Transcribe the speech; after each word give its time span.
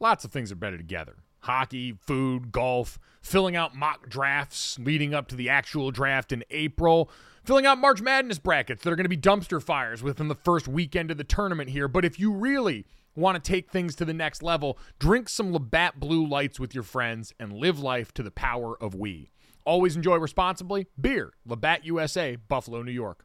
lots 0.00 0.24
of 0.24 0.32
things 0.32 0.50
are 0.50 0.56
better 0.56 0.76
together 0.76 1.16
hockey, 1.40 1.92
food, 1.92 2.52
golf, 2.52 2.98
filling 3.22 3.56
out 3.56 3.74
mock 3.74 4.08
drafts 4.08 4.78
leading 4.78 5.14
up 5.14 5.28
to 5.28 5.34
the 5.34 5.48
actual 5.48 5.90
draft 5.90 6.32
in 6.32 6.44
April, 6.50 7.10
filling 7.44 7.66
out 7.66 7.78
March 7.78 8.00
Madness 8.00 8.38
brackets 8.38 8.82
that 8.82 8.92
are 8.92 8.96
going 8.96 9.04
to 9.04 9.08
be 9.08 9.16
dumpster 9.16 9.62
fires 9.62 10.02
within 10.02 10.28
the 10.28 10.34
first 10.34 10.68
weekend 10.68 11.10
of 11.10 11.16
the 11.16 11.24
tournament 11.24 11.70
here. 11.70 11.88
But 11.88 12.04
if 12.04 12.18
you 12.20 12.32
really 12.32 12.86
want 13.16 13.42
to 13.42 13.50
take 13.50 13.70
things 13.70 13.94
to 13.96 14.04
the 14.04 14.14
next 14.14 14.42
level, 14.42 14.78
drink 14.98 15.28
some 15.28 15.52
Labatt 15.52 15.98
Blue 15.98 16.26
Lights 16.26 16.60
with 16.60 16.74
your 16.74 16.84
friends 16.84 17.32
and 17.38 17.52
live 17.52 17.78
life 17.78 18.12
to 18.14 18.22
the 18.22 18.30
power 18.30 18.80
of 18.82 18.94
we. 18.94 19.30
Always 19.64 19.96
enjoy 19.96 20.16
responsibly. 20.16 20.86
Beer, 21.00 21.32
Labatt 21.44 21.84
USA, 21.84 22.36
Buffalo, 22.36 22.82
New 22.82 22.92
York. 22.92 23.24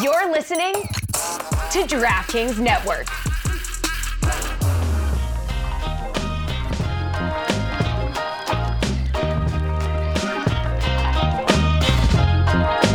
You're 0.00 0.32
listening 0.32 0.72
to 0.72 1.84
DraftKings 1.86 2.58
Network. 2.58 3.06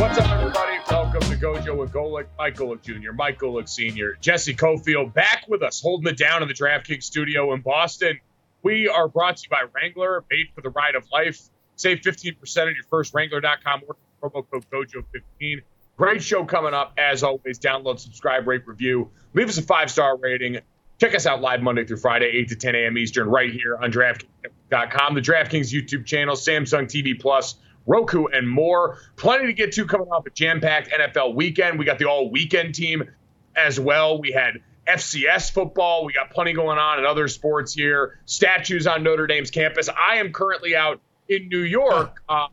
What's 0.00 0.18
up, 0.18 0.28
everybody? 0.28 0.78
Welcome 0.90 1.20
to 1.20 1.36
Gojo 1.36 1.76
with 1.78 1.92
Golic, 1.92 2.26
Mike 2.36 2.56
Golic 2.56 2.82
Jr., 2.82 3.12
Mike 3.12 3.38
Golic 3.38 3.68
Sr., 3.68 4.16
Jesse 4.20 4.56
Cofield 4.56 5.14
back 5.14 5.44
with 5.46 5.62
us, 5.62 5.80
holding 5.80 6.12
it 6.12 6.18
down 6.18 6.42
in 6.42 6.48
the 6.48 6.54
DraftKings 6.54 7.04
studio 7.04 7.52
in 7.52 7.60
Boston. 7.60 8.18
We 8.64 8.88
are 8.88 9.06
brought 9.06 9.36
to 9.36 9.44
you 9.44 9.50
by 9.50 9.62
Wrangler, 9.72 10.24
made 10.32 10.46
for 10.52 10.62
the 10.62 10.70
ride 10.70 10.96
of 10.96 11.04
life. 11.12 11.48
Save 11.76 12.00
15% 12.00 12.66
on 12.66 12.74
your 12.74 12.82
first 12.90 13.14
Wrangler.com 13.14 13.82
order, 13.86 14.00
promo 14.20 14.44
code 14.50 14.64
GOJO15. 14.72 15.62
Great 15.98 16.22
show 16.22 16.44
coming 16.44 16.74
up. 16.74 16.92
As 16.96 17.24
always, 17.24 17.58
download, 17.58 17.98
subscribe, 17.98 18.46
rate, 18.46 18.66
review. 18.66 19.10
Leave 19.34 19.48
us 19.48 19.58
a 19.58 19.62
five 19.62 19.90
star 19.90 20.16
rating. 20.16 20.60
Check 20.98 21.14
us 21.14 21.26
out 21.26 21.40
live 21.40 21.60
Monday 21.60 21.84
through 21.84 21.96
Friday, 21.96 22.26
8 22.26 22.48
to 22.50 22.56
10 22.56 22.74
a.m. 22.76 22.96
Eastern, 22.98 23.28
right 23.28 23.52
here 23.52 23.76
on 23.76 23.90
DraftKings.com, 23.90 25.14
the 25.14 25.20
DraftKings 25.20 25.72
YouTube 25.72 26.06
channel, 26.06 26.36
Samsung 26.36 26.84
TV 26.84 27.20
Plus, 27.20 27.56
Roku, 27.86 28.26
and 28.26 28.48
more. 28.48 28.98
Plenty 29.16 29.46
to 29.46 29.52
get 29.52 29.72
to 29.72 29.86
coming 29.86 30.06
off 30.08 30.24
a 30.24 30.30
jam 30.30 30.60
packed 30.60 30.90
NFL 30.90 31.34
weekend. 31.34 31.80
We 31.80 31.84
got 31.84 31.98
the 31.98 32.04
all 32.04 32.30
weekend 32.30 32.76
team 32.76 33.10
as 33.56 33.80
well. 33.80 34.20
We 34.20 34.30
had 34.30 34.62
FCS 34.86 35.50
football. 35.50 36.04
We 36.04 36.12
got 36.12 36.30
plenty 36.30 36.52
going 36.52 36.78
on 36.78 37.00
in 37.00 37.06
other 37.06 37.26
sports 37.26 37.74
here. 37.74 38.20
Statues 38.24 38.86
on 38.86 39.02
Notre 39.02 39.26
Dame's 39.26 39.50
campus. 39.50 39.88
I 39.88 40.16
am 40.16 40.32
currently 40.32 40.76
out 40.76 41.00
in 41.28 41.48
New 41.48 41.62
York. 41.62 42.22
Uh, 42.28 42.46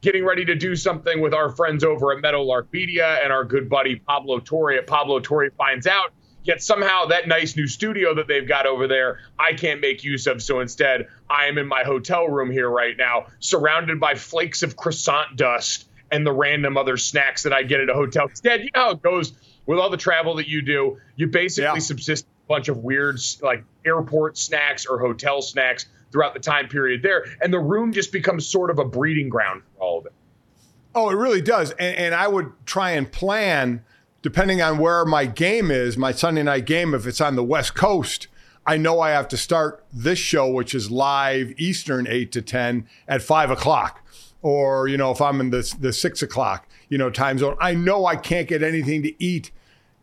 getting 0.00 0.24
ready 0.24 0.44
to 0.44 0.54
do 0.54 0.76
something 0.76 1.20
with 1.20 1.34
our 1.34 1.50
friends 1.50 1.82
over 1.82 2.12
at 2.12 2.20
Meadowlark 2.20 2.72
Media 2.72 3.18
and 3.22 3.32
our 3.32 3.44
good 3.44 3.68
buddy 3.68 3.96
Pablo 3.96 4.38
Torre 4.38 4.72
at 4.72 4.86
Pablo 4.86 5.20
Torre 5.20 5.50
finds 5.50 5.86
out. 5.86 6.12
Yet 6.44 6.62
somehow 6.62 7.06
that 7.06 7.28
nice 7.28 7.56
new 7.56 7.66
studio 7.66 8.14
that 8.14 8.26
they've 8.26 8.46
got 8.46 8.64
over 8.64 8.86
there, 8.86 9.20
I 9.38 9.52
can't 9.52 9.80
make 9.80 10.02
use 10.04 10.26
of. 10.26 10.42
So 10.42 10.60
instead, 10.60 11.08
I 11.28 11.46
am 11.46 11.58
in 11.58 11.66
my 11.66 11.82
hotel 11.82 12.26
room 12.26 12.50
here 12.50 12.70
right 12.70 12.96
now, 12.96 13.26
surrounded 13.38 14.00
by 14.00 14.14
flakes 14.14 14.62
of 14.62 14.74
croissant 14.74 15.36
dust 15.36 15.88
and 16.10 16.26
the 16.26 16.32
random 16.32 16.78
other 16.78 16.96
snacks 16.96 17.42
that 17.42 17.52
I 17.52 17.64
get 17.64 17.80
at 17.80 17.90
a 17.90 17.94
hotel. 17.94 18.28
Instead, 18.28 18.60
you 18.60 18.70
know 18.74 18.80
how 18.80 18.90
it 18.92 19.02
goes 19.02 19.32
with 19.66 19.78
all 19.78 19.90
the 19.90 19.98
travel 19.98 20.36
that 20.36 20.48
you 20.48 20.62
do. 20.62 20.98
You 21.16 21.26
basically 21.26 21.64
yeah. 21.64 21.78
subsist 21.80 22.24
a 22.24 22.48
bunch 22.48 22.68
of 22.68 22.78
weird, 22.78 23.20
like 23.42 23.64
airport 23.84 24.38
snacks 24.38 24.86
or 24.86 24.98
hotel 24.98 25.42
snacks 25.42 25.84
throughout 26.10 26.34
the 26.34 26.40
time 26.40 26.68
period 26.68 27.02
there. 27.02 27.24
And 27.40 27.52
the 27.52 27.58
room 27.58 27.92
just 27.92 28.12
becomes 28.12 28.46
sort 28.46 28.70
of 28.70 28.78
a 28.78 28.84
breeding 28.84 29.28
ground 29.28 29.62
for 29.76 29.82
all 29.82 29.98
of 29.98 30.06
it. 30.06 30.12
Oh, 30.94 31.10
it 31.10 31.14
really 31.14 31.42
does. 31.42 31.70
And, 31.72 31.96
and 31.96 32.14
I 32.14 32.28
would 32.28 32.52
try 32.66 32.90
and 32.90 33.10
plan, 33.10 33.84
depending 34.22 34.62
on 34.62 34.78
where 34.78 35.04
my 35.04 35.26
game 35.26 35.70
is, 35.70 35.96
my 35.96 36.12
Sunday 36.12 36.42
night 36.42 36.66
game, 36.66 36.94
if 36.94 37.06
it's 37.06 37.20
on 37.20 37.36
the 37.36 37.44
West 37.44 37.74
Coast. 37.74 38.28
I 38.66 38.76
know 38.76 39.00
I 39.00 39.10
have 39.10 39.28
to 39.28 39.36
start 39.36 39.82
this 39.92 40.18
show, 40.18 40.50
which 40.50 40.74
is 40.74 40.90
live 40.90 41.54
Eastern, 41.56 42.06
8 42.06 42.30
to 42.32 42.42
10 42.42 42.86
at 43.06 43.22
5 43.22 43.50
o'clock. 43.50 44.04
Or, 44.42 44.86
you 44.88 44.96
know, 44.96 45.10
if 45.10 45.22
I'm 45.22 45.40
in 45.40 45.50
the, 45.50 45.74
the 45.80 45.92
6 45.92 46.22
o'clock, 46.22 46.68
you 46.88 46.98
know, 46.98 47.10
time 47.10 47.38
zone, 47.38 47.56
I 47.60 47.74
know 47.74 48.04
I 48.06 48.16
can't 48.16 48.46
get 48.46 48.62
anything 48.62 49.02
to 49.02 49.22
eat 49.22 49.50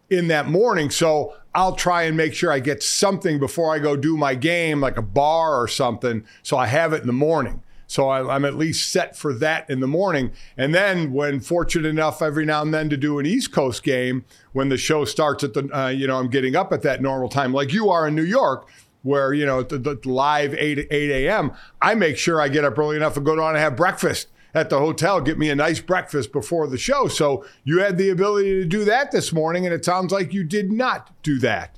in 0.09 0.27
that 0.27 0.47
morning. 0.47 0.89
So 0.89 1.35
I'll 1.53 1.75
try 1.75 2.03
and 2.03 2.17
make 2.17 2.33
sure 2.33 2.51
I 2.51 2.59
get 2.59 2.83
something 2.83 3.39
before 3.39 3.73
I 3.73 3.79
go 3.79 3.95
do 3.95 4.17
my 4.17 4.35
game, 4.35 4.81
like 4.81 4.97
a 4.97 5.01
bar 5.01 5.61
or 5.61 5.67
something, 5.67 6.25
so 6.43 6.57
I 6.57 6.67
have 6.67 6.93
it 6.93 7.01
in 7.01 7.07
the 7.07 7.13
morning. 7.13 7.63
So 7.87 8.09
I, 8.09 8.35
am 8.35 8.45
at 8.45 8.55
least 8.55 8.91
set 8.91 9.15
for 9.15 9.31
that 9.33 9.69
in 9.69 9.79
the 9.79 9.87
morning. 9.87 10.31
And 10.57 10.73
then, 10.73 11.13
when 11.13 11.39
fortunate 11.39 11.87
enough 11.87 12.21
every 12.21 12.43
now 12.43 12.63
and 12.63 12.73
then 12.73 12.89
to 12.89 12.97
do 12.97 13.19
an 13.19 13.27
East 13.27 13.51
Coast 13.51 13.83
game, 13.83 14.25
when 14.53 14.69
the 14.69 14.77
show 14.77 15.05
starts 15.05 15.43
at 15.43 15.53
the, 15.53 15.69
uh, 15.71 15.89
you 15.89 16.07
know, 16.07 16.17
I'm 16.17 16.29
getting 16.29 16.55
up 16.55 16.73
at 16.73 16.81
that 16.81 17.01
normal 17.01 17.29
time, 17.29 17.53
like 17.53 17.71
you 17.71 17.89
are 17.89 18.07
in 18.07 18.15
New 18.15 18.23
York, 18.23 18.67
where 19.03 19.33
you 19.33 19.45
know 19.45 19.61
the, 19.61 19.77
the 19.77 19.99
live 20.03 20.55
8 20.55 20.87
8 20.89 21.27
a.m. 21.27 21.51
I 21.79 21.93
make 21.93 22.17
sure 22.17 22.41
I 22.41 22.47
get 22.47 22.65
up 22.65 22.77
early 22.77 22.95
enough 22.95 23.17
and 23.17 23.25
go 23.25 23.35
down 23.35 23.49
and 23.49 23.59
have 23.59 23.75
breakfast 23.75 24.27
at 24.55 24.69
the 24.69 24.79
hotel, 24.79 25.19
get 25.19 25.37
me 25.37 25.49
a 25.49 25.55
nice 25.55 25.81
breakfast 25.81 26.31
before 26.31 26.67
the 26.67 26.77
show. 26.77 27.07
So 27.07 27.45
you 27.65 27.79
had 27.79 27.97
the 27.97 28.09
ability 28.09 28.61
to 28.61 28.65
do 28.65 28.85
that 28.85 29.11
this 29.11 29.33
morning, 29.33 29.65
and 29.65 29.75
it 29.75 29.83
sounds 29.83 30.11
like 30.13 30.33
you 30.33 30.43
did 30.43 30.71
not 30.71 31.11
do 31.21 31.37
that. 31.39 31.77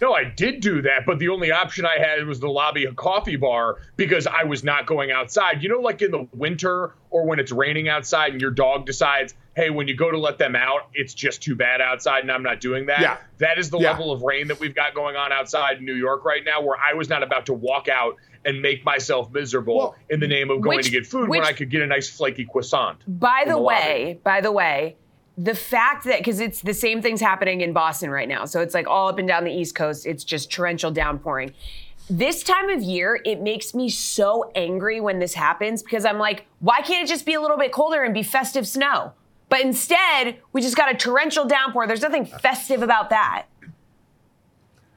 No, 0.00 0.12
I 0.12 0.24
did 0.24 0.60
do 0.60 0.82
that, 0.82 1.06
but 1.06 1.18
the 1.18 1.28
only 1.28 1.50
option 1.50 1.84
I 1.84 1.98
had 1.98 2.24
was 2.26 2.38
the 2.38 2.48
lobby 2.48 2.86
coffee 2.94 3.36
bar 3.36 3.78
because 3.96 4.26
I 4.28 4.44
was 4.44 4.62
not 4.62 4.86
going 4.86 5.10
outside. 5.10 5.62
You 5.62 5.68
know, 5.68 5.80
like 5.80 6.02
in 6.02 6.12
the 6.12 6.28
winter 6.32 6.94
or 7.10 7.26
when 7.26 7.40
it's 7.40 7.50
raining 7.50 7.88
outside 7.88 8.32
and 8.32 8.40
your 8.40 8.52
dog 8.52 8.86
decides, 8.86 9.34
hey, 9.58 9.70
when 9.70 9.88
you 9.88 9.96
go 9.96 10.08
to 10.08 10.18
let 10.18 10.38
them 10.38 10.54
out, 10.54 10.88
it's 10.94 11.12
just 11.12 11.42
too 11.42 11.56
bad 11.56 11.80
outside 11.80 12.20
and 12.20 12.30
I'm 12.30 12.44
not 12.44 12.60
doing 12.60 12.86
that. 12.86 13.00
Yeah. 13.00 13.16
That 13.38 13.58
is 13.58 13.70
the 13.70 13.78
yeah. 13.78 13.90
level 13.90 14.12
of 14.12 14.22
rain 14.22 14.46
that 14.48 14.60
we've 14.60 14.74
got 14.74 14.94
going 14.94 15.16
on 15.16 15.32
outside 15.32 15.82
New 15.82 15.96
York 15.96 16.24
right 16.24 16.44
now, 16.44 16.62
where 16.62 16.78
I 16.78 16.94
was 16.94 17.08
not 17.08 17.24
about 17.24 17.46
to 17.46 17.52
walk 17.52 17.88
out 17.88 18.14
and 18.44 18.62
make 18.62 18.84
myself 18.84 19.32
miserable 19.32 19.76
well, 19.76 19.96
in 20.10 20.20
the 20.20 20.28
name 20.28 20.50
of 20.50 20.60
going 20.60 20.76
which, 20.76 20.86
to 20.86 20.92
get 20.92 21.08
food 21.08 21.28
which, 21.28 21.40
when 21.40 21.48
I 21.48 21.52
could 21.52 21.70
get 21.70 21.82
a 21.82 21.88
nice 21.88 22.08
flaky 22.08 22.44
croissant. 22.44 22.98
By 23.08 23.42
the, 23.46 23.54
the 23.54 23.58
way, 23.58 24.04
lobby. 24.06 24.20
by 24.22 24.40
the 24.40 24.52
way, 24.52 24.96
the 25.36 25.56
fact 25.56 26.04
that 26.04 26.18
because 26.18 26.38
it's 26.38 26.60
the 26.60 26.72
same 26.72 27.02
things 27.02 27.20
happening 27.20 27.60
in 27.60 27.72
Boston 27.72 28.10
right 28.10 28.28
now, 28.28 28.44
so 28.44 28.60
it's 28.60 28.74
like 28.74 28.86
all 28.86 29.08
up 29.08 29.18
and 29.18 29.26
down 29.26 29.42
the 29.42 29.52
East 29.52 29.74
Coast, 29.74 30.06
it's 30.06 30.22
just 30.22 30.52
torrential 30.52 30.92
downpouring. 30.92 31.52
This 32.08 32.44
time 32.44 32.70
of 32.70 32.80
year, 32.80 33.20
it 33.24 33.42
makes 33.42 33.74
me 33.74 33.88
so 33.88 34.52
angry 34.54 35.00
when 35.00 35.18
this 35.18 35.34
happens 35.34 35.82
because 35.82 36.04
I'm 36.04 36.18
like, 36.18 36.46
why 36.60 36.80
can't 36.80 37.04
it 37.04 37.08
just 37.08 37.26
be 37.26 37.34
a 37.34 37.40
little 37.40 37.58
bit 37.58 37.72
colder 37.72 38.04
and 38.04 38.14
be 38.14 38.22
festive 38.22 38.66
snow? 38.68 39.14
But 39.48 39.60
instead, 39.60 40.38
we 40.52 40.60
just 40.60 40.76
got 40.76 40.92
a 40.92 40.96
torrential 40.96 41.46
downpour. 41.46 41.86
There's 41.86 42.02
nothing 42.02 42.26
festive 42.26 42.82
about 42.82 43.10
that. 43.10 43.46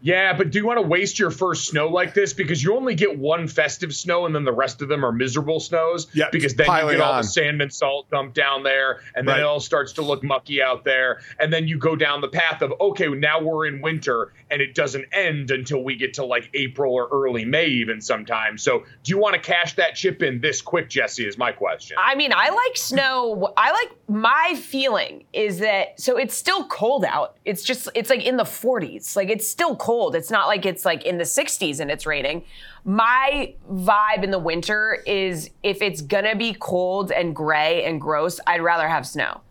Yeah, 0.03 0.33
but 0.33 0.49
do 0.51 0.57
you 0.57 0.65
want 0.65 0.77
to 0.77 0.87
waste 0.87 1.19
your 1.19 1.29
first 1.29 1.67
snow 1.67 1.87
like 1.87 2.13
this? 2.13 2.33
Because 2.33 2.63
you 2.63 2.75
only 2.75 2.95
get 2.95 3.17
one 3.17 3.47
festive 3.47 3.93
snow 3.93 4.25
and 4.25 4.33
then 4.33 4.43
the 4.43 4.51
rest 4.51 4.81
of 4.81 4.89
them 4.89 5.05
are 5.05 5.11
miserable 5.11 5.59
snows. 5.59 6.07
Yeah, 6.13 6.25
because 6.31 6.55
then 6.55 6.65
you 6.65 6.91
get 6.91 7.01
all 7.01 7.17
the 7.17 7.27
sand 7.27 7.61
and 7.61 7.71
salt 7.71 8.09
dumped 8.09 8.35
down 8.35 8.63
there 8.63 9.01
and 9.15 9.27
then 9.27 9.35
right. 9.35 9.41
it 9.41 9.45
all 9.45 9.59
starts 9.59 9.93
to 9.93 10.01
look 10.01 10.23
mucky 10.23 10.61
out 10.61 10.83
there. 10.83 11.21
And 11.39 11.53
then 11.53 11.67
you 11.67 11.77
go 11.77 11.95
down 11.95 12.21
the 12.21 12.27
path 12.27 12.61
of, 12.61 12.73
okay, 12.81 13.07
now 13.09 13.41
we're 13.41 13.67
in 13.67 13.81
winter 13.81 14.33
and 14.51 14.61
it 14.61 14.75
doesn't 14.75 15.05
end 15.13 15.51
until 15.51 15.83
we 15.83 15.95
get 15.95 16.13
to 16.15 16.25
like 16.25 16.49
April 16.53 16.93
or 16.93 17.07
early 17.11 17.45
May, 17.45 17.67
even 17.67 18.01
sometimes. 18.01 18.63
So 18.63 18.83
do 19.03 19.09
you 19.09 19.17
want 19.17 19.35
to 19.35 19.41
cash 19.41 19.75
that 19.75 19.95
chip 19.95 20.21
in 20.21 20.41
this 20.41 20.61
quick, 20.61 20.89
Jesse? 20.89 21.25
Is 21.25 21.37
my 21.37 21.51
question. 21.51 21.97
I 21.99 22.15
mean, 22.15 22.33
I 22.35 22.49
like 22.49 22.75
snow. 22.75 23.53
I 23.55 23.71
like 23.71 23.91
my 24.07 24.55
feeling 24.61 25.23
is 25.31 25.59
that 25.59 25.99
so 25.99 26.17
it's 26.17 26.35
still 26.35 26.65
cold 26.65 27.05
out. 27.05 27.37
It's 27.45 27.63
just, 27.63 27.87
it's 27.95 28.09
like 28.09 28.23
in 28.23 28.37
the 28.37 28.43
40s. 28.43 29.15
Like 29.15 29.29
it's 29.29 29.47
still 29.47 29.75
cold 29.75 30.01
cold. 30.01 30.15
It's 30.15 30.31
not 30.31 30.47
like 30.47 30.65
it's 30.65 30.85
like 30.85 31.03
in 31.03 31.17
the 31.17 31.23
60s 31.23 31.79
and 31.79 31.91
it's 31.91 32.05
raining. 32.05 32.43
My 32.83 33.53
vibe 33.71 34.23
in 34.23 34.31
the 34.31 34.39
winter 34.39 35.03
is 35.05 35.49
if 35.63 35.81
it's 35.81 36.01
gonna 36.01 36.35
be 36.35 36.55
cold 36.59 37.11
and 37.11 37.35
gray 37.35 37.83
and 37.85 37.99
gross, 38.01 38.39
I'd 38.47 38.61
rather 38.61 38.87
have 38.87 39.05
snow. 39.05 39.41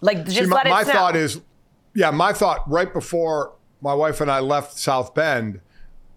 Like 0.00 0.24
just 0.24 0.36
See, 0.36 0.46
my, 0.46 0.56
let 0.56 0.66
it 0.66 0.70
my 0.70 0.84
snow. 0.84 0.92
thought 0.92 1.16
is, 1.16 1.40
yeah, 1.94 2.10
my 2.10 2.32
thought 2.32 2.68
right 2.70 2.92
before 2.92 3.52
my 3.80 3.94
wife 3.94 4.20
and 4.20 4.30
I 4.30 4.40
left 4.40 4.78
South 4.78 5.14
Bend, 5.14 5.60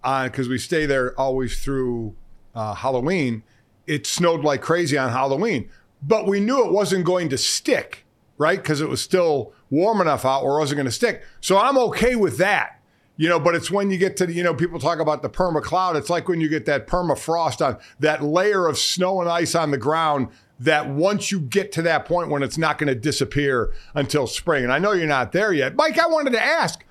on 0.04 0.28
because 0.28 0.50
we 0.50 0.58
stay 0.58 0.86
there 0.86 1.20
always 1.20 1.64
through 1.64 2.16
uh, 2.56 2.74
Halloween, 2.74 3.44
it 3.88 4.06
snowed 4.06 4.44
like 4.44 4.62
crazy 4.62 4.98
on 4.98 5.12
Halloween, 5.12 5.70
but 6.02 6.28
we 6.28 6.40
knew 6.40 6.66
it 6.66 6.72
wasn't 6.72 7.06
going 7.06 7.30
to 7.30 7.38
stick, 7.38 8.06
right? 8.38 8.62
Because 8.62 8.82
it 8.82 8.90
was 8.90 9.02
still 9.02 9.54
warm 9.70 10.02
enough 10.02 10.26
out 10.26 10.44
where 10.44 10.56
it 10.56 10.60
wasn't 10.60 10.78
going 10.78 10.86
to 10.86 10.92
stick. 10.92 11.24
So 11.40 11.58
I'm 11.58 11.78
okay 11.78 12.16
with 12.16 12.38
that. 12.38 12.78
You 13.18 13.30
know, 13.30 13.40
but 13.40 13.54
it's 13.54 13.70
when 13.70 13.92
you 13.92 14.00
get 14.00 14.18
to 14.18 14.26
the, 14.26 14.34
you 14.34 14.42
know, 14.42 14.56
people 14.56 14.80
talk 14.80 15.00
about 15.00 15.22
the 15.22 15.30
perma 15.30 15.62
cloud. 15.62 15.96
It's 15.96 16.10
like 16.10 16.28
when 16.28 16.42
you 16.42 16.50
get 16.50 16.66
that 16.66 16.88
permafrost 16.88 17.64
on 17.64 17.78
that 18.00 18.24
layer 18.24 18.66
of 18.68 18.80
snow 18.80 19.22
and 19.22 19.30
ice 19.30 19.54
on 19.54 19.70
the 19.70 19.78
ground 19.78 20.30
that 20.60 20.90
once 20.90 21.32
you 21.32 21.40
get 21.40 21.72
to 21.74 21.84
that 21.84 22.06
point 22.06 22.30
when 22.30 22.42
it's 22.42 22.58
not 22.58 22.80
going 22.80 22.88
to 22.88 22.96
disappear 22.96 23.74
until 23.94 24.26
spring. 24.26 24.64
And 24.64 24.74
I 24.74 24.80
know 24.80 24.94
you're 24.94 25.06
not 25.06 25.34
there 25.34 25.54
yet. 25.54 25.76
Mike, 25.76 26.00
I 26.00 26.08
wanted 26.08 26.32
to 26.32 26.42
ask, 26.42 26.84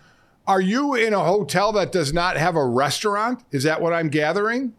are 0.51 0.61
you 0.61 0.97
in 0.97 1.15
a 1.15 1.21
hotel 1.21 1.71
that 1.71 1.93
does 1.93 2.13
not 2.13 2.37
have 2.37 2.57
a 2.57 2.65
restaurant? 2.67 3.45
Is 3.53 3.63
that 3.63 3.81
what 3.81 3.93
I'm 3.93 4.09
gathering? 4.09 4.75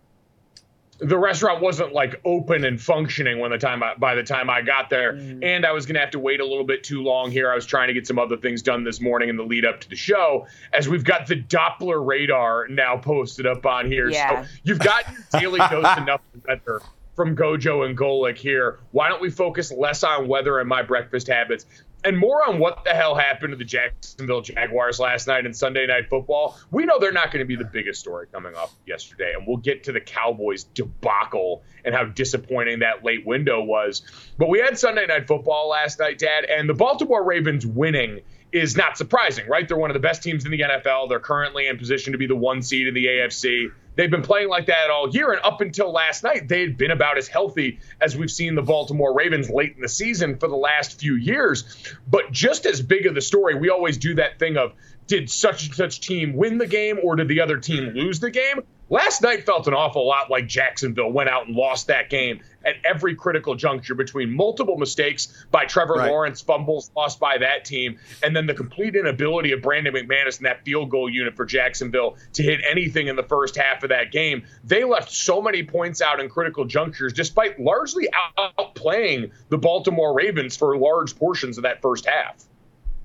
the 1.03 1.18
restaurant 1.18 1.63
wasn't 1.63 1.91
like 1.94 2.21
open 2.25 2.63
and 2.63 2.79
functioning 2.79 3.39
when 3.39 3.50
the 3.50 3.57
time 3.57 3.81
I, 3.81 3.95
by 3.95 4.13
the 4.13 4.21
time 4.21 4.51
I 4.51 4.62
got 4.62 4.91
there, 4.91 5.13
Mm. 5.13 5.44
and 5.44 5.65
I 5.65 5.71
was 5.71 5.88
gonna 5.88 5.97
have 6.00 6.12
to 6.12 6.19
wait 6.19 6.39
a 6.41 6.45
little 6.45 6.63
bit 6.63 6.83
too 6.83 7.01
long 7.01 7.31
here. 7.31 7.51
I 7.51 7.56
was 7.56 7.65
trying 7.65 7.88
to 7.88 7.94
get 7.95 8.06
some 8.06 8.19
other 8.19 8.38
things 8.38 8.62
done 8.62 8.83
this 8.83 9.01
morning 9.01 9.27
in 9.27 9.35
the 9.35 9.41
lead 9.44 9.65
up 9.65 9.81
to 9.81 9.89
the 9.89 9.95
show, 9.95 10.45
as 10.73 10.88
we've 10.88 11.03
got 11.03 11.25
the 11.25 11.38
Doppler 11.38 12.06
radar 12.06 12.67
now 12.67 12.97
posted 12.97 13.47
up 13.47 13.65
on 13.65 13.88
here. 13.88 14.09
Yeah. 14.12 14.44
So 14.44 14.50
you've 14.62 14.77
got 14.77 15.06
your 15.33 15.41
daily 15.41 15.59
dose 15.71 15.97
enough 15.97 16.21
weather 16.47 16.81
from 17.15 17.35
Gojo 17.35 17.83
and 17.83 17.97
Golic 17.97 18.38
here. 18.38 18.77
Why 18.91 19.09
don't 19.09 19.24
we 19.24 19.31
focus 19.31 19.71
less 19.71 20.03
on 20.03 20.27
weather 20.27 20.59
and 20.59 20.69
my 20.69 20.83
breakfast 20.83 21.25
habits? 21.27 21.65
And 22.03 22.18
more 22.18 22.48
on 22.48 22.57
what 22.59 22.83
the 22.83 22.92
hell 22.92 23.13
happened 23.13 23.51
to 23.51 23.57
the 23.57 23.65
Jacksonville 23.65 24.42
Jaguars 24.42 25.00
last 25.00 25.27
night 25.27 25.45
in 25.45 25.53
Sunday 25.53 25.86
Night 25.86 26.09
Football. 26.09 26.57
We 26.71 26.86
know 26.86 26.98
they're 27.00 27.12
not 27.12 27.31
going 27.31 27.42
to 27.42 27.45
be 27.45 27.56
the 27.56 27.69
biggest 27.71 28.00
story 28.00 28.27
coming 28.31 28.56
off 28.56 28.74
yesterday, 28.88 29.33
and 29.38 29.45
we'll 29.45 29.57
get 29.57 29.83
to 29.83 29.92
the 29.92 30.00
Cowboys 30.00 30.63
debacle 30.63 31.63
and 31.86 31.94
how 31.94 32.06
disappointing 32.06 32.80
that 32.80 33.03
late 33.03 33.25
window 33.25 33.62
was. 33.62 34.01
But 34.38 34.50
we 34.50 34.59
had 34.59 34.80
Sunday 34.80 35.06
Night 35.06 35.27
Football 35.27 35.69
last 35.69 36.00
night, 36.00 36.18
Dad, 36.18 36.45
and 36.45 36.68
the 36.68 36.74
Baltimore 36.74 37.24
Ravens 37.24 37.65
winning 37.68 38.21
is 38.51 38.75
not 38.75 38.98
surprising, 38.98 39.48
right? 39.48 39.68
They're 39.68 39.77
one 39.77 39.92
of 39.92 39.94
the 39.94 40.01
best 40.01 40.24
teams 40.24 40.44
in 40.45 40.51
the 40.51 40.59
NFL. 40.59 41.07
They're 41.09 41.19
currently 41.19 41.68
in 41.68 41.77
position 41.77 42.13
to 42.13 42.18
be 42.18 42.27
the 42.27 42.36
one 42.36 42.62
seed 42.62 42.88
in 42.88 42.94
the 42.94 43.06
AFC. 43.06 43.71
They've 43.95 44.09
been 44.09 44.21
playing 44.21 44.49
like 44.49 44.67
that 44.67 44.89
all 44.89 45.09
year, 45.09 45.31
and 45.31 45.41
up 45.43 45.61
until 45.61 45.91
last 45.91 46.23
night, 46.23 46.47
they 46.47 46.61
had 46.61 46.77
been 46.77 46.91
about 46.91 47.17
as 47.17 47.27
healthy 47.27 47.79
as 47.99 48.15
we've 48.15 48.31
seen 48.31 48.55
the 48.55 48.61
Baltimore 48.61 49.13
Ravens 49.13 49.49
late 49.49 49.75
in 49.75 49.81
the 49.81 49.89
season 49.89 50.38
for 50.38 50.47
the 50.47 50.55
last 50.55 50.99
few 50.99 51.15
years. 51.15 51.63
But 52.09 52.31
just 52.31 52.65
as 52.65 52.81
big 52.81 53.05
of 53.05 53.15
the 53.15 53.21
story, 53.21 53.55
we 53.55 53.69
always 53.69 53.97
do 53.97 54.15
that 54.15 54.39
thing 54.39 54.57
of 54.57 54.73
did 55.07 55.29
such 55.29 55.65
and 55.65 55.75
such 55.75 55.99
team 55.99 56.33
win 56.33 56.57
the 56.57 56.67
game 56.67 56.99
or 57.03 57.17
did 57.17 57.27
the 57.27 57.41
other 57.41 57.57
team 57.57 57.93
lose 57.93 58.19
the 58.19 58.31
game? 58.31 58.61
Last 58.91 59.21
night 59.21 59.45
felt 59.45 59.67
an 59.69 59.73
awful 59.73 60.05
lot 60.05 60.29
like 60.29 60.47
Jacksonville 60.49 61.13
went 61.13 61.29
out 61.29 61.47
and 61.47 61.55
lost 61.55 61.88
that 61.88 62.09
game 62.09 62.41
at 62.65 62.75
every 62.83 63.15
critical 63.15 63.55
juncture 63.55 63.95
between 63.95 64.35
multiple 64.35 64.77
mistakes 64.77 65.45
by 65.49 65.63
Trevor 65.63 65.93
Right. 65.93 66.11
Lawrence, 66.11 66.41
fumbles 66.41 66.91
lost 66.93 67.17
by 67.17 67.38
that 67.38 67.63
team, 67.63 67.97
and 68.21 68.35
then 68.35 68.47
the 68.47 68.53
complete 68.53 68.97
inability 68.97 69.53
of 69.53 69.61
Brandon 69.61 69.93
McManus 69.93 70.39
and 70.39 70.45
that 70.45 70.65
field 70.65 70.89
goal 70.89 71.09
unit 71.09 71.38
for 71.38 71.45
Jacksonville 71.45 72.17
to 72.33 72.43
hit 72.43 72.59
anything 72.69 73.07
in 73.07 73.15
the 73.15 73.23
first 73.23 73.55
half 73.55 73.81
of 73.83 73.89
that 73.89 74.11
game. 74.11 74.43
They 74.65 74.83
left 74.83 75.09
so 75.09 75.41
many 75.41 75.63
points 75.63 76.01
out 76.01 76.19
in 76.19 76.27
critical 76.27 76.65
junctures, 76.65 77.13
despite 77.13 77.61
largely 77.61 78.09
outplaying 78.38 79.31
the 79.47 79.57
Baltimore 79.57 80.13
Ravens 80.13 80.57
for 80.57 80.77
large 80.77 81.15
portions 81.15 81.57
of 81.57 81.63
that 81.63 81.81
first 81.81 82.05
half. 82.05 82.43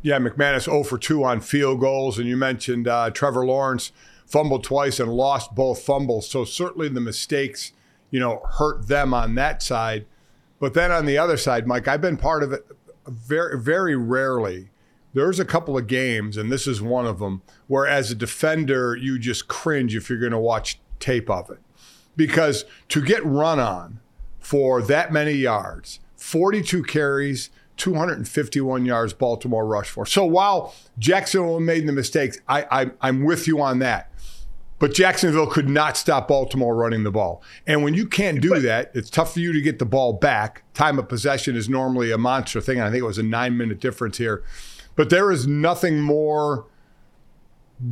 Yeah, 0.02 0.18
McManus 0.18 0.64
0 0.64 0.82
for 0.82 0.98
2 0.98 1.22
on 1.22 1.40
field 1.40 1.78
goals. 1.78 2.18
And 2.18 2.28
you 2.28 2.36
mentioned 2.36 2.88
uh, 2.88 3.10
Trevor 3.10 3.46
Lawrence 3.46 3.92
fumbled 4.26 4.64
twice 4.64 5.00
and 5.00 5.12
lost 5.12 5.55
both 5.55 5.82
fumbles. 5.82 6.28
So 6.28 6.44
certainly 6.44 6.88
the 6.88 7.00
mistakes, 7.00 7.73
you 8.11 8.20
know, 8.20 8.43
hurt 8.58 8.88
them 8.88 9.14
on 9.14 9.34
that 9.37 9.62
side. 9.62 10.06
But 10.58 10.75
then 10.75 10.90
on 10.90 11.06
the 11.06 11.19
other 11.19 11.37
side, 11.37 11.67
Mike, 11.67 11.87
I've 11.88 12.00
been 12.00 12.17
part 12.17 12.43
of 12.43 12.52
it 12.52 12.67
very, 13.06 13.58
very 13.58 13.96
rarely. 13.96 14.70
There's 15.14 15.40
a 15.40 15.44
couple 15.44 15.78
of 15.78 15.87
games, 15.87 16.37
and 16.37 16.50
this 16.50 16.67
is 16.67 16.82
one 16.82 17.06
of 17.06 17.20
them, 17.20 17.43
where 17.69 17.87
as 17.87 18.11
a 18.11 18.14
defender, 18.14 18.96
you 18.96 19.19
just 19.19 19.49
cringe 19.49 19.94
if 19.94 20.11
you're 20.11 20.19
going 20.19 20.32
to 20.32 20.38
watch 20.38 20.79
tape 20.99 21.31
of 21.31 21.50
it. 21.50 21.58
Because 22.17 22.64
to 22.88 23.02
get 23.02 23.25
run 23.25 23.61
on 23.61 24.00
for 24.38 24.82
that 24.82 25.12
many 25.12 25.32
yards, 25.32 26.00
42 26.17 26.82
carries, 26.82 27.50
251 27.76 28.87
yards 28.87 29.12
Baltimore 29.12 29.67
rushed 29.67 29.90
for. 29.90 30.06
So 30.06 30.25
while 30.25 30.75
Jacksonville 30.99 31.61
made 31.61 31.87
the 31.87 31.93
mistakes, 31.93 32.38
I, 32.49 32.67
I, 32.70 32.90
I'm 33.00 33.25
with 33.25 33.46
you 33.46 33.61
on 33.61 33.79
that. 33.81 34.11
But 34.78 34.93
Jacksonville 34.93 35.46
could 35.46 35.69
not 35.69 35.96
stop 35.96 36.28
Baltimore 36.28 36.76
running 36.76 37.02
the 37.02 37.11
ball. 37.11 37.43
And 37.67 37.82
when 37.82 37.94
you 37.94 38.06
can't 38.06 38.40
do 38.40 38.58
that, 38.61 38.90
it's 38.94 39.08
tough 39.08 39.32
for 39.32 39.40
you 39.40 39.52
to 39.52 39.61
get 39.62 39.78
the 39.78 39.87
ball 39.87 40.12
back. 40.12 40.64
Time 40.75 40.99
of 40.99 41.08
possession 41.08 41.56
is 41.56 41.69
normally 41.69 42.11
a 42.11 42.19
monster 42.19 42.61
thing. 42.61 42.81
I 42.81 42.90
think 42.90 43.02
it 43.02 43.06
was 43.06 43.19
a 43.19 43.23
nine 43.23 43.56
minute 43.56 43.81
difference 43.81 44.19
here. 44.19 44.44
But 44.94 45.11
there 45.11 45.31
is 45.31 45.46
nothing 45.46 46.00
more 46.00 46.67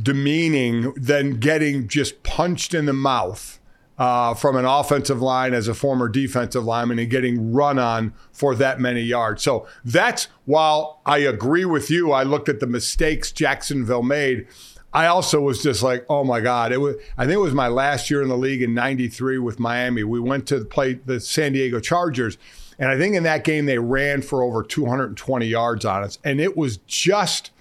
demeaning 0.01 0.93
than 0.93 1.39
getting 1.39 1.87
just 1.87 2.23
punched 2.23 2.73
in 2.73 2.85
the 2.85 2.93
mouth 2.93 3.59
uh, 3.97 4.33
from 4.33 4.55
an 4.55 4.65
offensive 4.65 5.21
line 5.21 5.53
as 5.53 5.67
a 5.67 5.73
former 5.73 6.09
defensive 6.09 6.65
lineman 6.65 6.99
and 6.99 7.09
getting 7.09 7.53
run 7.53 7.79
on 7.79 8.13
for 8.31 8.53
that 8.55 8.79
many 8.79 9.01
yards. 9.01 9.41
So 9.41 9.67
that's 9.83 10.27
while 10.45 11.01
I 11.05 11.19
agree 11.19 11.65
with 11.65 11.89
you, 11.89 12.11
I 12.11 12.23
looked 12.23 12.49
at 12.49 12.59
the 12.59 12.67
mistakes 12.67 13.31
Jacksonville 13.31 14.03
made. 14.03 14.47
I 14.95 15.07
also 15.07 15.41
was 15.41 15.61
just 15.61 15.83
like, 15.83 16.05
oh 16.09 16.23
my 16.23 16.39
God. 16.39 16.71
It 16.71 16.79
was 16.79 16.95
I 17.17 17.25
think 17.25 17.35
it 17.35 17.41
was 17.41 17.53
my 17.53 17.67
last 17.67 18.09
year 18.09 18.21
in 18.21 18.29
the 18.29 18.37
league 18.37 18.61
in 18.61 18.73
ninety-three 18.73 19.37
with 19.37 19.59
Miami. 19.59 20.03
We 20.03 20.21
went 20.21 20.47
to 20.47 20.63
play 20.63 20.93
the 20.93 21.19
San 21.19 21.51
Diego 21.51 21.81
Chargers. 21.81 22.37
And 22.79 22.89
I 22.89 22.97
think 22.97 23.15
in 23.15 23.23
that 23.23 23.43
game 23.43 23.65
they 23.65 23.77
ran 23.77 24.21
for 24.21 24.41
over 24.41 24.63
220 24.63 25.45
yards 25.45 25.85
on 25.85 26.03
us. 26.03 26.17
And 26.23 26.39
it 26.39 26.55
was 26.55 26.77
just 26.77 27.51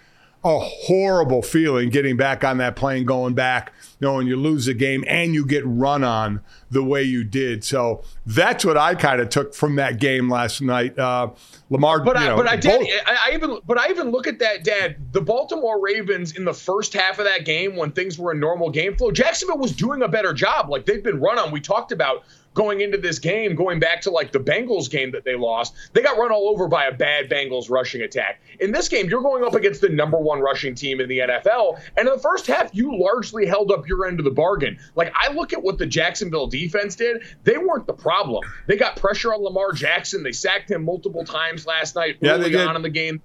a 0.45 0.59
horrible 0.59 1.41
feeling 1.43 1.89
getting 1.89 2.19
back 2.19 2.45
on 2.45 2.59
that 2.59 2.77
plane, 2.77 3.07
going 3.07 3.33
back, 3.33 3.73
knowing 4.01 4.27
you 4.27 4.37
lose 4.37 4.67
the 4.67 4.75
game 4.75 5.03
and 5.09 5.33
you 5.33 5.47
get 5.47 5.63
run 5.67 6.05
on 6.05 6.43
the 6.71 6.85
way 6.85 7.03
you 7.03 7.25
did. 7.25 7.65
So 7.65 8.03
that's 8.27 8.63
what 8.63 8.77
I 8.77 8.95
kind 8.95 9.23
of 9.23 9.31
took 9.31 9.55
from 9.55 9.77
that 9.77 9.99
game 9.99 10.29
last 10.29 10.61
night. 10.61 10.99
Uh, 10.99 11.31
Lamar, 11.71 12.01
But 12.05 12.17
you 12.17 12.23
I, 12.23 12.29
know, 12.29 12.37
but 12.37 12.47
I 12.47 12.57
did. 12.57 12.79
both- 12.79 12.89
I, 13.07 13.31
I 13.31 13.35
even, 13.35 13.59
but 13.67 13.79
I 13.79 13.89
even 13.89 14.11
look 14.11 14.27
at 14.27 14.39
that, 14.41 14.65
Dad. 14.65 14.97
The 15.13 15.23
Baltimore 15.23 15.81
Ravens 15.81 16.37
in 16.37 16.45
the 16.45 16.53
first 16.53 16.93
half 16.93 17.19
of 17.19 17.25
that 17.25 17.47
game, 17.47 17.75
when 17.77 17.91
things 17.93 18.19
were 18.19 18.33
in 18.33 18.39
normal 18.41 18.69
game 18.69 18.97
flow, 18.97 19.11
Jacksonville 19.11 19.59
was 19.59 19.73
doing 19.73 20.03
a 20.03 20.09
better 20.09 20.35
job. 20.35 20.69
Like 20.69 20.85
they've 20.85 21.03
been 21.03 21.21
run 21.21 21.39
on. 21.39 21.53
We 21.53 21.61
talked 21.61 21.91
about 21.91 22.25
going 22.55 22.81
into 22.81 22.97
this 22.97 23.19
game, 23.19 23.55
going 23.55 23.81
back 23.81 24.01
to 24.03 24.11
like 24.11 24.33
the 24.33 24.39
Bengals 24.39 24.89
game 24.91 25.11
that 25.13 25.25
they 25.25 25.35
lost. 25.35 25.75
They 25.93 26.03
got 26.03 26.17
run 26.17 26.33
all 26.33 26.49
over 26.49 26.69
by 26.69 26.87
a 26.87 26.93
bad 26.93 27.29
Bengals 27.29 27.69
rushing 27.69 28.03
attack. 28.03 28.41
In 28.61 28.73
this 28.73 28.89
game, 28.89 29.09
you're 29.09 29.23
going 29.23 29.45
up 29.45 29.55
against 29.55 29.81
the 29.81 29.89
number 29.89 30.19
one 30.19 30.41
rushing 30.41 30.75
team 30.75 31.01
in 31.01 31.09
the 31.09 31.19
NFL, 31.19 31.81
and 31.97 32.09
in 32.09 32.15
the 32.15 32.21
first 32.21 32.47
half, 32.47 32.75
you 32.75 32.97
largely 32.99 33.47
held 33.47 33.71
up 33.71 33.87
your 33.89 34.07
end 34.07 34.21
of 34.21 34.25
the 34.25 34.31
bargain. 34.31 34.79
Like 34.95 35.13
I 35.15 35.33
look 35.33 35.53
at 35.53 35.63
what 35.63 35.79
the 35.79 35.87
Jacksonville 35.87 36.47
defense 36.47 36.97
did, 36.97 37.23
they 37.43 37.59
weren't 37.59 37.87
the 37.87 37.93
problem. 37.93 38.45
They 38.67 38.77
got 38.77 38.97
pressure 38.97 39.35
on 39.35 39.43
Lamar 39.43 39.73
Jackson. 39.73 40.23
They 40.23 40.33
sacked 40.33 40.71
him 40.71 40.85
multiple 40.85 41.25
times 41.25 41.67
last 41.67 41.97
night 41.97 42.19
Yeah, 42.21 42.33
early 42.33 42.57
on 42.57 42.77
in 42.77 42.83
the 42.83 42.89
game 42.89 43.21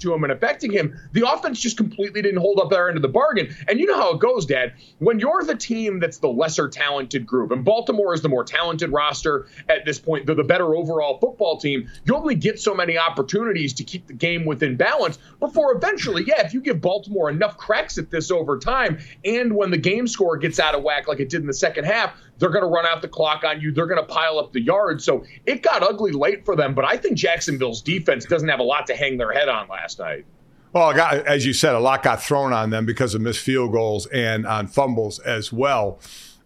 to 0.00 0.12
him 0.12 0.24
and 0.24 0.32
affecting 0.32 0.70
him. 0.70 0.98
The 1.12 1.28
offense 1.28 1.60
just 1.60 1.76
completely 1.76 2.20
didn't 2.22 2.40
hold 2.40 2.60
up 2.60 2.70
their 2.70 2.88
end 2.88 2.96
of 2.96 3.02
the 3.02 3.08
bargain. 3.08 3.54
And 3.68 3.80
you 3.80 3.86
know 3.86 3.96
how 3.96 4.14
it 4.14 4.20
goes, 4.20 4.44
Dad. 4.44 4.74
When 4.98 5.18
you're 5.18 5.42
the 5.44 5.54
team 5.54 5.98
that's 5.98 6.18
the 6.18 6.28
lesser 6.28 6.68
talented 6.68 7.26
group, 7.26 7.50
and 7.50 7.64
Baltimore 7.64 8.12
is 8.12 8.20
the 8.20 8.28
more 8.28 8.44
talented 8.44 8.92
roster 8.92 9.46
at 9.68 9.84
this 9.84 9.98
point, 9.98 10.26
they're 10.26 10.34
the 10.34 10.44
better 10.44 10.74
overall 10.74 11.18
football 11.18 11.58
team, 11.58 11.88
you 12.04 12.14
only 12.14 12.34
get 12.34 12.60
so 12.60 12.74
many 12.74 12.98
opportunities 12.98 13.72
to 13.74 13.84
keep 13.84 14.06
the 14.06 14.12
game 14.12 14.44
within 14.44 14.76
balance 14.76 15.18
before 15.40 15.74
eventually, 15.74 16.24
yeah, 16.26 16.44
if 16.44 16.52
you 16.52 16.60
give 16.60 16.80
Baltimore 16.80 17.30
enough 17.30 17.56
cracks 17.56 17.96
at 17.96 18.10
this 18.10 18.30
over 18.30 18.58
time, 18.58 18.98
and 19.24 19.54
when 19.56 19.70
the 19.70 19.78
game 19.78 20.06
score 20.06 20.36
gets 20.36 20.60
out 20.60 20.74
of 20.74 20.82
whack 20.82 21.08
like 21.08 21.20
it 21.20 21.28
did 21.28 21.40
in 21.40 21.46
the 21.46 21.54
second 21.54 21.84
half, 21.84 22.14
they're 22.38 22.50
going 22.50 22.64
to 22.64 22.70
run 22.70 22.86
out 22.86 23.02
the 23.02 23.08
clock 23.08 23.44
on 23.44 23.60
you. 23.60 23.72
They're 23.72 23.86
going 23.86 24.00
to 24.00 24.06
pile 24.06 24.38
up 24.38 24.52
the 24.52 24.60
yards. 24.60 25.04
So 25.04 25.24
it 25.46 25.62
got 25.62 25.82
ugly 25.82 26.12
late 26.12 26.44
for 26.44 26.56
them. 26.56 26.74
But 26.74 26.84
I 26.84 26.96
think 26.96 27.16
Jacksonville's 27.16 27.82
defense 27.82 28.24
doesn't 28.24 28.48
have 28.48 28.60
a 28.60 28.64
lot 28.64 28.86
to 28.88 28.96
hang 28.96 29.16
their 29.16 29.32
head 29.32 29.48
on 29.48 29.68
last 29.68 29.98
night. 29.98 30.24
Well, 30.72 30.92
got, 30.94 31.26
as 31.26 31.44
you 31.44 31.52
said, 31.52 31.74
a 31.74 31.80
lot 31.80 32.02
got 32.02 32.22
thrown 32.22 32.52
on 32.52 32.70
them 32.70 32.86
because 32.86 33.14
of 33.14 33.20
missed 33.20 33.40
field 33.40 33.72
goals 33.72 34.06
and 34.06 34.46
on 34.46 34.66
fumbles 34.66 35.18
as 35.18 35.52
well. 35.52 36.00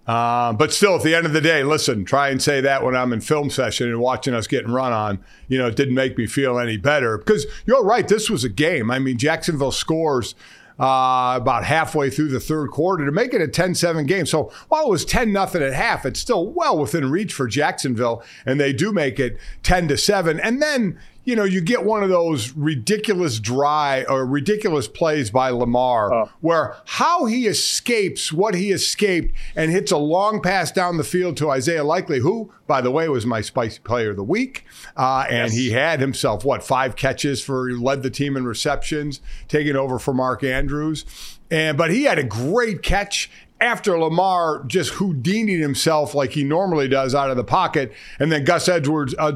Uh, 0.07 0.53
but 0.53 0.73
still, 0.73 0.97
at 0.97 1.03
the 1.03 1.15
end 1.15 1.27
of 1.27 1.33
the 1.33 1.41
day, 1.41 1.65
listen, 1.65 2.05
try 2.05 2.29
and 2.29 2.41
say 2.41 2.61
that 2.61 2.85
when 2.85 2.95
I'm 2.95 3.13
in 3.13 3.21
film 3.21 3.51
session 3.51 3.89
and 3.89 3.99
watching 3.99 4.35
us 4.35 4.47
getting 4.47 4.71
run 4.71 4.93
on, 4.93 5.25
you 5.49 5.59
know, 5.59 5.67
it 5.67 5.75
didn't 5.75 5.95
make 5.95 6.17
me 6.17 6.27
feel 6.27 6.61
any 6.61 6.77
better 6.77 7.19
because 7.19 7.45
you're 7.67 7.85
right. 7.85 8.07
This 8.07 8.31
was 8.31 8.45
a 8.45 8.49
game. 8.49 8.91
I 8.91 9.01
mean, 9.01 9.19
Jacksonville 9.19 9.73
scores 9.73 10.37
uh, 10.79 11.35
about 11.37 11.65
halfway 11.65 12.11
through 12.11 12.29
the 12.29 12.41
third 12.41 12.71
quarter 12.71 13.05
to 13.05 13.13
make 13.13 13.33
it 13.33 13.41
a 13.41 13.49
10 13.49 13.75
7 13.75 14.07
game. 14.07 14.27
So 14.27 14.53
while 14.69 14.87
it 14.87 14.91
was 14.91 15.05
10 15.05 15.33
nothing 15.33 15.63
at 15.63 15.73
half, 15.73 16.05
it's 16.05 16.21
still 16.21 16.47
well 16.47 16.79
within 16.79 17.11
reach 17.11 17.33
for 17.33 17.47
Jacksonville, 17.47 18.23
and 18.45 18.61
they 18.61 18.73
do 18.73 18.93
make 18.93 19.19
it 19.19 19.39
10 19.63 19.89
to 19.89 19.97
7. 19.97 20.39
And 20.41 20.61
then, 20.61 20.99
you 21.27 21.37
know, 21.37 21.45
you 21.45 21.61
get 21.61 21.85
one 21.85 22.03
of 22.03 22.09
those 22.09 22.53
ridiculous 22.53 23.39
dry 23.41 24.05
or 24.09 24.25
ridiculous 24.25 24.89
plays 24.89 25.31
by 25.31 25.51
Lamar 25.51 26.13
Oh. 26.15 26.31
where 26.41 26.77
how 26.87 27.27
he 27.27 27.47
escapes 27.47 28.33
what 28.33 28.55
he 28.55 28.71
escaped 28.71 29.35
and 29.55 29.71
hits 29.71 29.91
a 29.93 29.97
long 29.99 30.41
pass 30.41 30.71
down 30.73 30.97
the 30.97 31.05
field 31.05 31.37
to 31.39 31.51
Isaiah 31.51 31.85
Likely, 31.85 32.21
who, 32.21 32.53
by 32.67 32.81
the 32.81 32.91
way, 32.91 33.09
was 33.09 33.27
my 33.27 33.41
spicy 33.41 33.81
player 33.81 34.11
of 34.11 34.17
the 34.17 34.23
week. 34.25 34.65
Uh, 34.97 35.27
and 35.29 35.53
he 35.53 35.71
had 35.73 36.01
himself, 36.01 36.45
what, 36.45 36.63
five 36.63 36.97
catches 36.97 37.43
for, 37.43 37.71
led 37.73 38.03
the 38.03 38.11
team 38.11 38.37
in 38.37 38.47
receptions, 38.47 39.21
taking 39.49 39.77
over 39.77 39.99
for 39.99 40.15
Mark 40.15 40.43
Andrews. 40.45 41.05
And, 41.51 41.77
but 41.77 41.91
he 41.91 42.05
had 42.05 42.19
a 42.19 42.25
great 42.25 42.83
catch 42.83 43.31
after 43.61 43.99
Lamar 43.99 44.65
just 44.67 44.95
Houdini'd 44.95 45.61
himself 45.61 46.15
like 46.15 46.33
he 46.33 46.45
normally 46.45 46.89
does 46.89 47.15
out 47.15 47.31
of 47.31 47.37
the 47.37 47.45
pocket, 47.45 47.93
and 48.19 48.31
then 48.31 48.45
Gus 48.45 48.69
Edwards, 48.69 49.15
uh, 49.19 49.33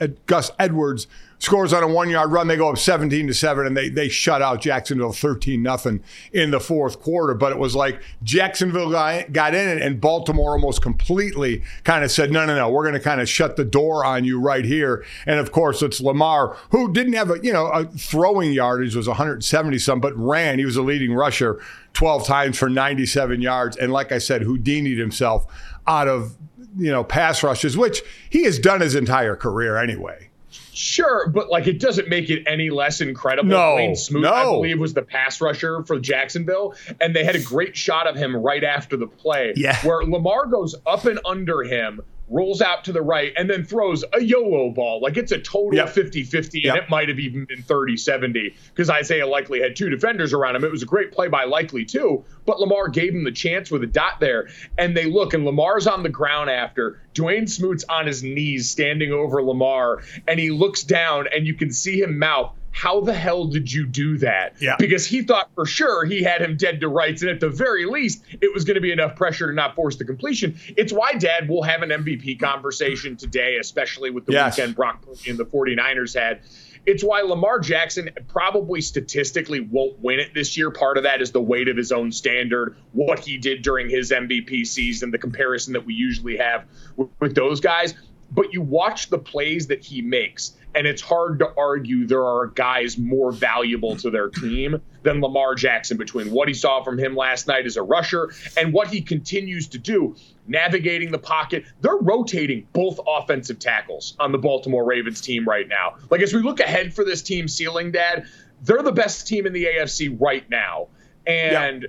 uh, 0.00 0.08
Gus 0.26 0.50
Edwards 0.58 1.06
scores 1.38 1.72
on 1.72 1.82
a 1.82 1.88
one 1.88 2.08
yard 2.08 2.32
run. 2.32 2.48
They 2.48 2.56
go 2.56 2.70
up 2.70 2.78
17 2.78 3.26
to 3.26 3.34
7, 3.34 3.66
and 3.66 3.76
they, 3.76 3.88
they 3.88 4.08
shut 4.08 4.42
out 4.42 4.60
Jacksonville 4.60 5.12
13 5.12 5.62
nothing 5.62 6.02
in 6.32 6.50
the 6.50 6.60
fourth 6.60 7.00
quarter. 7.00 7.34
But 7.34 7.52
it 7.52 7.58
was 7.58 7.74
like 7.74 8.00
Jacksonville 8.22 8.90
got, 8.90 9.32
got 9.32 9.54
in 9.54 9.80
and 9.80 10.00
Baltimore 10.00 10.52
almost 10.52 10.82
completely 10.82 11.62
kind 11.84 12.04
of 12.04 12.10
said, 12.10 12.30
no, 12.30 12.44
no, 12.46 12.56
no, 12.56 12.68
we're 12.70 12.84
going 12.84 12.94
to 12.94 13.00
kind 13.00 13.20
of 13.20 13.28
shut 13.28 13.56
the 13.56 13.64
door 13.64 14.04
on 14.04 14.24
you 14.24 14.40
right 14.40 14.64
here. 14.64 15.04
And 15.26 15.38
of 15.38 15.52
course, 15.52 15.82
it's 15.82 16.00
Lamar, 16.00 16.56
who 16.70 16.92
didn't 16.92 17.14
have 17.14 17.30
a, 17.30 17.38
you 17.42 17.52
know, 17.52 17.66
a 17.66 17.84
throwing 17.84 18.52
yardage 18.52 18.96
was 18.96 19.08
170 19.08 19.78
some, 19.78 20.00
but 20.00 20.16
ran. 20.16 20.58
He 20.58 20.64
was 20.64 20.76
a 20.76 20.82
leading 20.82 21.14
rusher 21.14 21.60
12 21.96 22.26
times 22.26 22.58
for 22.58 22.68
97 22.68 23.40
yards. 23.40 23.76
And 23.76 23.90
like 23.92 24.12
I 24.12 24.18
said, 24.18 24.42
Houdini'd 24.42 24.98
himself 24.98 25.46
out 25.86 26.08
of, 26.08 26.36
you 26.76 26.92
know, 26.92 27.02
pass 27.02 27.42
rushes, 27.42 27.76
which 27.76 28.02
he 28.28 28.44
has 28.44 28.58
done 28.58 28.82
his 28.82 28.94
entire 28.94 29.34
career 29.34 29.76
anyway. 29.78 30.28
Sure, 30.74 31.26
but 31.28 31.48
like 31.48 31.66
it 31.66 31.80
doesn't 31.80 32.08
make 32.10 32.28
it 32.28 32.42
any 32.46 32.68
less 32.68 33.00
incredible. 33.00 33.48
No, 33.48 33.56
Dawuane 33.56 33.96
Smoot, 33.96 34.26
I 34.26 34.44
believe, 34.44 34.78
was 34.78 34.92
the 34.92 35.00
pass 35.00 35.40
rusher 35.40 35.82
for 35.84 35.98
Jacksonville, 35.98 36.74
and 37.00 37.16
they 37.16 37.24
had 37.24 37.34
a 37.34 37.40
great 37.40 37.74
shot 37.74 38.06
of 38.06 38.14
him 38.14 38.36
right 38.36 38.62
after 38.62 38.98
the 38.98 39.06
play, 39.06 39.54
Yeah. 39.56 39.76
where 39.86 40.04
Lamar 40.04 40.44
goes 40.46 40.74
up 40.86 41.06
and 41.06 41.18
under 41.24 41.62
him, 41.62 42.02
rolls 42.28 42.60
out 42.60 42.84
to 42.84 42.92
the 42.92 43.02
right, 43.02 43.32
and 43.36 43.48
then 43.48 43.64
throws 43.64 44.04
a 44.12 44.20
YOLO 44.20 44.70
ball. 44.70 45.00
Like 45.00 45.16
it's 45.16 45.32
a 45.32 45.38
total 45.38 45.74
Yep. 45.76 45.90
50 45.90 46.24
50, 46.24 46.60
Yep. 46.60 46.74
and 46.74 46.82
it 46.84 46.90
might 46.90 47.08
have 47.08 47.18
even 47.20 47.44
been 47.44 47.62
30 47.62 47.96
70 47.96 48.54
because 48.68 48.90
Isaiah 48.90 49.26
Likely 49.26 49.60
had 49.60 49.76
two 49.76 49.88
defenders 49.88 50.32
around 50.32 50.56
him. 50.56 50.64
It 50.64 50.70
was 50.72 50.82
a 50.82 50.86
great 50.86 51.12
play 51.12 51.28
by 51.28 51.44
Likely, 51.44 51.84
too, 51.84 52.24
but 52.44 52.58
Lamar 52.60 52.88
gave 52.88 53.14
him 53.14 53.24
the 53.24 53.30
chance 53.32 53.70
with 53.70 53.82
a 53.82 53.86
dot 53.86 54.18
there. 54.20 54.48
And 54.76 54.96
they 54.96 55.04
look, 55.06 55.34
and 55.34 55.44
Lamar's 55.44 55.86
on 55.86 56.02
the 56.02 56.08
ground 56.08 56.50
after. 56.50 57.00
Dawuane 57.14 57.48
Smoot's 57.48 57.84
on 57.88 58.06
his 58.06 58.22
knees 58.22 58.68
standing 58.70 59.12
over 59.12 59.42
Lamar, 59.42 60.02
and 60.26 60.38
he 60.40 60.50
looks 60.50 60.82
down, 60.82 61.26
and 61.34 61.46
you 61.46 61.54
can 61.54 61.70
see 61.70 62.00
him 62.00 62.18
mouth. 62.18 62.52
How 62.76 63.00
the 63.00 63.14
hell 63.14 63.46
did 63.46 63.72
you 63.72 63.86
do 63.86 64.18
that? 64.18 64.56
Yeah. 64.60 64.76
Because 64.78 65.06
he 65.06 65.22
thought 65.22 65.48
for 65.54 65.64
sure 65.64 66.04
he 66.04 66.22
had 66.22 66.42
him 66.42 66.58
dead 66.58 66.80
to 66.82 66.88
rights, 66.88 67.22
and 67.22 67.30
at 67.30 67.40
the 67.40 67.48
very 67.48 67.86
least, 67.86 68.22
it 68.42 68.52
was 68.52 68.64
going 68.64 68.74
to 68.74 68.82
be 68.82 68.92
enough 68.92 69.16
pressure 69.16 69.46
to 69.46 69.54
not 69.54 69.74
force 69.74 69.96
the 69.96 70.04
completion. 70.04 70.58
It's 70.76 70.92
why 70.92 71.14
Dad 71.14 71.48
will 71.48 71.62
have 71.62 71.80
an 71.80 71.88
MVP 71.88 72.38
conversation 72.38 73.16
today, 73.16 73.56
especially 73.58 74.10
with 74.10 74.26
the 74.26 74.32
Yes. 74.34 74.58
weekend 74.58 74.76
Brock 74.76 75.00
Purdy 75.00 75.30
and 75.30 75.38
the 75.38 75.46
49ers 75.46 76.14
had. 76.14 76.40
It's 76.84 77.02
why 77.02 77.22
Lamar 77.22 77.60
Jackson 77.60 78.10
probably 78.28 78.82
statistically 78.82 79.60
won't 79.60 79.98
win 79.98 80.20
it 80.20 80.34
this 80.34 80.58
year. 80.58 80.70
Part 80.70 80.98
of 80.98 81.04
that 81.04 81.22
is 81.22 81.32
the 81.32 81.40
weight 81.40 81.68
of 81.68 81.78
his 81.78 81.92
own 81.92 82.12
standard, 82.12 82.76
what 82.92 83.20
he 83.20 83.38
did 83.38 83.62
during 83.62 83.88
his 83.88 84.12
MVP 84.12 84.66
season, 84.66 85.10
the 85.12 85.18
comparison 85.18 85.72
that 85.72 85.86
we 85.86 85.94
usually 85.94 86.36
have 86.36 86.66
with, 86.96 87.08
with 87.20 87.34
those 87.34 87.60
guys. 87.60 87.94
But 88.30 88.52
you 88.52 88.60
watch 88.60 89.08
the 89.08 89.18
plays 89.18 89.68
that 89.68 89.84
he 89.84 90.02
makes, 90.02 90.56
and 90.76 90.86
it's 90.86 91.00
hard 91.00 91.38
to 91.38 91.50
argue 91.56 92.06
there 92.06 92.24
are 92.24 92.48
guys 92.48 92.98
more 92.98 93.32
valuable 93.32 93.96
to 93.96 94.10
their 94.10 94.28
team 94.28 94.80
than 95.02 95.22
Lamar 95.22 95.54
Jackson 95.54 95.96
between 95.96 96.30
what 96.30 96.48
he 96.48 96.54
saw 96.54 96.84
from 96.84 96.98
him 96.98 97.16
last 97.16 97.46
night 97.46 97.64
as 97.64 97.76
a 97.76 97.82
rusher 97.82 98.30
and 98.58 98.74
what 98.74 98.88
he 98.88 99.00
continues 99.00 99.68
to 99.68 99.78
do 99.78 100.14
navigating 100.46 101.10
the 101.10 101.18
pocket. 101.18 101.64
They're 101.80 101.96
rotating 101.96 102.68
both 102.74 103.00
offensive 103.08 103.58
tackles 103.58 104.16
on 104.20 104.32
the 104.32 104.38
Baltimore 104.38 104.84
Ravens 104.84 105.22
team 105.22 105.48
right 105.48 105.66
now. 105.66 105.96
Like 106.10 106.20
as 106.20 106.34
we 106.34 106.42
look 106.42 106.60
ahead 106.60 106.92
for 106.92 107.04
this 107.04 107.22
team 107.22 107.48
ceiling, 107.48 107.92
Dad, 107.92 108.26
they're 108.62 108.82
the 108.82 108.92
best 108.92 109.26
team 109.26 109.46
in 109.46 109.54
the 109.54 109.64
AFC 109.64 110.14
right 110.20 110.48
now. 110.50 110.88
And 111.26 111.88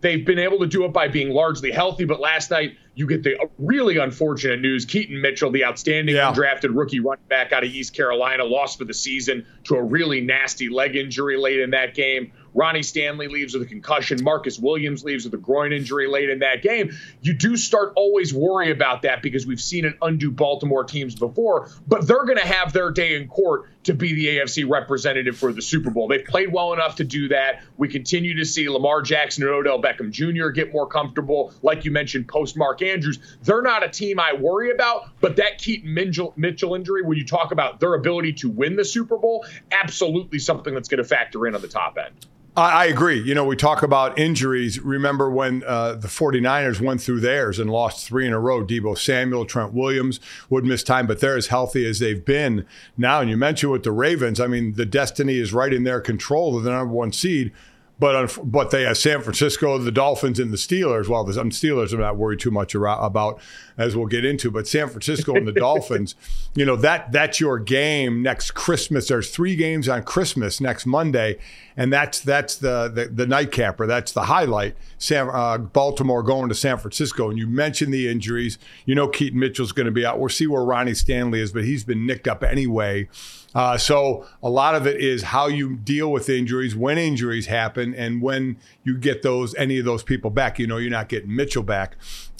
they've 0.00 0.24
been 0.24 0.38
able 0.38 0.58
to 0.60 0.66
do 0.66 0.84
it 0.84 0.92
by 0.92 1.08
being 1.08 1.30
largely 1.30 1.70
healthy, 1.72 2.04
but 2.04 2.20
last 2.20 2.50
night 2.50 2.76
you 2.94 3.06
get 3.06 3.22
the 3.22 3.36
really 3.58 3.96
unfortunate 3.96 4.60
news. 4.60 4.84
Keaton 4.84 5.20
Mitchell, 5.20 5.50
the 5.52 5.64
outstanding 5.64 6.16
Yeah. 6.16 6.32
undrafted 6.32 6.76
rookie 6.76 6.98
running 6.98 7.24
back 7.28 7.52
out 7.52 7.62
of 7.62 7.70
East 7.70 7.94
Carolina, 7.94 8.44
lost 8.44 8.78
for 8.78 8.84
the 8.84 8.94
season 8.94 9.46
to 9.64 9.76
a 9.76 9.82
really 9.82 10.20
nasty 10.20 10.68
leg 10.68 10.96
injury 10.96 11.36
late 11.36 11.60
in 11.60 11.70
that 11.70 11.94
game. 11.94 12.32
Ronnie 12.54 12.82
Stanley 12.82 13.28
leaves 13.28 13.54
with 13.54 13.62
a 13.62 13.66
concussion. 13.66 14.18
Marcus 14.24 14.58
Williams 14.58 15.04
leaves 15.04 15.24
with 15.24 15.34
a 15.34 15.36
groin 15.38 15.72
injury 15.72 16.08
late 16.08 16.28
in 16.28 16.40
that 16.40 16.60
game. 16.62 16.90
You 17.22 17.34
do 17.34 17.56
start 17.56 17.92
always 17.94 18.34
worry 18.34 18.72
about 18.72 19.02
that 19.02 19.22
because 19.22 19.46
we've 19.46 19.60
seen 19.60 19.84
it 19.84 19.94
undo 20.02 20.32
Baltimore 20.32 20.82
teams 20.82 21.14
before, 21.14 21.70
but 21.86 22.08
they're 22.08 22.24
going 22.24 22.38
to 22.38 22.46
have 22.46 22.72
their 22.72 22.90
day 22.90 23.14
in 23.14 23.28
court 23.28 23.66
to 23.88 23.94
be 23.94 24.12
the 24.12 24.38
AFC 24.38 24.68
representative 24.68 25.38
for 25.38 25.50
the 25.50 25.62
Super 25.62 25.88
Bowl. 25.90 26.08
They've 26.08 26.24
played 26.24 26.52
well 26.52 26.74
enough 26.74 26.96
to 26.96 27.04
do 27.04 27.28
that. 27.28 27.62
We 27.78 27.88
continue 27.88 28.36
to 28.36 28.44
see 28.44 28.68
Lamar 28.68 29.00
Jackson 29.00 29.44
and 29.44 29.52
Odell 29.52 29.80
Beckham 29.80 30.10
Jr. 30.10 30.50
get 30.50 30.74
more 30.74 30.86
comfortable. 30.86 31.54
Like 31.62 31.86
you 31.86 31.90
mentioned, 31.90 32.28
post 32.28 32.54
Mark 32.54 32.82
Andrews, 32.82 33.18
they're 33.42 33.62
not 33.62 33.82
a 33.82 33.88
team 33.88 34.20
I 34.20 34.34
worry 34.34 34.72
about, 34.72 35.08
but 35.22 35.36
that 35.36 35.56
Keaton 35.56 35.94
Mitchell, 35.94 36.34
Mitchell 36.36 36.74
injury, 36.74 37.02
when 37.02 37.16
you 37.16 37.24
talk 37.24 37.50
about 37.50 37.80
their 37.80 37.94
ability 37.94 38.34
to 38.34 38.50
win 38.50 38.76
the 38.76 38.84
Super 38.84 39.16
Bowl, 39.16 39.46
absolutely 39.72 40.38
something 40.38 40.74
that's 40.74 40.88
going 40.88 41.02
to 41.02 41.08
factor 41.08 41.46
in 41.46 41.54
on 41.54 41.62
the 41.62 41.68
top 41.68 41.96
end. 41.96 42.26
I, 42.58 42.82
I 42.82 42.84
agree. 42.86 43.20
You 43.20 43.34
know, 43.34 43.44
we 43.44 43.56
talk 43.56 43.82
about 43.82 44.18
injuries. 44.18 44.80
Remember 44.80 45.30
when 45.30 45.62
uh, 45.64 45.94
the 45.94 46.08
49ers 46.08 46.80
went 46.80 47.00
through 47.00 47.20
theirs 47.20 47.58
and 47.58 47.70
lost 47.70 48.06
three 48.06 48.26
in 48.26 48.32
a 48.32 48.40
row? 48.40 48.64
Deebo 48.64 48.98
Samuel, 48.98 49.46
Trent 49.46 49.72
Williams 49.72 50.18
would 50.50 50.64
miss 50.64 50.82
time, 50.82 51.06
but 51.06 51.20
they're 51.20 51.36
as 51.36 51.46
healthy 51.46 51.86
as 51.88 52.00
they've 52.00 52.24
been 52.24 52.66
now. 52.96 53.20
And 53.20 53.30
you 53.30 53.36
mentioned 53.36 53.72
with 53.72 53.84
the 53.84 53.92
Ravens, 53.92 54.40
I 54.40 54.48
mean, 54.48 54.74
the 54.74 54.86
destiny 54.86 55.38
is 55.38 55.52
right 55.52 55.72
in 55.72 55.84
their 55.84 56.00
control 56.00 56.56
of 56.56 56.64
the 56.64 56.70
number 56.70 56.92
one 56.92 57.12
seed. 57.12 57.52
But 57.98 58.38
but 58.44 58.70
they 58.70 58.82
have 58.84 58.96
San 58.96 59.22
Francisco, 59.22 59.76
the 59.78 59.90
Dolphins, 59.90 60.38
and 60.38 60.52
the 60.52 60.56
Steelers. 60.56 61.08
Well, 61.08 61.24
the 61.24 61.40
um, 61.40 61.50
Steelers 61.50 61.92
I'm 61.92 61.98
not 61.98 62.16
worried 62.16 62.38
too 62.38 62.52
much 62.52 62.74
about, 62.76 63.40
as 63.76 63.96
we'll 63.96 64.06
get 64.06 64.24
into. 64.24 64.52
But 64.52 64.68
San 64.68 64.88
Francisco 64.88 65.34
and 65.34 65.48
the 65.48 65.52
Dolphins, 65.60 66.14
you 66.54 66.64
know 66.64 66.76
that 66.76 67.10
that's 67.10 67.40
your 67.40 67.58
game 67.58 68.22
next 68.22 68.52
Christmas. 68.52 69.08
There's 69.08 69.30
three 69.30 69.56
games 69.56 69.88
on 69.88 70.04
Christmas 70.04 70.60
next 70.60 70.86
Monday, 70.86 71.38
and 71.76 71.92
that's 71.92 72.20
that's 72.20 72.54
the 72.54 72.88
the, 72.88 73.06
the 73.06 73.26
nightcapper. 73.26 73.88
That's 73.88 74.12
the 74.12 74.22
highlight. 74.22 74.76
San, 74.98 75.28
uh, 75.32 75.58
Baltimore 75.58 76.22
going 76.22 76.48
to 76.50 76.54
San 76.54 76.78
Francisco, 76.78 77.28
and 77.28 77.38
you 77.38 77.48
mentioned 77.48 77.92
the 77.92 78.08
injuries. 78.08 78.58
You 78.84 78.94
know 78.94 79.08
Keaton 79.08 79.40
Mitchell's 79.40 79.72
going 79.72 79.86
to 79.86 79.92
be 79.92 80.06
out. 80.06 80.20
We'll 80.20 80.28
see 80.28 80.46
where 80.46 80.62
Ronnie 80.62 80.94
Stanley 80.94 81.40
is, 81.40 81.52
but 81.52 81.64
he's 81.64 81.82
been 81.82 82.06
nicked 82.06 82.28
up 82.28 82.44
anyway. 82.44 83.08
Uh, 83.54 83.78
so 83.78 84.26
a 84.42 84.50
lot 84.50 84.74
of 84.74 84.86
it 84.86 85.00
is 85.00 85.22
how 85.22 85.46
you 85.46 85.76
deal 85.76 86.12
with 86.12 86.28
injuries, 86.28 86.76
when 86.76 86.98
injuries 86.98 87.46
happen, 87.46 87.94
and 87.94 88.20
when 88.20 88.58
you 88.84 88.96
get 88.96 89.22
those 89.22 89.54
any 89.54 89.78
of 89.78 89.84
those 89.84 90.02
people 90.02 90.30
back. 90.30 90.58
You 90.58 90.66
know, 90.66 90.76
you're 90.76 90.90
not 90.90 91.08
getting 91.08 91.34
Mitchell 91.34 91.62
back 91.62 91.96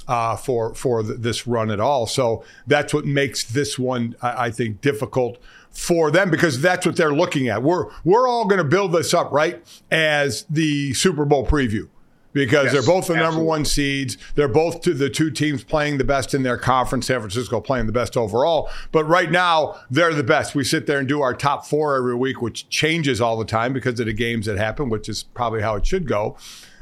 uh, 0.06 0.36
for 0.36 0.74
for 0.74 1.02
th- 1.02 1.20
this 1.20 1.46
run 1.46 1.70
at 1.70 1.80
all. 1.80 2.06
So 2.06 2.44
that's 2.66 2.92
what 2.92 3.04
makes 3.04 3.44
this 3.44 3.78
one, 3.78 4.16
I, 4.20 4.46
I 4.46 4.50
think, 4.50 4.80
difficult 4.80 5.38
for 5.70 6.10
them 6.10 6.30
because 6.30 6.60
that's 6.60 6.84
what 6.86 6.96
they're 6.96 7.14
looking 7.14 7.48
at. 7.48 7.62
We're 7.62 7.86
we're 8.04 8.28
all 8.28 8.46
going 8.46 8.58
to 8.58 8.64
build 8.64 8.92
this 8.92 9.14
up 9.14 9.30
right 9.32 9.62
as 9.90 10.44
the 10.50 10.94
Super 10.94 11.24
Bowl 11.24 11.46
preview 11.46 11.88
because 12.32 12.64
Yes, 12.64 12.72
they're 12.72 12.94
both 12.94 13.08
the 13.08 13.16
number 13.16 13.42
one 13.42 13.64
seeds. 13.64 14.16
They're 14.34 14.48
both 14.48 14.82
to 14.82 14.94
the 14.94 15.10
two 15.10 15.30
teams 15.30 15.64
playing 15.64 15.98
the 15.98 16.04
best 16.04 16.34
in 16.34 16.42
their 16.42 16.58
conference. 16.58 17.06
San 17.06 17.20
Francisco 17.20 17.60
playing 17.60 17.86
the 17.86 17.92
best 17.92 18.16
overall. 18.16 18.70
But 18.92 19.04
right 19.04 19.30
now, 19.30 19.80
they're 19.90 20.14
the 20.14 20.22
best. 20.22 20.54
We 20.54 20.64
sit 20.64 20.86
there 20.86 20.98
and 20.98 21.08
do 21.08 21.22
our 21.22 21.34
top 21.34 21.66
four 21.66 21.96
every 21.96 22.14
week, 22.14 22.42
which 22.42 22.68
changes 22.68 23.20
all 23.20 23.38
the 23.38 23.44
time 23.44 23.72
because 23.72 23.98
of 24.00 24.06
the 24.06 24.12
games 24.12 24.46
that 24.46 24.58
happen, 24.58 24.88
which 24.88 25.08
is 25.08 25.22
probably 25.22 25.62
how 25.62 25.76
it 25.76 25.86
should 25.86 26.06
go. 26.06 26.36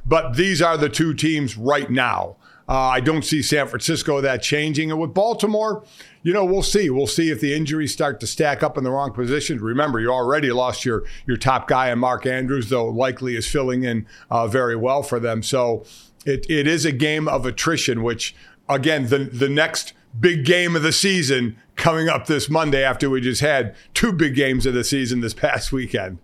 But 0.04 0.36
these 0.36 0.62
are 0.62 0.76
the 0.76 0.88
two 0.88 1.14
teams 1.14 1.56
right 1.56 1.90
now. 1.90 2.36
Uh, 2.68 2.72
I 2.74 3.00
don't 3.00 3.24
see 3.24 3.42
San 3.42 3.68
Francisco 3.68 4.20
that 4.20 4.42
changing. 4.42 4.90
And 4.90 5.00
with 5.00 5.14
Baltimore, 5.14 5.84
you 6.22 6.32
know, 6.32 6.44
we'll 6.44 6.62
see. 6.62 6.90
We'll 6.90 7.06
see 7.06 7.30
if 7.30 7.40
the 7.40 7.54
injuries 7.54 7.92
start 7.92 8.18
to 8.20 8.26
stack 8.26 8.62
up 8.62 8.76
in 8.76 8.82
the 8.82 8.90
wrong 8.90 9.12
positions. 9.12 9.60
Remember, 9.60 10.00
you 10.00 10.10
already 10.10 10.50
lost 10.50 10.84
your 10.84 11.04
your 11.26 11.36
top 11.36 11.68
guy 11.68 11.90
in 11.90 11.98
Mark 11.98 12.26
Andrews, 12.26 12.68
though 12.68 12.86
likely 12.86 13.36
is 13.36 13.46
filling 13.46 13.84
in 13.84 14.06
uh, 14.30 14.48
very 14.48 14.74
well 14.74 15.02
for 15.02 15.20
them. 15.20 15.42
So 15.42 15.84
it, 16.24 16.44
it 16.48 16.66
is 16.66 16.84
a 16.84 16.92
game 16.92 17.28
of 17.28 17.46
attrition, 17.46 18.02
which 18.02 18.34
again, 18.68 19.08
the 19.08 19.18
the 19.18 19.48
next 19.48 19.92
big 20.18 20.44
game 20.44 20.74
of 20.74 20.82
the 20.82 20.92
season 20.92 21.56
coming 21.76 22.08
up 22.08 22.26
this 22.26 22.48
Monday 22.48 22.82
after 22.82 23.08
we 23.08 23.20
just 23.20 23.42
had 23.42 23.76
two 23.94 24.12
big 24.12 24.34
games 24.34 24.66
of 24.66 24.74
the 24.74 24.82
season 24.82 25.20
this 25.20 25.34
past 25.34 25.72
weekend. 25.72 26.18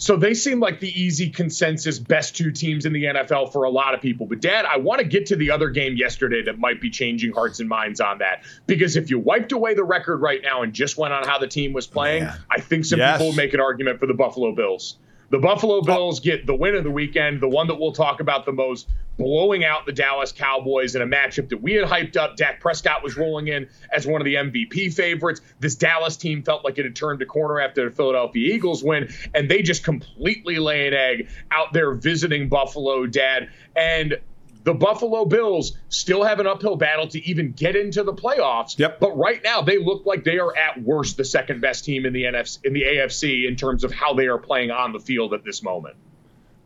So 0.00 0.16
they 0.16 0.32
seem 0.32 0.60
like 0.60 0.80
the 0.80 0.88
easy 0.98 1.28
consensus 1.28 1.98
best 1.98 2.34
two 2.34 2.50
teams 2.50 2.86
in 2.86 2.94
the 2.94 3.04
NFL 3.04 3.52
for 3.52 3.64
a 3.64 3.70
lot 3.70 3.92
of 3.92 4.00
people. 4.00 4.24
But, 4.24 4.40
Dad, 4.40 4.64
I 4.64 4.78
want 4.78 5.00
to 5.00 5.04
get 5.04 5.26
to 5.26 5.36
the 5.36 5.50
other 5.50 5.68
game 5.68 5.94
yesterday 5.94 6.42
that 6.44 6.58
might 6.58 6.80
be 6.80 6.88
changing 6.88 7.32
hearts 7.32 7.60
and 7.60 7.68
minds 7.68 8.00
on 8.00 8.16
that. 8.18 8.42
Because 8.66 8.96
if 8.96 9.10
you 9.10 9.18
wiped 9.18 9.52
away 9.52 9.74
the 9.74 9.84
record 9.84 10.22
right 10.22 10.40
now 10.42 10.62
and 10.62 10.72
just 10.72 10.96
went 10.96 11.12
on 11.12 11.28
how 11.28 11.38
the 11.38 11.46
team 11.46 11.74
was 11.74 11.86
playing, 11.86 12.24
Man. 12.24 12.38
I 12.50 12.60
think 12.60 12.86
some 12.86 12.98
yes. 12.98 13.18
people 13.18 13.26
would 13.26 13.36
make 13.36 13.52
an 13.52 13.60
argument 13.60 14.00
for 14.00 14.06
the 14.06 14.14
Buffalo 14.14 14.54
Bills. 14.54 14.96
The 15.28 15.38
Buffalo 15.38 15.82
Bills 15.82 16.20
get 16.20 16.46
the 16.46 16.54
win 16.54 16.76
of 16.76 16.82
the 16.82 16.90
weekend, 16.90 17.42
the 17.42 17.48
one 17.48 17.66
that 17.66 17.78
we'll 17.78 17.92
talk 17.92 18.20
about 18.20 18.46
the 18.46 18.52
most, 18.52 18.88
blowing 19.20 19.66
out 19.66 19.84
the 19.84 19.92
Dallas 19.92 20.32
Cowboys 20.32 20.94
in 20.94 21.02
a 21.02 21.06
matchup 21.06 21.50
that 21.50 21.60
we 21.60 21.74
had 21.74 21.84
hyped 21.84 22.16
up. 22.16 22.36
Dak 22.36 22.58
Prescott 22.58 23.02
was 23.02 23.18
rolling 23.18 23.48
in 23.48 23.68
as 23.92 24.06
one 24.06 24.22
of 24.22 24.24
the 24.24 24.36
MVP 24.36 24.94
favorites. 24.94 25.42
This 25.58 25.74
Dallas 25.74 26.16
team 26.16 26.42
felt 26.42 26.64
like 26.64 26.78
it 26.78 26.86
had 26.86 26.96
turned 26.96 27.20
a 27.20 27.26
corner 27.26 27.60
after 27.60 27.90
the 27.90 27.94
Philadelphia 27.94 28.54
Eagles 28.54 28.82
win, 28.82 29.12
and 29.34 29.50
they 29.50 29.60
just 29.60 29.84
completely 29.84 30.58
lay 30.58 30.88
an 30.88 30.94
egg 30.94 31.28
out 31.50 31.74
there 31.74 31.92
visiting 31.92 32.48
Buffalo, 32.48 33.04
Dad. 33.04 33.50
And 33.76 34.16
the 34.64 34.72
Buffalo 34.72 35.26
Bills 35.26 35.76
still 35.90 36.22
have 36.22 36.40
an 36.40 36.46
uphill 36.46 36.76
battle 36.76 37.08
to 37.08 37.22
even 37.28 37.52
get 37.52 37.76
into 37.76 38.02
the 38.02 38.14
playoffs. 38.14 38.78
Yep. 38.78 39.00
But 39.00 39.18
right 39.18 39.42
now 39.44 39.60
they 39.60 39.76
look 39.76 40.06
like 40.06 40.24
they 40.24 40.38
are 40.38 40.56
at 40.56 40.82
worst 40.82 41.18
the 41.18 41.26
second 41.26 41.60
best 41.60 41.84
team 41.84 42.06
in 42.06 42.14
the 42.14 42.24
NFC 42.24 42.64
in 42.64 42.72
the 42.72 42.84
AFC 42.84 43.46
in 43.46 43.56
terms 43.56 43.84
of 43.84 43.92
how 43.92 44.14
they 44.14 44.28
are 44.28 44.38
playing 44.38 44.70
on 44.70 44.92
the 44.92 45.00
field 45.00 45.34
at 45.34 45.44
this 45.44 45.62
moment. 45.62 45.96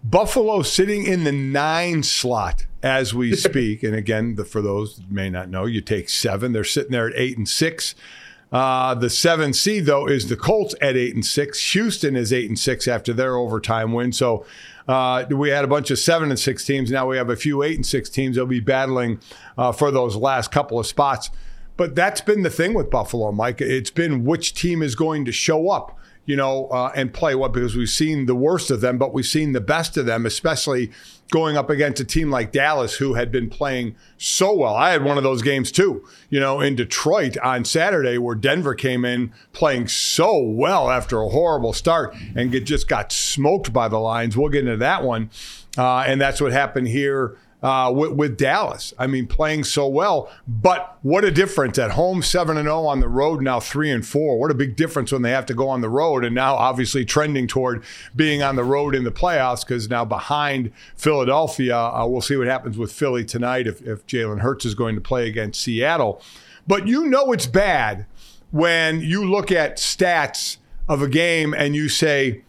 Buffalo 0.04 0.60
sitting 0.60 1.06
in 1.06 1.24
the 1.24 1.32
nine 1.32 2.02
slot 2.02 2.66
as 2.82 3.14
we 3.14 3.34
speak. 3.36 3.82
and 3.82 3.94
again, 3.94 4.34
the, 4.34 4.44
for 4.44 4.60
those 4.60 4.96
that 4.96 5.10
may 5.10 5.30
not 5.30 5.48
know, 5.48 5.64
you 5.64 5.80
take 5.80 6.10
seven. 6.10 6.52
They're 6.52 6.62
sitting 6.62 6.92
there 6.92 7.08
at 7.08 7.14
eight 7.16 7.38
and 7.38 7.48
six. 7.48 7.94
Uh, 8.52 8.94
the 8.94 9.10
seven 9.10 9.52
seed 9.52 9.86
though 9.86 10.06
is 10.06 10.28
the 10.28 10.36
Colts 10.36 10.74
at 10.80 10.96
eight 10.96 11.14
and 11.14 11.24
six. 11.24 11.72
Houston 11.72 12.14
is 12.14 12.32
eight 12.32 12.48
and 12.48 12.58
six 12.58 12.86
after 12.86 13.12
their 13.12 13.36
overtime 13.36 13.92
win. 13.92 14.12
So 14.12 14.44
uh, 14.86 15.24
we 15.30 15.48
had 15.48 15.64
a 15.64 15.68
bunch 15.68 15.90
of 15.90 15.98
seven 15.98 16.30
and 16.30 16.38
six 16.38 16.64
teams. 16.64 16.90
Now 16.90 17.08
we 17.08 17.16
have 17.16 17.30
a 17.30 17.36
few 17.36 17.62
eight 17.62 17.76
and 17.76 17.86
six 17.86 18.10
teams. 18.10 18.36
They'll 18.36 18.46
be 18.46 18.60
battling 18.60 19.20
uh, 19.56 19.72
for 19.72 19.90
those 19.90 20.14
last 20.14 20.52
couple 20.52 20.78
of 20.78 20.86
spots. 20.86 21.30
But 21.76 21.96
that's 21.96 22.20
been 22.20 22.42
the 22.42 22.50
thing 22.50 22.74
with 22.74 22.90
Buffalo, 22.90 23.32
Mike. 23.32 23.60
It's 23.60 23.90
been 23.90 24.24
which 24.24 24.54
team 24.54 24.82
is 24.82 24.94
going 24.94 25.24
to 25.24 25.32
show 25.32 25.70
up 25.70 25.98
you 26.26 26.36
know, 26.36 26.66
uh, 26.68 26.90
and 26.94 27.12
play 27.12 27.34
what 27.34 27.52
because 27.52 27.76
we've 27.76 27.88
seen 27.88 28.26
the 28.26 28.34
worst 28.34 28.70
of 28.70 28.80
them, 28.80 28.98
but 28.98 29.12
we've 29.12 29.26
seen 29.26 29.52
the 29.52 29.60
best 29.60 29.96
of 29.96 30.06
them, 30.06 30.24
especially 30.24 30.90
going 31.30 31.56
up 31.56 31.70
against 31.70 32.00
a 32.00 32.04
team 32.04 32.30
like 32.30 32.52
Dallas 32.52 32.96
who 32.96 33.14
had 33.14 33.32
been 33.32 33.48
playing 33.50 33.96
so 34.18 34.54
well. 34.54 34.74
I 34.74 34.90
had 34.90 35.02
one 35.02 35.18
of 35.18 35.24
those 35.24 35.42
games 35.42 35.72
too, 35.72 36.06
you 36.30 36.38
know, 36.38 36.60
in 36.60 36.76
Detroit 36.76 37.36
on 37.38 37.64
Saturday 37.64 38.18
where 38.18 38.34
Denver 38.34 38.74
came 38.74 39.04
in 39.04 39.32
playing 39.52 39.88
so 39.88 40.38
well 40.38 40.90
after 40.90 41.20
a 41.20 41.28
horrible 41.28 41.72
start 41.72 42.14
and 42.36 42.52
get, 42.52 42.64
just 42.64 42.88
got 42.88 43.10
smoked 43.12 43.72
by 43.72 43.88
the 43.88 43.98
Lions. 43.98 44.36
We'll 44.36 44.50
get 44.50 44.64
into 44.64 44.76
that 44.78 45.02
one. 45.02 45.30
Uh, 45.76 46.00
and 46.00 46.20
that's 46.20 46.40
what 46.40 46.52
happened 46.52 46.88
here 46.88 47.36
uh, 47.64 47.90
with, 47.90 48.12
with, 48.12 48.36
Dallas. 48.36 48.92
I 48.98 49.06
mean, 49.06 49.26
playing 49.26 49.64
so 49.64 49.88
well, 49.88 50.30
but 50.46 50.98
what 51.00 51.24
a 51.24 51.30
difference 51.30 51.78
at 51.78 51.92
home, 51.92 52.22
seven 52.22 52.58
and 52.58 52.66
zero 52.66 52.80
oh 52.80 52.86
on 52.86 53.00
the 53.00 53.08
road 53.08 53.40
now 53.40 53.58
three 53.58 53.90
and 53.90 54.06
four. 54.06 54.38
What 54.38 54.50
a 54.50 54.54
big 54.54 54.76
difference 54.76 55.10
when 55.10 55.22
they 55.22 55.30
have 55.30 55.46
to 55.46 55.54
go 55.54 55.70
on 55.70 55.80
the 55.80 55.88
road, 55.88 56.24
and 56.24 56.34
now 56.34 56.56
obviously 56.56 57.06
trending 57.06 57.46
toward 57.46 57.82
being 58.14 58.42
on 58.42 58.56
the 58.56 58.64
road 58.64 58.94
in 58.94 59.04
the 59.04 59.10
playoffs 59.10 59.66
because 59.66 59.88
now 59.88 60.04
behind 60.04 60.72
Philadelphia. 60.94 61.74
Uh, 61.74 62.06
we'll 62.06 62.20
see 62.20 62.36
what 62.36 62.46
happens 62.46 62.76
with 62.76 62.92
Philly 62.92 63.24
tonight 63.24 63.66
if, 63.66 63.80
if 63.80 64.06
Jalen 64.06 64.40
Hurts 64.40 64.66
is 64.66 64.74
going 64.74 64.94
to 64.94 65.00
play 65.00 65.26
against 65.26 65.62
Seattle. 65.62 66.20
But 66.66 66.86
you 66.86 67.06
know 67.06 67.32
it's 67.32 67.46
bad 67.46 68.04
when 68.50 69.00
you 69.00 69.24
look 69.24 69.50
at 69.50 69.78
stats 69.78 70.58
of 70.86 71.00
a 71.00 71.08
game 71.08 71.54
and 71.54 71.74
you 71.74 71.88
say 71.88 72.42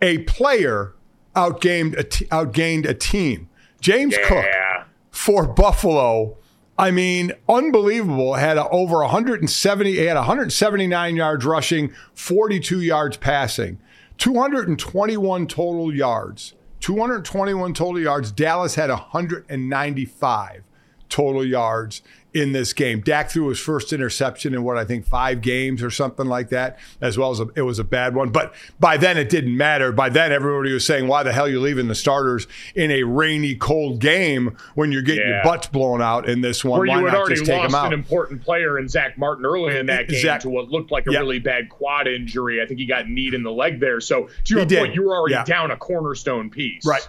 a 0.00 0.18
player 0.18 0.94
outgained 1.34 1.98
a 1.98 2.04
t- 2.04 2.26
outgained 2.26 2.88
a 2.88 2.94
team. 2.94 3.48
James 3.82 4.16
yeah. 4.18 4.28
Cook 4.28 4.86
for 5.10 5.46
Buffalo. 5.46 6.38
I 6.78 6.90
mean, 6.90 7.32
unbelievable. 7.48 8.34
Had 8.34 8.56
a, 8.56 8.68
over 8.70 8.98
170, 8.98 9.92
he 9.92 9.98
had 9.98 10.16
179 10.16 11.16
yards 11.16 11.44
rushing, 11.44 11.92
42 12.14 12.80
yards 12.80 13.16
passing, 13.18 13.78
221 14.16 15.46
total 15.48 15.94
yards. 15.94 16.54
221 16.80 17.74
total 17.74 18.00
yards. 18.00 18.32
Dallas 18.32 18.74
had 18.74 18.90
195 18.90 20.62
total 21.08 21.44
yards 21.44 22.02
in 22.34 22.52
this 22.52 22.72
game. 22.72 23.00
Dak 23.00 23.30
threw 23.30 23.48
his 23.48 23.58
first 23.58 23.92
interception 23.92 24.54
in 24.54 24.62
what 24.62 24.78
I 24.78 24.84
think 24.84 25.06
five 25.06 25.40
games 25.40 25.82
or 25.82 25.90
something 25.90 26.26
like 26.26 26.48
that, 26.48 26.78
as 27.00 27.18
well 27.18 27.30
as 27.30 27.40
a, 27.40 27.48
it 27.54 27.62
was 27.62 27.78
a 27.78 27.84
bad 27.84 28.14
one. 28.14 28.30
But 28.30 28.54
by 28.80 28.96
then 28.96 29.18
it 29.18 29.28
didn't 29.28 29.56
matter. 29.56 29.92
By 29.92 30.08
then 30.08 30.32
everybody 30.32 30.72
was 30.72 30.86
saying, 30.86 31.08
"Why 31.08 31.22
the 31.22 31.32
hell 31.32 31.46
are 31.46 31.50
you 31.50 31.60
leaving 31.60 31.88
the 31.88 31.94
starters 31.94 32.46
in 32.74 32.90
a 32.90 33.02
rainy, 33.02 33.54
cold 33.54 34.00
game 34.00 34.56
when 34.74 34.92
you're 34.92 35.02
getting 35.02 35.28
yeah. 35.28 35.36
your 35.36 35.44
butts 35.44 35.66
blown 35.66 36.00
out 36.00 36.28
in 36.28 36.40
this 36.40 36.64
one? 36.64 36.80
Where 36.80 36.88
Why 36.88 37.00
you 37.00 37.06
had 37.06 37.14
already 37.14 37.44
lost 37.44 37.74
an 37.74 37.92
important 37.92 38.42
player 38.42 38.78
in 38.78 38.88
Zack 38.88 39.18
Martin 39.18 39.44
early 39.44 39.76
in 39.76 39.86
that 39.86 40.08
game 40.08 40.22
Zack, 40.22 40.40
to 40.40 40.50
what 40.50 40.68
looked 40.68 40.90
like 40.90 41.06
a 41.06 41.10
really 41.10 41.38
bad 41.38 41.68
quad 41.68 42.06
injury. 42.06 42.62
I 42.62 42.66
think 42.66 42.80
he 42.80 42.86
got 42.86 43.08
kneed 43.08 43.34
in 43.34 43.42
the 43.42 43.52
leg 43.52 43.80
there. 43.80 44.00
So 44.00 44.28
to 44.44 44.54
your 44.54 44.66
point, 44.66 44.94
you 44.94 45.02
were 45.02 45.16
already 45.16 45.34
yeah. 45.34 45.44
down 45.44 45.70
a 45.70 45.76
cornerstone 45.76 46.50
piece. 46.50 46.86
Right. 46.86 47.06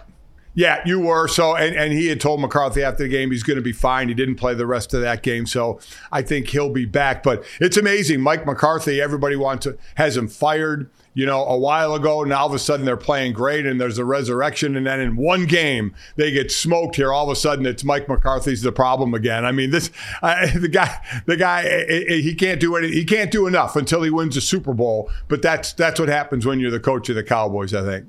Yeah, 0.54 0.80
you 0.86 1.00
were. 1.00 1.26
So, 1.26 1.56
and, 1.56 1.74
and 1.74 1.92
he 1.92 2.06
had 2.06 2.20
told 2.20 2.40
McCarthy 2.40 2.82
after 2.82 3.02
the 3.02 3.08
game 3.08 3.32
he's 3.32 3.42
going 3.42 3.56
to 3.56 3.62
be 3.62 3.72
fine. 3.72 4.08
He 4.08 4.14
didn't 4.14 4.36
play 4.36 4.54
the 4.54 4.66
rest 4.66 4.94
of 4.94 5.00
that 5.00 5.22
game. 5.22 5.46
So 5.46 5.80
I 6.12 6.22
think 6.22 6.48
he'll 6.48 6.72
be 6.72 6.84
back. 6.84 7.24
But 7.24 7.44
it's 7.60 7.76
amazing. 7.76 8.20
Mike 8.20 8.46
McCarthy, 8.46 9.00
everybody 9.00 9.34
wants 9.34 9.64
to, 9.64 9.76
has 9.96 10.16
him 10.16 10.28
fired, 10.28 10.88
you 11.12 11.26
know, 11.26 11.44
a 11.44 11.58
while 11.58 11.94
ago. 11.94 12.22
Now 12.22 12.42
all 12.42 12.46
of 12.46 12.54
a 12.54 12.60
sudden 12.60 12.86
they're 12.86 12.96
playing 12.96 13.32
great 13.32 13.66
and 13.66 13.80
there's 13.80 13.98
a 13.98 14.04
resurrection. 14.04 14.76
And 14.76 14.86
then 14.86 15.00
in 15.00 15.16
one 15.16 15.46
game, 15.46 15.92
they 16.14 16.30
get 16.30 16.52
smoked 16.52 16.94
here. 16.96 17.12
All 17.12 17.24
of 17.24 17.30
a 17.30 17.36
sudden 17.36 17.66
it's 17.66 17.82
Mike 17.82 18.08
McCarthy's 18.08 18.62
the 18.62 18.70
problem 18.70 19.12
again. 19.12 19.44
I 19.44 19.50
mean, 19.50 19.70
this, 19.70 19.90
uh, 20.22 20.46
the 20.56 20.68
guy, 20.68 21.04
the 21.26 21.36
guy, 21.36 21.84
he 22.06 22.32
can't 22.32 22.60
do 22.60 22.76
any, 22.76 22.92
he 22.92 23.04
can't 23.04 23.32
do 23.32 23.48
enough 23.48 23.74
until 23.74 24.02
he 24.02 24.10
wins 24.10 24.36
a 24.36 24.40
Super 24.40 24.72
Bowl. 24.72 25.10
But 25.26 25.42
that's, 25.42 25.72
that's 25.72 25.98
what 25.98 26.08
happens 26.08 26.46
when 26.46 26.60
you're 26.60 26.70
the 26.70 26.78
coach 26.78 27.08
of 27.08 27.16
the 27.16 27.24
Cowboys, 27.24 27.74
I 27.74 27.82
think. 27.82 28.06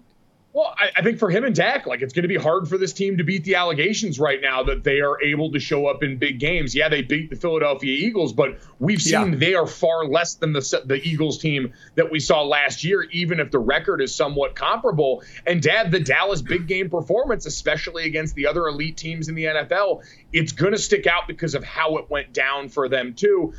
Well, 0.56 0.74
I, 0.80 0.90
I, 0.96 1.02
think 1.02 1.20
for 1.20 1.30
him 1.30 1.44
and 1.44 1.54
Dak, 1.54 1.86
like 1.86 2.02
it's 2.02 2.14
going 2.14 2.24
to 2.24 2.30
be 2.30 2.38
hard 2.38 2.70
for 2.70 2.78
this 2.78 2.94
team 2.94 3.18
to 3.18 3.26
beat 3.26 3.44
the 3.44 3.56
allegations 3.56 4.22
right 4.22 4.40
now 4.42 4.64
that 4.64 4.86
they 4.86 5.02
are 5.02 5.22
able 5.22 5.52
to 5.52 5.60
show 5.60 5.86
up 5.86 6.02
in 6.02 6.18
big 6.18 6.40
games. 6.40 6.74
Yeah, 6.74 6.88
they 6.88 7.02
beat 7.02 7.30
the 7.30 7.36
Philadelphia 7.36 7.92
Eagles, 7.92 8.32
but 8.32 8.60
we've 8.80 9.02
seen 9.02 9.34
yeah. 9.34 9.38
they 9.38 9.54
are 9.56 9.68
far 9.68 10.06
less 10.06 10.36
than 10.36 10.54
the 10.54 10.84
the 10.86 11.06
Eagles 11.06 11.40
team 11.40 11.74
that 11.96 12.10
we 12.10 12.22
saw 12.22 12.42
last 12.42 12.86
year, 12.86 13.04
even 13.12 13.42
if 13.42 13.52
the 13.52 13.60
record 13.60 14.00
is 14.02 14.16
somewhat 14.16 14.56
comparable. 14.56 15.24
And 15.46 15.62
Dad, 15.62 15.92
the 15.92 16.00
Dallas 16.00 16.42
big 16.42 16.68
game 16.68 16.90
performance, 16.90 17.46
especially 17.46 18.06
against 18.06 18.34
the 18.36 18.48
other 18.48 18.66
elite 18.70 18.96
teams 18.96 19.28
in 19.28 19.36
the 19.36 19.44
NFL, 19.44 20.06
it's 20.32 20.54
going 20.54 20.72
to 20.72 20.80
stick 20.80 21.06
out 21.06 21.28
because 21.28 21.56
of 21.56 21.66
how 21.66 21.98
it 21.98 22.10
went 22.10 22.32
down 22.32 22.70
for 22.70 22.88
them 22.88 23.14
too. 23.14 23.54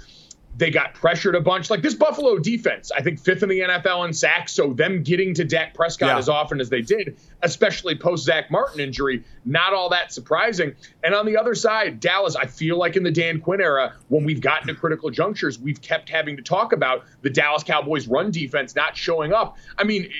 They 0.56 0.70
got 0.70 0.94
pressured 0.94 1.34
a 1.34 1.40
bunch. 1.40 1.68
Like 1.68 1.82
this 1.82 1.94
Buffalo 1.94 2.38
defense, 2.38 2.90
I 2.90 3.02
think 3.02 3.20
fifth 3.20 3.42
in 3.42 3.48
the 3.48 3.60
NFL 3.60 4.06
in 4.06 4.12
sacks. 4.12 4.52
So 4.52 4.72
them 4.72 5.02
getting 5.02 5.34
to 5.34 5.44
Dak 5.44 5.74
Prescott 5.74 6.08
yeah. 6.08 6.18
as 6.18 6.28
often 6.28 6.60
as 6.60 6.70
they 6.70 6.80
did, 6.80 7.16
especially 7.42 7.94
post 7.94 8.24
Zack 8.24 8.50
Martin 8.50 8.80
injury, 8.80 9.22
not 9.44 9.74
all 9.74 9.88
that 9.90 10.12
surprising. 10.12 10.74
And 11.04 11.14
on 11.14 11.26
the 11.26 11.36
other 11.36 11.54
side, 11.54 12.00
Dallas, 12.00 12.36
I 12.36 12.46
feel 12.46 12.78
like 12.78 12.96
in 12.96 13.02
the 13.02 13.10
Dan 13.10 13.40
Quinn 13.40 13.60
era, 13.60 13.94
when 14.08 14.24
we've 14.24 14.40
gotten 14.40 14.68
to 14.68 14.74
critical 14.74 15.10
junctures, 15.10 15.58
we've 15.58 15.80
kept 15.80 16.08
having 16.08 16.36
to 16.36 16.42
talk 16.42 16.72
about 16.72 17.04
the 17.22 17.30
Dallas 17.30 17.62
Cowboys 17.62 18.08
run 18.08 18.30
defense 18.30 18.74
not 18.74 18.96
showing 18.96 19.32
up. 19.32 19.58
I 19.76 19.84
mean, 19.84 20.10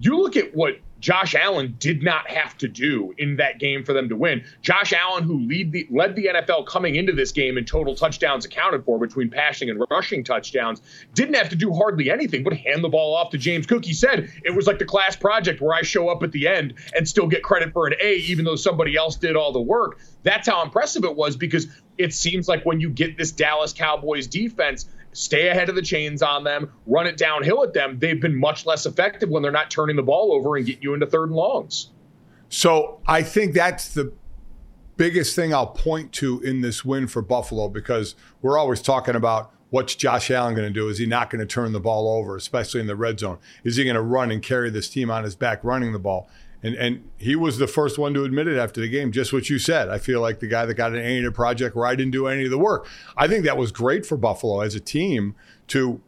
you 0.00 0.18
look 0.18 0.36
at 0.36 0.54
what 0.54 0.78
Josh 1.00 1.34
Allen 1.34 1.74
did 1.78 2.02
not 2.02 2.30
have 2.30 2.56
to 2.58 2.68
do 2.68 3.14
in 3.18 3.36
that 3.36 3.58
game 3.58 3.84
for 3.84 3.92
them 3.92 4.08
to 4.10 4.16
win. 4.16 4.44
Josh 4.62 4.92
Allen, 4.92 5.24
who 5.24 5.40
lead 5.40 5.72
the, 5.72 5.88
led 5.90 6.14
the 6.14 6.26
NFL 6.26 6.66
coming 6.66 6.94
into 6.94 7.12
this 7.12 7.32
game 7.32 7.56
in 7.58 7.64
total 7.64 7.94
touchdowns 7.94 8.44
accounted 8.44 8.84
for 8.84 8.98
between 8.98 9.30
passing 9.30 9.70
and 9.70 9.82
rushing 9.90 10.22
touchdowns, 10.22 10.80
didn't 11.14 11.34
have 11.34 11.48
to 11.48 11.56
do 11.56 11.72
hardly 11.72 12.10
anything 12.10 12.44
but 12.44 12.52
hand 12.52 12.84
the 12.84 12.88
ball 12.88 13.16
off 13.16 13.30
to 13.30 13.38
James 13.38 13.66
Cook. 13.66 13.84
He 13.84 13.94
said 13.94 14.30
it 14.44 14.54
was 14.54 14.66
like 14.66 14.78
the 14.78 14.84
class 14.84 15.16
project 15.16 15.60
where 15.60 15.74
I 15.74 15.82
show 15.82 16.08
up 16.08 16.22
at 16.22 16.32
the 16.32 16.46
end 16.46 16.74
and 16.94 17.08
still 17.08 17.26
get 17.26 17.42
credit 17.42 17.72
for 17.72 17.86
an 17.86 17.94
A, 18.00 18.16
even 18.16 18.44
though 18.44 18.56
somebody 18.56 18.96
else 18.96 19.16
did 19.16 19.36
all 19.36 19.52
the 19.52 19.60
work. 19.60 19.98
That's 20.22 20.46
how 20.46 20.62
impressive 20.62 21.04
it 21.04 21.16
was 21.16 21.36
because 21.36 21.66
it 21.96 22.14
seems 22.14 22.48
like 22.48 22.64
when 22.64 22.80
you 22.80 22.90
get 22.90 23.16
this 23.16 23.32
Dallas 23.32 23.72
Cowboys 23.72 24.26
defense, 24.26 24.86
stay 25.12 25.48
ahead 25.48 25.68
of 25.68 25.74
the 25.74 25.82
chains 25.82 26.22
on 26.22 26.44
them, 26.44 26.70
run 26.86 27.06
it 27.06 27.16
downhill 27.16 27.62
at 27.62 27.72
them, 27.72 27.98
they've 27.98 28.20
been 28.20 28.38
much 28.38 28.66
less 28.66 28.86
effective 28.86 29.28
when 29.28 29.42
they're 29.42 29.52
not 29.52 29.70
turning 29.70 29.96
the 29.96 30.02
ball 30.02 30.32
over 30.32 30.56
and 30.56 30.66
getting 30.66 30.82
you 30.82 30.94
into 30.94 31.06
third 31.06 31.28
and 31.28 31.36
longs. 31.36 31.90
So 32.48 33.00
I 33.06 33.22
think 33.22 33.54
that's 33.54 33.94
the 33.94 34.12
biggest 34.96 35.34
thing 35.34 35.54
I'll 35.54 35.68
point 35.68 36.12
to 36.14 36.40
in 36.40 36.60
this 36.60 36.84
win 36.84 37.06
for 37.06 37.22
Buffalo 37.22 37.68
because 37.68 38.14
we're 38.42 38.58
always 38.58 38.82
talking 38.82 39.14
about 39.14 39.52
what's 39.70 39.94
Josh 39.94 40.30
Allen 40.30 40.54
going 40.54 40.66
to 40.66 40.72
do? 40.72 40.88
Is 40.88 40.98
he 40.98 41.06
not 41.06 41.30
going 41.30 41.40
to 41.40 41.46
turn 41.46 41.72
the 41.72 41.80
ball 41.80 42.08
over, 42.08 42.36
especially 42.36 42.80
in 42.80 42.86
the 42.86 42.96
red 42.96 43.18
zone? 43.18 43.38
Is 43.64 43.76
he 43.76 43.84
going 43.84 43.94
to 43.94 44.02
run 44.02 44.30
and 44.30 44.42
carry 44.42 44.68
this 44.68 44.88
team 44.90 45.10
on 45.10 45.24
his 45.24 45.34
back 45.34 45.64
running 45.64 45.92
the 45.92 45.98
ball? 45.98 46.28
And 46.62 46.74
and 46.74 47.08
he 47.16 47.36
was 47.36 47.58
the 47.58 47.66
first 47.66 47.98
one 47.98 48.14
to 48.14 48.24
admit 48.24 48.48
it 48.48 48.58
after 48.58 48.80
the 48.80 48.88
game, 48.88 49.12
just 49.12 49.32
what 49.32 49.48
you 49.48 49.58
said. 49.58 49.88
I 49.88 49.98
feel 49.98 50.20
like 50.20 50.40
the 50.40 50.46
guy 50.46 50.66
that 50.66 50.74
got 50.74 50.92
an 50.92 50.98
A 50.98 51.18
in 51.18 51.24
a 51.24 51.32
project 51.32 51.74
where 51.74 51.86
I 51.86 51.94
didn't 51.94 52.12
do 52.12 52.26
any 52.26 52.44
of 52.44 52.50
the 52.50 52.58
work. 52.58 52.86
I 53.16 53.28
think 53.28 53.44
that 53.44 53.56
was 53.56 53.72
great 53.72 54.04
for 54.04 54.16
Buffalo 54.16 54.60
as 54.60 54.74
a 54.74 54.80
team 54.80 55.34
to 55.68 56.00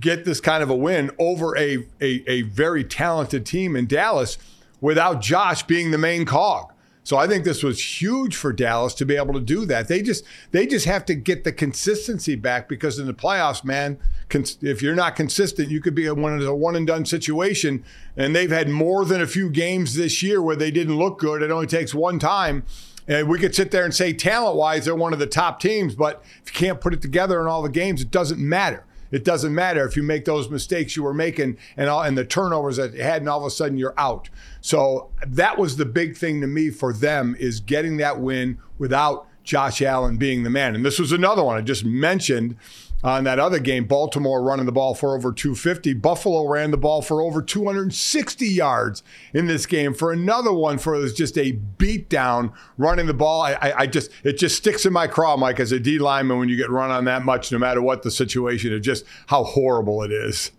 get 0.00 0.24
this 0.24 0.40
kind 0.40 0.62
of 0.62 0.70
a 0.70 0.76
win 0.76 1.10
over 1.18 1.56
a, 1.56 1.86
a, 2.00 2.22
a 2.30 2.42
very 2.42 2.84
talented 2.84 3.44
team 3.44 3.74
in 3.74 3.86
Dallas 3.86 4.38
without 4.80 5.20
Josh 5.20 5.64
being 5.64 5.90
the 5.90 5.98
main 5.98 6.24
cog. 6.24 6.72
So 7.02 7.16
I 7.16 7.26
think 7.26 7.44
this 7.44 7.62
was 7.62 8.00
huge 8.02 8.36
for 8.36 8.52
Dallas 8.52 8.92
to 8.94 9.06
be 9.06 9.16
able 9.16 9.32
to 9.32 9.40
do 9.40 9.64
that. 9.64 9.88
They 9.88 10.02
just 10.02 10.24
they 10.50 10.66
just 10.66 10.84
have 10.84 11.06
to 11.06 11.14
get 11.14 11.42
the 11.42 11.52
consistency 11.52 12.34
back 12.34 12.68
because 12.68 12.98
in 12.98 13.06
the 13.06 13.14
playoffs, 13.14 13.64
man, 13.64 13.98
if 14.30 14.82
you're 14.82 14.94
not 14.94 15.16
consistent, 15.16 15.70
you 15.70 15.80
could 15.80 15.94
be 15.94 16.06
a 16.06 16.14
one, 16.14 16.40
a 16.42 16.54
one 16.54 16.76
and 16.76 16.86
done 16.86 17.04
situation. 17.04 17.84
And 18.16 18.34
they've 18.34 18.50
had 18.50 18.68
more 18.68 19.04
than 19.04 19.20
a 19.20 19.26
few 19.26 19.50
games 19.50 19.94
this 19.94 20.22
year 20.22 20.42
where 20.42 20.56
they 20.56 20.70
didn't 20.70 20.96
look 20.96 21.18
good. 21.18 21.42
It 21.42 21.50
only 21.50 21.66
takes 21.66 21.94
one 21.94 22.18
time. 22.18 22.64
And 23.06 23.26
we 23.28 23.38
could 23.38 23.54
sit 23.54 23.70
there 23.70 23.84
and 23.84 23.94
say 23.94 24.12
talent 24.12 24.56
wise, 24.56 24.84
they're 24.84 24.94
one 24.94 25.14
of 25.14 25.18
the 25.18 25.26
top 25.26 25.60
teams, 25.60 25.94
but 25.94 26.22
if 26.44 26.52
you 26.52 26.66
can't 26.66 26.80
put 26.80 26.92
it 26.92 27.00
together 27.00 27.40
in 27.40 27.46
all 27.46 27.62
the 27.62 27.70
games, 27.70 28.02
it 28.02 28.10
doesn't 28.10 28.38
matter. 28.38 28.84
It 29.10 29.24
doesn't 29.24 29.54
matter 29.54 29.86
if 29.86 29.96
you 29.96 30.02
make 30.02 30.26
those 30.26 30.50
mistakes 30.50 30.94
you 30.94 31.02
were 31.02 31.14
making 31.14 31.56
and 31.78 31.88
all, 31.88 32.02
and 32.02 32.18
the 32.18 32.26
turnovers 32.26 32.76
that 32.76 32.92
you 32.92 33.02
had, 33.02 33.22
and 33.22 33.28
all 33.30 33.40
of 33.40 33.46
a 33.46 33.50
sudden 33.50 33.78
you're 33.78 33.94
out. 33.96 34.28
So 34.60 35.08
that 35.26 35.56
was 35.56 35.78
the 35.78 35.86
big 35.86 36.18
thing 36.18 36.42
to 36.42 36.46
me 36.46 36.68
for 36.68 36.92
them 36.92 37.34
is 37.38 37.60
getting 37.60 37.96
that 37.96 38.20
win 38.20 38.58
without 38.76 39.26
Josh 39.42 39.80
Allen 39.80 40.18
being 40.18 40.42
the 40.42 40.50
man. 40.50 40.74
And 40.74 40.84
this 40.84 40.98
was 40.98 41.10
another 41.10 41.42
one 41.42 41.56
I 41.56 41.62
just 41.62 41.86
mentioned 41.86 42.56
on 43.02 43.24
that 43.24 43.38
other 43.38 43.58
game, 43.58 43.84
Baltimore 43.84 44.42
running 44.42 44.66
the 44.66 44.72
ball 44.72 44.94
for 44.94 45.14
over 45.14 45.32
250. 45.32 45.94
Buffalo 45.94 46.46
ran 46.46 46.70
the 46.70 46.76
ball 46.76 47.00
for 47.02 47.22
over 47.22 47.40
260 47.40 48.46
yards 48.46 49.02
in 49.32 49.46
this 49.46 49.66
game 49.66 49.94
for 49.94 50.12
another 50.12 50.52
one 50.52 50.78
for 50.78 50.92
was 50.92 51.14
just 51.14 51.38
a 51.38 51.58
beatdown 51.78 52.52
running 52.76 53.06
the 53.06 53.14
ball. 53.14 53.42
I, 53.42 53.52
I, 53.52 53.78
I, 53.80 53.86
just 53.86 54.10
it 54.24 54.38
just 54.38 54.56
sticks 54.56 54.84
in 54.84 54.92
my 54.92 55.06
craw, 55.06 55.36
Mike, 55.36 55.60
as 55.60 55.70
a 55.72 55.78
D 55.78 55.98
lineman 55.98 56.38
when 56.38 56.48
you 56.48 56.56
get 56.56 56.70
run 56.70 56.90
on 56.90 57.04
that 57.04 57.24
much, 57.24 57.52
no 57.52 57.58
matter 57.58 57.80
what 57.80 58.02
the 58.02 58.10
situation, 58.10 58.72
of 58.74 58.82
just 58.82 59.04
how 59.26 59.44
horrible 59.44 60.02
it 60.02 60.10
is. 60.10 60.50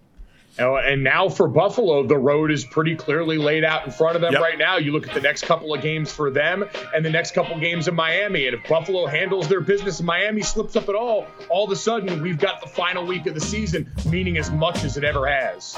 Uh, 0.60 0.76
and 0.76 1.04
now 1.04 1.30
for 1.30 1.48
Buffalo, 1.48 2.06
the 2.06 2.18
road 2.18 2.52
is 2.52 2.66
pretty 2.66 2.96
clearly 2.96 3.38
laid 3.38 3.64
out 3.64 3.86
in 3.86 3.92
front 3.92 4.16
of 4.16 4.22
them 4.22 4.34
yep. 4.34 4.42
right 4.42 4.58
now. 4.58 4.78
You 4.78 4.92
look 4.92 5.08
at 5.08 5.14
the 5.14 5.22
next 5.22 5.46
couple 5.46 5.74
of 5.74 5.82
games 5.82 6.12
for 6.12 6.30
them 6.30 6.66
and 6.94 7.06
the 7.06 7.10
next 7.10 7.34
couple 7.34 7.56
of 7.56 7.62
games 7.62 7.88
in 7.88 7.96
Miami. 7.96 8.48
And 8.48 8.56
if 8.56 8.68
Buffalo 8.68 9.06
handles 9.06 9.48
their 9.48 9.62
business 9.62 10.00
and 10.00 10.08
Miami 10.08 10.42
slips 10.42 10.76
up 10.76 10.90
at 10.90 10.96
all, 10.96 11.28
all 11.50 11.66
of 11.66 11.72
a 11.72 11.76
sudden 11.76 12.22
we've 12.22 12.40
got 12.40 12.62
the 12.62 12.68
final 12.68 13.06
week 13.06 13.26
of 13.26 13.34
the 13.34 13.42
season, 13.42 13.92
meaning 14.06 14.38
as 14.38 14.52
much 14.52 14.84
as 14.84 14.98
it 14.98 15.04
ever 15.04 15.28
has. 15.28 15.78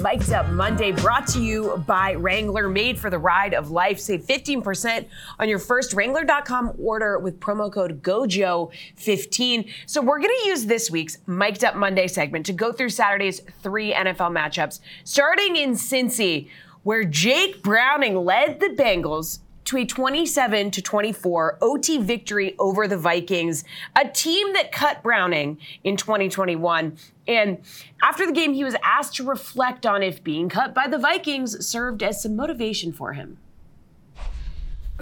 Mike'd 0.00 0.32
Up 0.32 0.48
Monday, 0.50 0.92
brought 0.92 1.26
to 1.28 1.42
you 1.42 1.82
by 1.86 2.14
Wrangler, 2.14 2.68
made 2.68 2.98
for 2.98 3.10
the 3.10 3.18
ride 3.18 3.52
of 3.52 3.70
life. 3.70 3.98
Save 3.98 4.22
15% 4.22 5.06
on 5.38 5.48
your 5.48 5.58
first 5.58 5.92
Wrangler.com 5.92 6.74
order 6.78 7.18
with 7.18 7.40
promo 7.40 7.72
code 7.72 8.02
GOJO15. 8.02 9.68
So 9.86 10.00
we're 10.00 10.20
going 10.20 10.34
to 10.42 10.48
use 10.48 10.66
this 10.66 10.90
week's 10.90 11.18
Mike'd 11.26 11.64
Up 11.64 11.74
Monday 11.74 12.06
segment 12.06 12.46
to 12.46 12.52
go 12.52 12.72
through 12.72 12.90
Saturday's 12.90 13.40
three 13.62 13.92
NFL 13.92 14.30
matchups, 14.30 14.80
starting 15.02 15.56
in 15.56 15.72
Cincy, 15.72 16.48
where 16.84 17.04
Jake 17.04 17.62
Browning 17.62 18.16
led 18.16 18.60
the 18.60 18.68
Bengals 18.68 19.40
to 19.68 19.76
a 19.76 19.84
27 19.84 20.70
to 20.70 20.80
24 20.80 21.58
OT 21.60 21.98
victory 21.98 22.54
over 22.58 22.88
the 22.88 22.96
Vikings, 22.96 23.64
a 23.94 24.08
team 24.08 24.54
that 24.54 24.72
cut 24.72 25.02
Browning 25.02 25.58
in 25.84 25.98
2021. 25.98 26.96
And 27.26 27.58
after 28.02 28.24
the 28.24 28.32
game, 28.32 28.54
he 28.54 28.64
was 28.64 28.74
asked 28.82 29.16
to 29.16 29.24
reflect 29.24 29.84
on 29.84 30.02
if 30.02 30.24
being 30.24 30.48
cut 30.48 30.74
by 30.74 30.88
the 30.88 30.96
Vikings 30.96 31.66
served 31.66 32.02
as 32.02 32.22
some 32.22 32.34
motivation 32.34 32.94
for 32.94 33.12
him. 33.12 33.36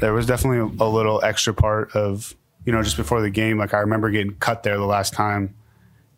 There 0.01 0.13
was 0.13 0.27
definitely 0.27 0.77
a 0.81 0.89
little 0.89 1.23
extra 1.23 1.55
part 1.55 1.95
of, 1.95 2.35
you 2.65 2.73
know, 2.73 2.83
just 2.83 2.97
before 2.97 3.21
the 3.21 3.31
game. 3.31 3.59
Like 3.59 3.73
I 3.73 3.79
remember 3.79 4.11
getting 4.11 4.35
cut 4.35 4.65
there 4.65 4.77
the 4.77 4.85
last 4.85 5.13
time 5.13 5.55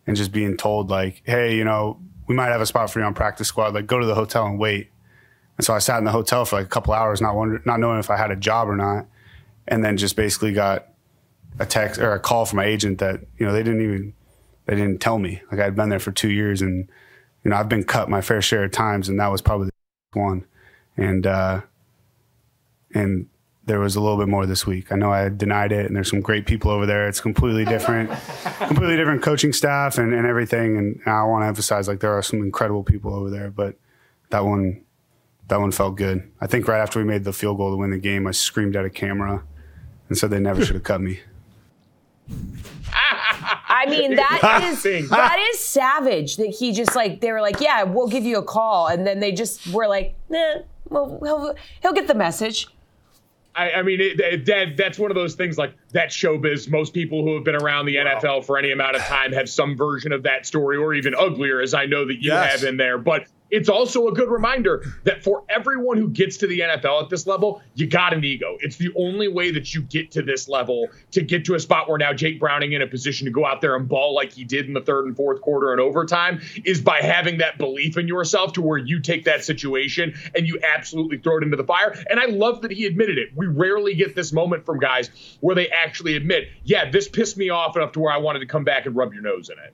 and 0.07 0.17
just 0.17 0.31
being 0.31 0.57
told, 0.57 0.89
like, 0.89 1.21
hey, 1.23 1.55
you 1.55 1.63
know, 1.63 1.99
we 2.25 2.33
might 2.33 2.47
have 2.47 2.61
a 2.61 2.65
spot 2.65 2.89
for 2.89 2.99
you 2.99 3.05
on 3.05 3.13
practice 3.13 3.47
squad. 3.47 3.75
Like, 3.75 3.85
go 3.85 3.99
to 3.99 4.07
the 4.07 4.15
hotel 4.15 4.47
and 4.47 4.57
wait. 4.57 4.89
And 5.59 5.65
so 5.65 5.73
I 5.73 5.79
sat 5.79 5.97
in 5.97 6.05
the 6.05 6.11
hotel 6.11 6.45
for 6.45 6.55
like 6.55 6.67
a 6.67 6.69
couple 6.69 6.93
hours, 6.93 7.19
not 7.19 7.35
wonder, 7.35 7.61
not 7.65 7.81
knowing 7.81 7.99
if 7.99 8.09
I 8.09 8.15
had 8.15 8.31
a 8.31 8.35
job 8.37 8.69
or 8.69 8.77
not, 8.77 9.07
and 9.67 9.83
then 9.83 9.97
just 9.97 10.15
basically 10.15 10.53
got 10.53 10.87
a 11.59 11.65
text 11.65 11.99
or 11.99 12.13
a 12.13 12.19
call 12.19 12.45
from 12.45 12.55
my 12.55 12.63
agent 12.63 12.99
that 12.99 13.25
you 13.37 13.45
know 13.45 13.51
they 13.51 13.61
didn't 13.61 13.81
even 13.81 14.13
they 14.67 14.75
didn't 14.77 15.01
tell 15.01 15.19
me. 15.19 15.41
Like 15.51 15.59
I'd 15.59 15.75
been 15.75 15.89
there 15.89 15.99
for 15.99 16.13
two 16.13 16.29
years, 16.29 16.61
and 16.61 16.89
you 17.43 17.51
know 17.51 17.57
I've 17.57 17.67
been 17.67 17.83
cut 17.83 18.09
my 18.09 18.21
fair 18.21 18.41
share 18.41 18.63
of 18.63 18.71
times, 18.71 19.09
and 19.09 19.19
that 19.19 19.27
was 19.27 19.41
probably 19.41 19.67
the 20.13 20.19
one. 20.21 20.45
And 20.95 21.27
uh, 21.27 21.59
and 22.93 23.27
there 23.65 23.81
was 23.81 23.97
a 23.97 23.99
little 23.99 24.17
bit 24.17 24.29
more 24.29 24.45
this 24.45 24.65
week. 24.65 24.93
I 24.93 24.95
know 24.95 25.11
I 25.11 25.27
denied 25.27 25.73
it, 25.73 25.87
and 25.87 25.93
there's 25.93 26.09
some 26.09 26.21
great 26.21 26.45
people 26.45 26.71
over 26.71 26.85
there. 26.85 27.09
It's 27.09 27.19
completely 27.19 27.65
different, 27.65 28.09
completely 28.59 28.95
different 28.95 29.23
coaching 29.23 29.51
staff 29.51 29.97
and, 29.97 30.13
and 30.13 30.25
everything. 30.25 30.77
And 30.77 31.01
I 31.05 31.23
want 31.23 31.43
to 31.43 31.47
emphasize 31.47 31.89
like 31.89 31.99
there 31.99 32.17
are 32.17 32.23
some 32.23 32.39
incredible 32.39 32.85
people 32.85 33.13
over 33.13 33.29
there, 33.29 33.51
but 33.51 33.75
that 34.29 34.45
one 34.45 34.85
that 35.49 35.59
one 35.59 35.71
felt 35.71 35.97
good. 35.97 36.31
I 36.39 36.47
think 36.47 36.67
right 36.67 36.79
after 36.79 36.99
we 36.99 37.05
made 37.05 37.23
the 37.23 37.33
field 37.33 37.57
goal 37.57 37.71
to 37.71 37.77
win 37.77 37.89
the 37.89 37.97
game, 37.97 38.27
I 38.27 38.31
screamed 38.31 38.75
at 38.75 38.85
a 38.85 38.89
camera 38.89 39.43
and 40.07 40.17
said 40.17 40.29
they 40.29 40.39
never 40.39 40.63
should 40.63 40.75
have 40.75 40.83
cut 40.83 41.01
me. 41.01 41.19
I 43.31 43.85
mean 43.87 44.15
that 44.15 44.61
is 44.83 45.09
that 45.09 45.49
is 45.51 45.59
savage 45.59 46.37
that 46.37 46.47
he 46.47 46.71
just 46.71 46.95
like 46.95 47.21
they 47.21 47.31
were 47.31 47.41
like 47.41 47.59
yeah 47.59 47.81
we'll 47.83 48.07
give 48.07 48.23
you 48.23 48.37
a 48.37 48.43
call 48.43 48.87
and 48.87 49.07
then 49.07 49.19
they 49.19 49.31
just 49.31 49.65
were 49.67 49.87
like 49.87 50.15
nah 50.29 50.57
well 50.89 51.19
he'll 51.23 51.55
he'll 51.81 51.93
get 51.93 52.07
the 52.07 52.13
message. 52.13 52.67
I, 53.55 53.71
I 53.71 53.81
mean 53.81 53.99
it, 53.99 54.19
it, 54.19 54.45
that 54.45 54.77
that's 54.77 54.99
one 54.99 55.09
of 55.09 55.15
those 55.15 55.35
things 55.35 55.57
like 55.57 55.73
that 55.93 56.09
showbiz. 56.09 56.69
Most 56.69 56.93
people 56.93 57.23
who 57.23 57.33
have 57.35 57.43
been 57.43 57.55
around 57.55 57.87
the 57.87 57.97
wow. 57.97 58.19
NFL 58.19 58.45
for 58.45 58.57
any 58.57 58.71
amount 58.71 58.95
of 58.95 59.01
time 59.03 59.31
have 59.33 59.49
some 59.49 59.75
version 59.75 60.11
of 60.11 60.23
that 60.23 60.45
story 60.45 60.77
or 60.77 60.93
even 60.93 61.15
uglier 61.15 61.61
as 61.61 61.73
I 61.73 61.85
know 61.85 62.05
that 62.05 62.15
you 62.15 62.31
yes. 62.31 62.61
have 62.61 62.69
in 62.69 62.77
there. 62.77 62.97
But 62.99 63.27
it's 63.51 63.69
also 63.69 64.07
a 64.07 64.13
good 64.13 64.29
reminder 64.29 64.83
that 65.03 65.23
for 65.23 65.43
everyone 65.49 65.97
who 65.97 66.09
gets 66.09 66.37
to 66.37 66.47
the 66.47 66.59
NFL 66.59 67.03
at 67.03 67.09
this 67.09 67.27
level, 67.27 67.61
you 67.75 67.87
got 67.87 68.13
an 68.13 68.23
ego. 68.23 68.57
It's 68.61 68.77
the 68.77 68.91
only 68.97 69.27
way 69.27 69.51
that 69.51 69.73
you 69.73 69.81
get 69.81 70.11
to 70.11 70.21
this 70.21 70.47
level 70.47 70.87
to 71.11 71.21
get 71.21 71.45
to 71.45 71.55
a 71.55 71.59
spot 71.59 71.89
where 71.89 71.97
now 71.97 72.13
Jake 72.13 72.39
Browning 72.39 72.73
in 72.73 72.81
a 72.81 72.87
position 72.87 73.25
to 73.25 73.31
go 73.31 73.45
out 73.45 73.61
there 73.61 73.75
and 73.75 73.87
ball 73.87 74.13
like 74.13 74.31
he 74.31 74.43
did 74.43 74.67
in 74.67 74.73
the 74.73 74.81
third 74.81 75.05
and 75.05 75.15
fourth 75.15 75.41
quarter 75.41 75.71
and 75.71 75.81
overtime 75.81 76.41
is 76.65 76.81
by 76.81 76.99
having 77.01 77.39
that 77.39 77.57
belief 77.57 77.97
in 77.97 78.07
yourself 78.07 78.53
to 78.53 78.61
where 78.61 78.77
you 78.77 78.99
take 78.99 79.25
that 79.25 79.43
situation 79.43 80.13
and 80.35 80.47
you 80.47 80.59
absolutely 80.75 81.17
throw 81.17 81.37
it 81.37 81.43
into 81.43 81.57
the 81.57 81.63
fire. 81.63 81.95
And 82.09 82.19
I 82.19 82.25
love 82.25 82.61
that 82.61 82.71
he 82.71 82.85
admitted 82.85 83.17
it. 83.17 83.29
We 83.35 83.47
rarely 83.47 83.95
get 83.95 84.15
this 84.15 84.31
moment 84.31 84.65
from 84.65 84.79
guys 84.79 85.09
where 85.39 85.55
they 85.55 85.69
actually 85.69 86.15
admit, 86.15 86.49
yeah, 86.63 86.89
this 86.89 87.07
pissed 87.07 87.37
me 87.37 87.49
off 87.49 87.75
enough 87.75 87.93
to 87.93 87.99
where 87.99 88.11
I 88.11 88.17
wanted 88.17 88.39
to 88.39 88.45
come 88.45 88.63
back 88.63 88.85
and 88.85 88.95
rub 88.95 89.13
your 89.13 89.23
nose 89.23 89.49
in 89.49 89.57
it. 89.59 89.73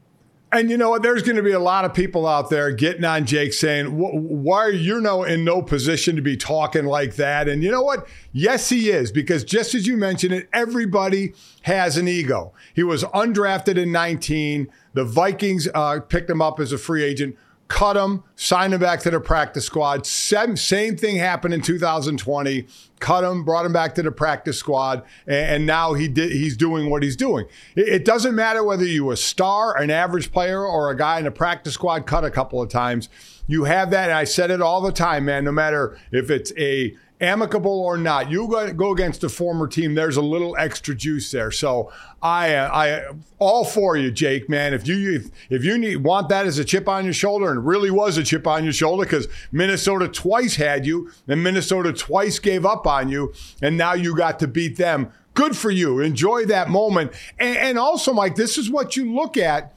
And 0.55 0.69
you 0.69 0.77
know 0.77 0.89
what? 0.89 1.03
There's 1.03 1.21
going 1.21 1.35
to 1.35 1.43
be 1.43 1.51
a 1.51 1.59
lot 1.59 1.83
of 1.83 1.93
people 1.93 2.25
out 2.25 2.49
there 2.49 2.71
getting 2.71 3.03
on 3.03 3.25
Jake 3.25 3.51
saying, 3.51 3.87
"Why 3.97 4.57
are 4.59 4.71
you 4.71 5.01
no 5.01 5.23
in 5.23 5.43
no 5.43 5.61
position 5.61 6.15
to 6.15 6.21
be 6.21 6.37
talking 6.37 6.85
like 6.85 7.15
that?" 7.15 7.49
And 7.49 7.61
you 7.61 7.69
know 7.69 7.81
what? 7.81 8.07
Yes, 8.31 8.69
he 8.69 8.89
is 8.89 9.11
because 9.11 9.43
just 9.43 9.75
as 9.75 9.85
you 9.85 9.97
mentioned 9.97 10.33
it, 10.33 10.47
everybody 10.53 11.33
has 11.63 11.97
an 11.97 12.07
ego. 12.07 12.53
He 12.73 12.83
was 12.83 13.03
undrafted 13.05 13.77
in 13.77 13.91
19. 13.91 14.69
The 14.93 15.03
Vikings 15.03 15.67
uh, 15.73 15.99
picked 15.99 16.29
him 16.29 16.41
up 16.41 16.59
as 16.59 16.71
a 16.71 16.77
free 16.77 17.03
agent 17.03 17.35
cut 17.67 17.97
him, 17.97 18.23
signed 18.35 18.73
him 18.73 18.79
back 18.79 18.99
to 19.01 19.09
the 19.09 19.19
practice 19.19 19.65
squad. 19.65 20.05
Same, 20.05 20.55
same 20.55 20.97
thing 20.97 21.17
happened 21.17 21.53
in 21.53 21.61
2020. 21.61 22.67
Cut 22.99 23.23
him, 23.23 23.43
brought 23.43 23.65
him 23.65 23.73
back 23.73 23.95
to 23.95 24.03
the 24.03 24.11
practice 24.11 24.57
squad, 24.57 25.03
and, 25.27 25.35
and 25.35 25.65
now 25.65 25.93
he 25.93 26.07
did, 26.07 26.31
he's 26.31 26.55
doing 26.55 26.89
what 26.89 27.03
he's 27.03 27.15
doing. 27.15 27.45
It, 27.75 27.87
it, 27.89 28.05
doesn't 28.05 28.35
matter 28.35 28.63
whether 28.63 28.85
you're 28.85 29.13
a 29.13 29.17
star, 29.17 29.77
an 29.77 29.91
average 29.91 30.31
player, 30.31 30.65
or 30.65 30.89
a 30.89 30.97
guy 30.97 31.17
in 31.19 31.25
the 31.25 31.31
practice 31.31 31.73
squad 31.73 32.07
cut 32.07 32.23
a 32.23 32.31
couple 32.31 32.61
of 32.61 32.69
times. 32.69 33.09
You 33.47 33.65
have 33.65 33.91
that, 33.91 34.09
and 34.09 34.17
I 34.17 34.23
said 34.23 34.49
it 34.49 34.61
all 34.61 34.81
the 34.81 34.91
time, 34.91 35.25
man. 35.25 35.43
No 35.43 35.51
matter 35.51 35.99
if 36.11 36.29
it's 36.29 36.51
a 36.57 36.95
amicable 37.21 37.79
or 37.79 37.97
not, 37.97 38.29
you 38.29 38.47
go, 38.47 38.91
against 38.91 39.23
a 39.23 39.29
former 39.29 39.67
team. 39.67 39.95
There's 39.95 40.17
a 40.17 40.21
little 40.21 40.55
extra 40.57 40.93
juice 40.93 41.31
there. 41.31 41.51
So 41.51 41.91
I, 42.21 42.55
uh, 42.55 42.69
I, 42.71 43.15
all 43.39 43.63
for 43.63 43.95
you, 43.95 44.11
Jake, 44.11 44.49
man. 44.49 44.73
If 44.73 44.87
you 44.87 45.13
if, 45.13 45.29
if 45.49 45.63
you 45.63 45.77
need 45.77 45.97
want 45.97 46.29
that 46.29 46.45
as 46.45 46.57
a 46.59 46.65
chip 46.65 46.87
on 46.89 47.05
your 47.05 47.13
shoulder, 47.13 47.51
and 47.51 47.65
really 47.65 47.91
was 47.91 48.17
a 48.17 48.23
chip 48.23 48.47
on 48.47 48.63
your 48.63 48.73
shoulder, 48.73 49.05
because 49.05 49.27
Minnesota 49.51 50.07
twice 50.07 50.55
had 50.55 50.85
you, 50.85 51.11
and 51.27 51.43
Minnesota 51.43 51.93
twice 51.93 52.39
gave 52.39 52.65
up 52.65 52.85
on 52.85 53.09
you, 53.09 53.33
and 53.61 53.77
now 53.77 53.93
you 53.93 54.15
got 54.15 54.39
to 54.39 54.47
beat 54.47 54.77
them. 54.77 55.11
Good 55.33 55.55
for 55.57 55.69
you. 55.69 55.99
Enjoy 55.99 56.45
that 56.45 56.69
moment. 56.69 57.11
And, 57.37 57.57
and 57.57 57.77
also, 57.77 58.13
Mike, 58.13 58.35
this 58.35 58.57
is 58.57 58.69
what 58.69 58.95
you 58.95 59.13
look 59.13 59.37
at 59.37 59.73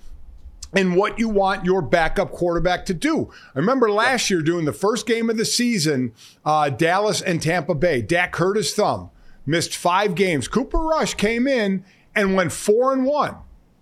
and 0.72 0.96
what 0.96 1.18
you 1.18 1.28
want 1.28 1.64
your 1.64 1.82
backup 1.82 2.30
quarterback 2.30 2.84
to 2.86 2.94
do. 2.94 3.30
I 3.54 3.58
remember 3.58 3.90
last 3.90 4.30
year 4.30 4.42
doing 4.42 4.64
the 4.64 4.72
first 4.72 5.06
game 5.06 5.30
of 5.30 5.36
the 5.36 5.44
season, 5.44 6.12
uh, 6.44 6.70
Dallas 6.70 7.22
and 7.22 7.40
Tampa 7.40 7.74
Bay. 7.74 8.02
Dak 8.02 8.36
hurt 8.36 8.56
his 8.56 8.74
thumb, 8.74 9.10
missed 9.46 9.76
five 9.76 10.14
games. 10.14 10.48
Cooper 10.48 10.78
Rush 10.78 11.14
came 11.14 11.46
in 11.46 11.84
and 12.14 12.34
went 12.34 12.52
four 12.52 12.92
and 12.92 13.04
one, 13.04 13.36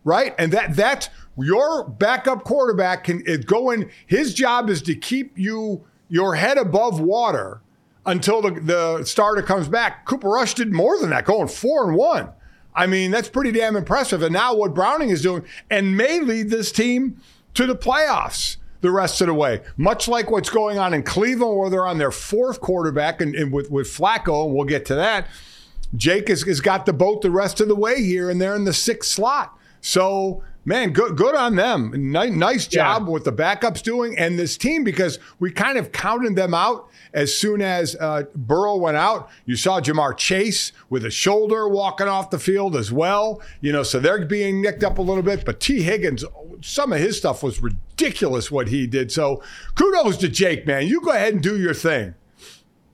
right? 0.05 0.35
And 0.39 0.53
that 0.53 0.77
that's 0.77 1.09
your 1.37 1.89
backup 1.89 2.45
quarterback 2.45 3.05
can 3.05 3.23
go 3.47 3.71
in. 3.71 3.91
His 4.07 4.35
job 4.35 4.71
is 4.71 4.83
to 4.83 4.95
keep 4.95 5.37
you 5.39 5.85
your 6.09 6.37
head 6.37 6.57
above 6.57 7.01
water 7.01 7.61
until 8.05 8.41
the, 8.41 8.61
the 8.61 9.05
starter 9.05 9.43
comes 9.43 9.69
back. 9.69 10.05
Cooper 10.07 10.29
Rush 10.29 10.55
did 10.55 10.73
more 10.73 10.99
than 10.99 11.11
that, 11.11 11.25
going 11.25 11.49
four 11.49 11.89
and 11.89 11.97
one. 11.97 12.31
I 12.77 12.87
mean, 12.87 13.11
that's 13.11 13.29
pretty 13.29 13.53
damn 13.53 13.75
impressive. 13.75 14.23
And 14.23 14.33
now 14.33 14.55
what 14.55 14.75
Browning 14.75 15.09
is 15.09 15.23
doing 15.23 15.45
and 15.71 15.97
may 15.97 16.21
lead 16.21 16.51
this 16.51 16.71
team 16.71 17.21
to 17.55 17.67
the 17.67 17.75
playoffs 17.75 18.59
the 18.83 18.91
rest 18.91 19.21
of 19.23 19.29
the 19.29 19.35
way. 19.35 19.63
Much 19.77 20.07
like 20.07 20.31
what's 20.31 20.51
going 20.51 20.79
on 20.79 20.93
in 20.93 21.03
Cleveland, 21.03 21.57
where 21.57 21.71
they're 21.71 21.87
on 21.87 21.99
their 21.99 22.11
fourth 22.11 22.61
quarterback 22.61 23.21
and, 23.21 23.35
and 23.35 23.53
with, 23.53 23.71
with 23.71 23.87
Flacco, 23.87 24.45
and 24.45 24.55
we'll 24.55 24.67
get 24.67 24.85
to 24.87 24.95
that. 24.95 25.27
Jake 25.97 26.29
has, 26.29 26.43
has 26.43 26.61
got 26.61 26.85
the 26.85 26.93
boat 26.93 27.23
the 27.23 27.31
rest 27.31 27.61
of 27.61 27.69
the 27.69 27.75
way 27.75 28.03
here, 28.03 28.29
and 28.29 28.41
they're 28.41 28.55
in 28.55 28.65
the 28.65 28.75
sixth 28.75 29.11
slot. 29.11 29.59
So 29.81 30.45
man, 30.67 30.93
good 30.93 31.17
good 31.17 31.35
on 31.35 31.55
them. 31.55 31.93
Nice, 32.13 32.33
nice 32.33 32.67
job 32.67 33.03
yeah. 33.03 33.09
what 33.09 33.25
the 33.25 33.33
backups 33.33 33.83
doing 33.83 34.19
and 34.19 34.39
this 34.39 34.59
team 34.59 34.85
because 34.85 35.19
we 35.39 35.51
kind 35.51 35.79
of 35.79 35.93
counted 35.93 36.37
them 36.37 36.53
out 36.53 36.91
as 37.15 37.35
soon 37.35 37.63
as 37.63 37.97
uh, 37.97 38.25
Burrow 38.35 38.77
went 38.77 38.99
out. 38.99 39.31
You 39.47 39.57
saw 39.57 39.81
Ja'Marr 39.81 40.17
Chase 40.19 40.73
with 40.91 41.07
a 41.07 41.11
shoulder 41.11 41.67
walking 41.69 42.09
off 42.09 42.29
the 42.29 42.39
field 42.39 42.77
as 42.77 42.93
well. 42.93 43.41
You 43.63 43.73
know, 43.73 43.85
so 43.85 43.99
they're 43.99 44.27
being 44.27 44.61
nicked 44.61 44.85
up 44.85 44.99
a 44.99 45.03
little 45.03 45.23
bit. 45.23 45.47
But 45.47 45.61
Tee 45.61 45.83
Higgins, 45.83 46.25
some 46.61 46.93
of 46.93 46.99
his 46.99 47.17
stuff 47.17 47.43
was 47.43 47.63
ridiculous 47.63 48.51
what 48.51 48.69
he 48.69 48.87
did. 48.87 49.11
So 49.13 49.43
kudos 49.77 50.19
to 50.19 50.29
Jake, 50.29 50.67
man. 50.67 50.87
You 50.89 51.01
go 51.01 51.13
ahead 51.13 51.33
and 51.33 51.43
do 51.43 51.59
your 51.59 51.75
thing. 51.75 52.15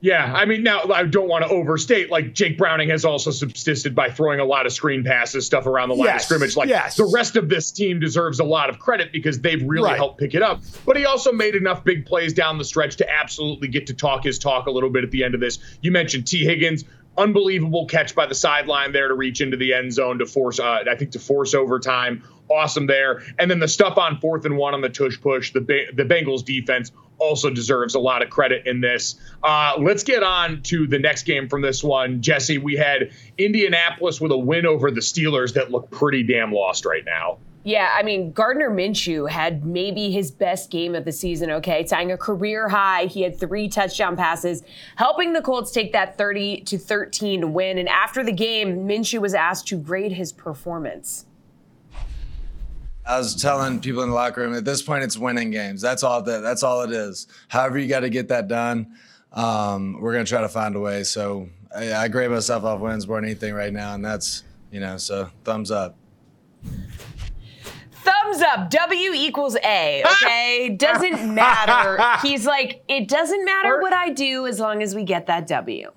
Yeah, 0.03 0.33
I 0.35 0.43
mean, 0.43 0.63
now 0.63 0.81
I 0.93 1.03
don't 1.03 1.29
want 1.29 1.45
to 1.45 1.49
overstate. 1.49 2.11
Like 2.11 2.33
Jake 2.33 2.57
Browning 2.57 2.89
has 2.89 3.05
also 3.05 3.31
subsisted 3.31 3.95
by 3.95 4.09
throwing 4.09 4.41
a 4.41 4.43
lot 4.43 4.65
of 4.65 4.73
screen 4.73 5.05
passes, 5.05 5.45
stuff 5.45 5.65
around 5.65 5.87
the 5.87 5.95
line 5.95 6.07
yes, 6.07 6.23
of 6.23 6.25
scrimmage. 6.25 6.57
Like 6.57 6.67
yes. 6.67 6.97
the 6.97 7.09
rest 7.13 7.37
of 7.37 7.47
this 7.47 7.71
team 7.71 8.01
deserves 8.01 8.41
a 8.41 8.43
lot 8.43 8.69
of 8.69 8.79
credit 8.79 9.13
because 9.13 9.39
they've 9.39 9.63
really 9.65 9.91
right. 9.91 9.95
helped 9.95 10.19
pick 10.19 10.35
it 10.35 10.41
up. 10.41 10.61
But 10.85 10.97
he 10.97 11.05
also 11.05 11.31
made 11.31 11.55
enough 11.55 11.85
big 11.85 12.05
plays 12.05 12.33
down 12.33 12.57
the 12.57 12.65
stretch 12.65 12.97
to 12.97 13.09
absolutely 13.09 13.69
get 13.69 13.87
to 13.87 13.93
talk 13.93 14.25
his 14.25 14.39
talk 14.39 14.67
a 14.67 14.71
little 14.71 14.89
bit 14.89 15.05
at 15.05 15.11
the 15.11 15.23
end 15.23 15.35
of 15.35 15.39
this. 15.39 15.59
You 15.79 15.93
mentioned 15.93 16.27
Tee 16.27 16.43
Higgins, 16.43 16.83
unbelievable 17.17 17.85
catch 17.85 18.13
by 18.13 18.25
the 18.25 18.35
sideline 18.35 18.91
there 18.91 19.07
to 19.07 19.13
reach 19.13 19.39
into 19.39 19.55
the 19.55 19.73
end 19.73 19.93
zone 19.93 20.19
to 20.19 20.25
force, 20.25 20.59
uh, 20.59 20.83
I 20.85 20.95
think, 20.95 21.11
to 21.11 21.19
force 21.19 21.53
overtime. 21.53 22.23
Awesome 22.51 22.87
there. 22.87 23.23
And 23.39 23.49
then 23.49 23.59
the 23.59 23.69
stuff 23.69 23.97
on 23.97 24.19
fourth 24.19 24.43
and 24.43 24.57
one 24.57 24.73
on 24.73 24.81
the 24.81 24.89
tush 24.89 25.21
push, 25.21 25.53
the 25.53 25.61
the 25.61 26.03
Bengals 26.03 26.43
defense 26.43 26.91
also 27.17 27.49
deserves 27.49 27.95
a 27.95 27.99
lot 27.99 28.21
of 28.21 28.29
credit 28.29 28.67
in 28.67 28.81
this. 28.81 29.15
Uh, 29.43 29.73
let's 29.79 30.03
get 30.03 30.23
on 30.23 30.61
to 30.63 30.87
the 30.87 30.99
next 30.99 31.23
game 31.23 31.47
from 31.47 31.61
this 31.61 31.83
one. 31.83 32.21
Jesse, 32.21 32.57
we 32.57 32.75
had 32.75 33.11
Indianapolis 33.37 34.19
with 34.19 34.31
a 34.31 34.37
win 34.37 34.65
over 34.65 34.91
the 34.91 35.01
Steelers 35.01 35.53
that 35.53 35.71
look 35.71 35.89
pretty 35.91 36.23
damn 36.23 36.51
lost 36.51 36.85
right 36.85 37.05
now. 37.05 37.37
Yeah, 37.65 37.91
I 37.95 38.03
mean, 38.03 38.33
Gardner 38.33 38.69
Minshew 38.69 39.29
had 39.29 39.65
maybe 39.65 40.11
his 40.11 40.31
best 40.31 40.69
game 40.69 40.95
of 40.95 41.05
the 41.05 41.13
season, 41.13 41.49
okay? 41.49 41.85
Tying 41.85 42.11
a 42.11 42.17
career 42.17 42.67
high. 42.67 43.05
He 43.05 43.21
had 43.21 43.39
three 43.39 43.69
touchdown 43.69 44.17
passes, 44.17 44.63
helping 44.97 45.31
the 45.31 45.41
Colts 45.41 45.71
take 45.71 45.93
that 45.93 46.17
30 46.17 46.61
to 46.61 46.77
13 46.77 47.53
win. 47.53 47.77
And 47.77 47.87
after 47.87 48.21
the 48.21 48.33
game, 48.33 48.85
Minshew 48.85 49.21
was 49.21 49.33
asked 49.33 49.67
to 49.69 49.77
grade 49.77 50.11
his 50.11 50.33
performance. 50.33 51.25
I 53.05 53.17
was 53.17 53.35
telling 53.35 53.81
people 53.81 54.01
in 54.03 54.09
the 54.09 54.15
locker 54.15 54.41
room 54.41 54.53
at 54.55 54.63
this 54.63 54.81
point 54.81 55.03
it's 55.03 55.17
winning 55.17 55.51
games. 55.51 55.81
That's 55.81 56.03
all 56.03 56.21
that 56.23 56.41
that's 56.41 56.63
all 56.63 56.81
it 56.83 56.91
is. 56.91 57.27
However 57.49 57.77
you 57.77 57.87
got 57.87 58.01
to 58.01 58.09
get 58.09 58.29
that 58.29 58.47
done, 58.47 58.95
um, 59.33 59.97
we're 59.99 60.13
gonna 60.13 60.25
try 60.25 60.41
to 60.41 60.49
find 60.49 60.75
a 60.75 60.79
way. 60.79 61.03
So 61.03 61.49
I, 61.75 61.93
I 61.93 62.07
grade 62.07 62.31
myself 62.31 62.63
off 62.63 62.79
wins 62.79 63.07
more 63.07 63.17
than 63.17 63.25
anything 63.25 63.53
right 63.53 63.73
now, 63.73 63.93
and 63.93 64.03
that's 64.05 64.43
you 64.71 64.79
know 64.79 64.97
so 64.97 65.29
thumbs 65.43 65.69
up. 65.71 65.97
Thumbs 67.91 68.41
up. 68.41 68.69
W 68.69 69.11
equals 69.13 69.55
A. 69.63 70.03
Okay, 70.23 70.69
doesn't 70.69 71.33
matter. 71.33 72.01
He's 72.25 72.45
like, 72.45 72.83
it 72.87 73.07
doesn't 73.07 73.43
matter 73.43 73.81
what 73.81 73.91
I 73.93 74.09
do 74.09 74.45
as 74.47 74.59
long 74.59 74.81
as 74.81 74.95
we 74.95 75.03
get 75.03 75.27
that 75.27 75.47
W. 75.47 75.91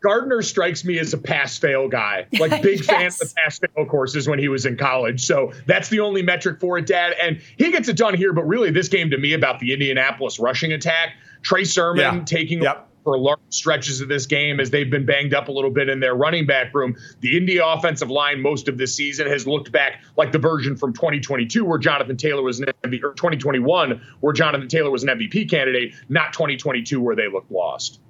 Gardner 0.00 0.42
strikes 0.42 0.84
me 0.84 0.98
as 0.98 1.12
a 1.12 1.18
pass 1.18 1.58
fail 1.58 1.88
guy, 1.88 2.26
like 2.38 2.62
big 2.62 2.78
yes. 2.78 2.86
fan 2.86 3.06
of 3.06 3.18
the 3.18 3.34
pass 3.36 3.58
fail 3.58 3.86
courses 3.86 4.28
when 4.28 4.38
he 4.38 4.48
was 4.48 4.66
in 4.66 4.76
college. 4.76 5.24
So 5.24 5.52
that's 5.66 5.88
the 5.88 6.00
only 6.00 6.22
metric 6.22 6.60
for 6.60 6.78
it, 6.78 6.86
Dad. 6.86 7.14
And 7.20 7.40
he 7.56 7.70
gets 7.70 7.88
it 7.88 7.96
done 7.96 8.14
here. 8.14 8.32
But 8.32 8.46
really, 8.46 8.70
this 8.70 8.88
game 8.88 9.10
to 9.10 9.18
me 9.18 9.32
about 9.32 9.58
the 9.58 9.72
Indianapolis 9.72 10.38
rushing 10.38 10.72
attack, 10.72 11.14
Trey 11.42 11.64
Sermon 11.64 12.18
yeah. 12.18 12.24
taking 12.24 12.62
yep. 12.62 12.88
for 13.02 13.18
large 13.18 13.38
stretches 13.50 14.00
of 14.00 14.08
this 14.08 14.26
game 14.26 14.60
as 14.60 14.70
they've 14.70 14.90
been 14.90 15.06
banged 15.06 15.34
up 15.34 15.48
a 15.48 15.52
little 15.52 15.70
bit 15.70 15.88
in 15.88 15.98
their 15.98 16.14
running 16.14 16.46
back 16.46 16.72
room. 16.74 16.96
The 17.20 17.36
India 17.36 17.66
offensive 17.66 18.10
line 18.10 18.40
most 18.40 18.68
of 18.68 18.78
this 18.78 18.94
season 18.94 19.26
has 19.26 19.46
looked 19.46 19.72
back 19.72 20.02
like 20.16 20.30
the 20.30 20.38
version 20.38 20.76
from 20.76 20.92
2022 20.92 21.64
where 21.64 21.78
Jonathan 21.78 22.16
Taylor 22.16 22.42
was 22.42 22.60
an 22.60 22.66
MVP, 22.84 23.02
or 23.02 23.14
2021 23.14 24.00
where 24.20 24.32
Jonathan 24.32 24.68
Taylor 24.68 24.90
was 24.90 25.02
an 25.02 25.08
MVP 25.08 25.50
candidate, 25.50 25.94
not 26.08 26.32
2022 26.32 27.00
where 27.00 27.16
they 27.16 27.28
looked 27.28 27.50
lost. 27.50 28.00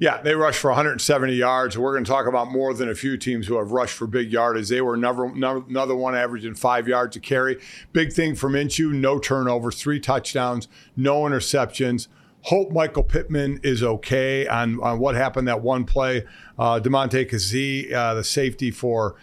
Yeah, 0.00 0.20
they 0.22 0.34
rushed 0.34 0.60
for 0.60 0.70
170 0.70 1.34
yards. 1.34 1.76
We're 1.76 1.92
going 1.92 2.04
to 2.04 2.10
talk 2.10 2.26
about 2.26 2.52
more 2.52 2.72
than 2.72 2.88
a 2.88 2.94
few 2.94 3.16
teams 3.16 3.48
who 3.48 3.58
have 3.58 3.72
rushed 3.72 3.94
for 3.94 4.06
big 4.06 4.30
yardage. 4.30 4.68
They 4.68 4.80
were 4.80 4.94
another, 4.94 5.24
another 5.24 5.96
one 5.96 6.14
averaging 6.14 6.54
five 6.54 6.86
yards 6.86 7.16
a 7.16 7.20
carry. 7.20 7.60
Big 7.92 8.12
thing 8.12 8.36
for 8.36 8.48
Minshew, 8.48 8.92
no 8.92 9.18
turnovers, 9.18 9.80
three 9.80 9.98
touchdowns, 9.98 10.68
no 10.96 11.22
interceptions. 11.22 12.06
Hope 12.42 12.70
Michael 12.70 13.02
Pittman 13.02 13.58
is 13.64 13.82
okay 13.82 14.46
on, 14.46 14.80
on 14.80 15.00
what 15.00 15.16
happened 15.16 15.48
that 15.48 15.62
one 15.62 15.84
play. 15.84 16.24
Uh, 16.56 16.78
Damontae 16.78 17.28
Kazee, 17.28 17.92
uh, 17.92 18.14
the 18.14 18.22
safety 18.22 18.70
for 18.70 19.16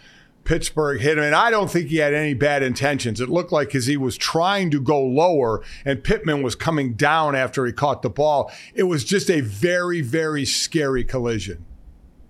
Pittsburgh 0.46 1.00
hit 1.00 1.18
him. 1.18 1.24
And 1.24 1.34
I 1.34 1.50
don't 1.50 1.70
think 1.70 1.88
he 1.88 1.96
had 1.96 2.14
any 2.14 2.32
bad 2.32 2.62
intentions. 2.62 3.20
It 3.20 3.28
looked 3.28 3.52
like 3.52 3.74
as 3.74 3.86
he 3.86 3.96
was 3.96 4.16
trying 4.16 4.70
to 4.70 4.80
go 4.80 5.02
lower 5.02 5.62
and 5.84 6.02
Pittman 6.02 6.42
was 6.42 6.54
coming 6.54 6.94
down 6.94 7.34
after 7.34 7.66
he 7.66 7.72
caught 7.72 8.00
the 8.00 8.08
ball. 8.08 8.50
It 8.74 8.84
was 8.84 9.04
just 9.04 9.30
a 9.30 9.40
very, 9.40 10.00
very 10.00 10.46
scary 10.46 11.04
collision. 11.04 11.66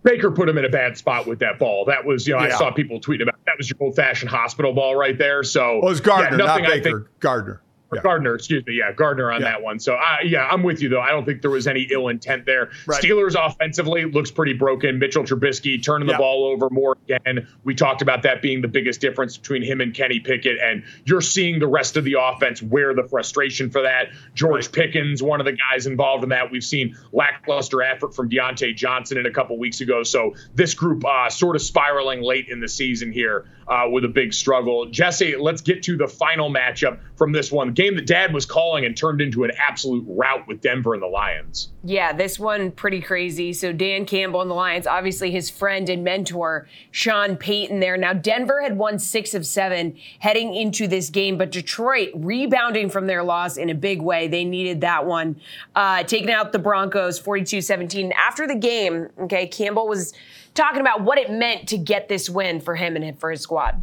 Baker 0.02 0.31
put 0.31 0.48
him 0.48 0.57
in 0.57 0.64
a 0.64 0.68
bad 0.68 0.96
spot 0.96 1.26
with 1.26 1.40
that 1.40 1.59
ball. 1.59 1.85
That 1.85 2.05
was, 2.05 2.26
you 2.26 2.35
know, 2.35 2.40
yeah. 2.40 2.55
I 2.55 2.59
saw 2.59 2.70
people 2.70 3.00
tweet 3.00 3.20
about 3.20 3.35
that 3.46 3.55
was 3.59 3.68
your 3.68 3.76
old 3.81 3.96
fashioned 3.96 4.31
hospital 4.31 4.72
ball 4.72 4.96
right 4.96 5.18
there. 5.18 5.42
So 5.42 5.79
well, 5.79 5.87
it 5.87 5.90
was 5.90 6.00
Gardner, 6.00 6.38
yeah, 6.38 6.44
not 6.44 6.62
Baker. 6.62 7.00
Think, 7.00 7.20
Gardner 7.20 7.61
yeah. 7.94 8.03
Gardner, 8.03 8.35
excuse 8.35 8.66
me. 8.66 8.75
Yeah, 8.75 8.92
Gardner 8.92 9.31
on 9.31 9.40
yeah. 9.40 9.53
that 9.53 9.62
one. 9.62 9.79
So, 9.79 9.94
uh, 9.94 10.16
yeah, 10.25 10.46
I'm 10.46 10.62
with 10.62 10.83
you, 10.83 10.88
though. 10.88 11.01
I 11.01 11.11
don't 11.11 11.25
think 11.25 11.42
there 11.42 11.51
was 11.51 11.66
any 11.66 11.87
ill 11.90 12.09
intent 12.09 12.44
there. 12.44 12.70
Right. 12.87 13.03
Steelers 13.03 13.35
offensively 13.38 14.05
looks 14.05 14.31
pretty 14.31 14.55
broken. 14.55 14.99
Mitchell 14.99 15.22
Trubisky 15.22 15.83
turning 15.83 16.07
the 16.07 16.14
yeah. 16.14 16.18
ball 16.18 16.46
over 16.46 16.68
more 16.70 16.96
again. 17.09 17.46
We 17.64 17.75
talked 17.75 18.03
about 18.03 18.22
that 18.22 18.42
being 18.42 18.61
the 18.61 18.68
biggest 18.68 19.01
difference 19.01 19.37
between 19.37 19.62
him 19.62 19.81
and 19.81 19.94
Kenny 19.94 20.20
Pickett. 20.20 20.59
And 20.61 20.85
you're 21.05 21.20
seeing 21.20 21.59
the 21.59 21.68
rest 21.68 21.96
of 21.96 22.05
the 22.05 22.16
offense 22.20 22.61
wear 22.61 22.94
the 22.94 23.05
frustration 23.05 23.70
for 23.70 23.83
that. 23.83 24.09
George 24.35 24.66
right. 24.66 24.72
Pickens, 24.72 25.22
one 25.22 25.40
of 25.40 25.46
the 25.46 25.57
guys 25.70 25.87
involved 25.87 26.25
in 26.25 26.31
that. 26.31 26.51
We've 26.51 26.64
seen 26.64 26.96
lackluster 27.12 27.83
effort 27.83 28.14
from 28.14 28.29
Diontae 28.29 28.75
Johnson 28.75 29.18
in 29.18 29.27
a 29.27 29.31
couple 29.31 29.59
weeks 29.59 29.81
ago. 29.81 30.03
So, 30.03 30.35
this 30.55 30.75
group 30.75 31.05
uh, 31.05 31.31
sort 31.31 31.57
of 31.57 31.62
spiraling 31.62 32.22
late 32.22 32.49
in 32.49 32.61
the 32.61 32.68
season 32.68 33.12
here 33.12 33.46
uh, 33.68 33.85
with 33.90 34.05
a 34.05 34.09
big 34.09 34.33
struggle. 34.33 34.87
Jesse, 34.87 35.37
let's 35.37 35.62
get 35.62 35.85
to 35.85 35.96
the 35.96 36.09
final 36.09 36.51
matchup 36.51 36.99
from 37.16 37.33
this 37.33 37.51
one 37.51 37.75
game 37.77 37.95
that 37.95 38.07
Dad 38.07 38.33
was 38.33 38.47
calling 38.47 38.87
and 38.87 38.97
turned 38.97 39.21
into 39.21 39.45
an 39.45 39.53
absolute 39.59 40.05
rout 40.09 40.49
with 40.49 40.62
Denver 40.62 40.95
and 40.95 41.03
the 41.03 41.07
Lions. 41.07 41.71
Yeah, 41.85 42.15
this 42.15 42.39
one 42.39 42.73
pretty 42.73 43.03
crazy. 43.03 43.53
So 43.53 43.71
Dan 43.71 44.07
Campbell 44.07 44.41
and 44.41 44.51
the 44.51 44.55
Lions, 44.55 44.87
obviously 44.87 45.31
his 45.31 45.51
friend 45.51 45.89
and 45.91 46.03
mentor 46.03 46.67
Sean 46.91 47.37
Payton 47.37 47.81
there. 47.81 47.99
Now 47.99 48.15
Denver 48.15 48.62
had 48.62 48.79
won 48.79 48.99
six 48.99 49.35
of 49.35 49.47
seven 49.47 49.95
heading 50.19 50.55
into 50.55 50.89
this 50.89 51.11
game, 51.11 51.37
but 51.37 51.53
Detroit 51.53 52.11
rebounding 52.15 52.89
from 52.89 53.07
their 53.07 53.23
loss 53.23 53.59
in 53.59 53.69
a 53.69 53.75
big 53.75 54.01
way. 54.01 54.27
They 54.27 54.45
needed 54.45 54.81
that 54.81 55.05
one, 55.05 55.39
uh, 55.75 56.03
taking 56.05 56.31
out 56.31 56.53
the 56.53 56.59
Broncos 56.59 57.21
42-17. 57.21 58.11
After 58.15 58.47
the 58.47 58.55
game, 58.55 59.09
okay, 59.21 59.47
Campbell 59.47 59.87
was 59.87 60.15
talking 60.55 60.81
about 60.81 61.03
what 61.03 61.19
it 61.19 61.31
meant 61.31 61.69
to 61.69 61.77
get 61.77 62.09
this 62.09 62.31
win 62.31 62.59
for 62.59 62.75
him 62.75 62.97
and 62.97 63.21
for 63.21 63.31
his 63.31 63.43
squad 63.43 63.83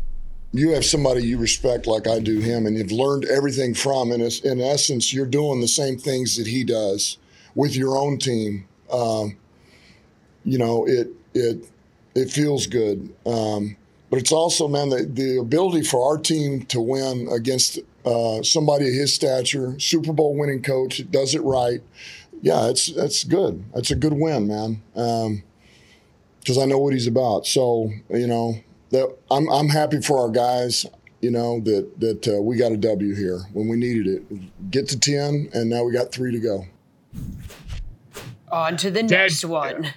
you 0.54 0.70
have 0.70 0.86
somebody 0.86 1.26
you 1.26 1.40
respect 1.40 1.88
like 1.88 2.08
I 2.08 2.20
do 2.20 2.40
him, 2.40 2.68
and 2.68 2.78
you've 2.78 2.92
learned 2.92 3.26
everything 3.26 3.74
from. 3.74 4.12
And 4.12 4.22
in 4.22 4.62
essence, 4.62 5.12
you're 5.12 5.26
doing 5.26 5.60
the 5.60 5.68
same 5.68 5.98
things 5.98 6.38
that 6.38 6.48
he 6.48 6.64
does 6.64 7.18
with 7.56 7.76
your 7.76 7.98
own 7.98 8.20
team. 8.20 8.68
Um, 8.92 9.38
you 10.46 10.60
know, 10.60 10.86
it 10.88 11.10
it 11.34 11.68
it 12.14 12.30
feels 12.30 12.68
good. 12.68 13.14
Um, 13.26 13.76
but 14.12 14.20
it's 14.20 14.32
also, 14.32 14.68
man, 14.68 14.90
the, 14.90 15.10
the 15.12 15.40
ability 15.40 15.82
for 15.82 16.08
our 16.08 16.20
team 16.20 16.66
to 16.68 16.80
win 16.80 17.28
against 17.32 17.80
uh, 18.06 18.44
somebody 18.44 18.88
of 18.88 18.94
his 18.94 19.12
stature, 19.12 19.80
Super 19.80 20.14
Bowl 20.14 20.38
winning 20.38 20.62
coach, 20.62 21.02
does 21.10 21.34
it 21.34 21.42
right. 21.42 21.82
Yeah, 22.44 22.70
it's 22.70 22.94
that's 22.94 23.24
good. 23.24 23.64
That's 23.74 23.90
a 23.90 23.96
good 23.96 24.14
win, 24.14 24.48
man. 24.48 24.84
Because 24.94 26.58
um, 26.58 26.64
I 26.64 26.66
know 26.66 26.78
what 26.78 26.94
he's 26.94 27.08
about. 27.08 27.48
So 27.48 27.92
you 28.10 28.28
know, 28.28 28.58
that 28.94 29.16
I'm 29.30 29.50
I'm 29.50 29.68
happy 29.68 30.02
for 30.02 30.20
our 30.20 30.30
guys. 30.30 30.86
You 31.22 31.32
know 31.32 31.60
that 31.62 32.00
that 32.00 32.28
uh, 32.28 32.42
we 32.42 32.58
got 32.58 32.72
a 32.72 32.78
W 32.78 33.16
here 33.16 33.40
when 33.54 33.68
we 33.68 33.76
needed 33.76 34.08
it. 34.08 34.72
Get 34.72 34.88
to 34.90 35.00
ten, 35.00 35.50
and 35.54 35.70
now 35.70 35.84
we 35.84 35.92
got 35.92 36.12
three 36.12 36.32
to 36.32 36.40
go. 36.40 36.66
On 38.52 38.78
to 38.78 38.92
the 38.92 39.04
next 39.04 39.44
one. 39.44 39.92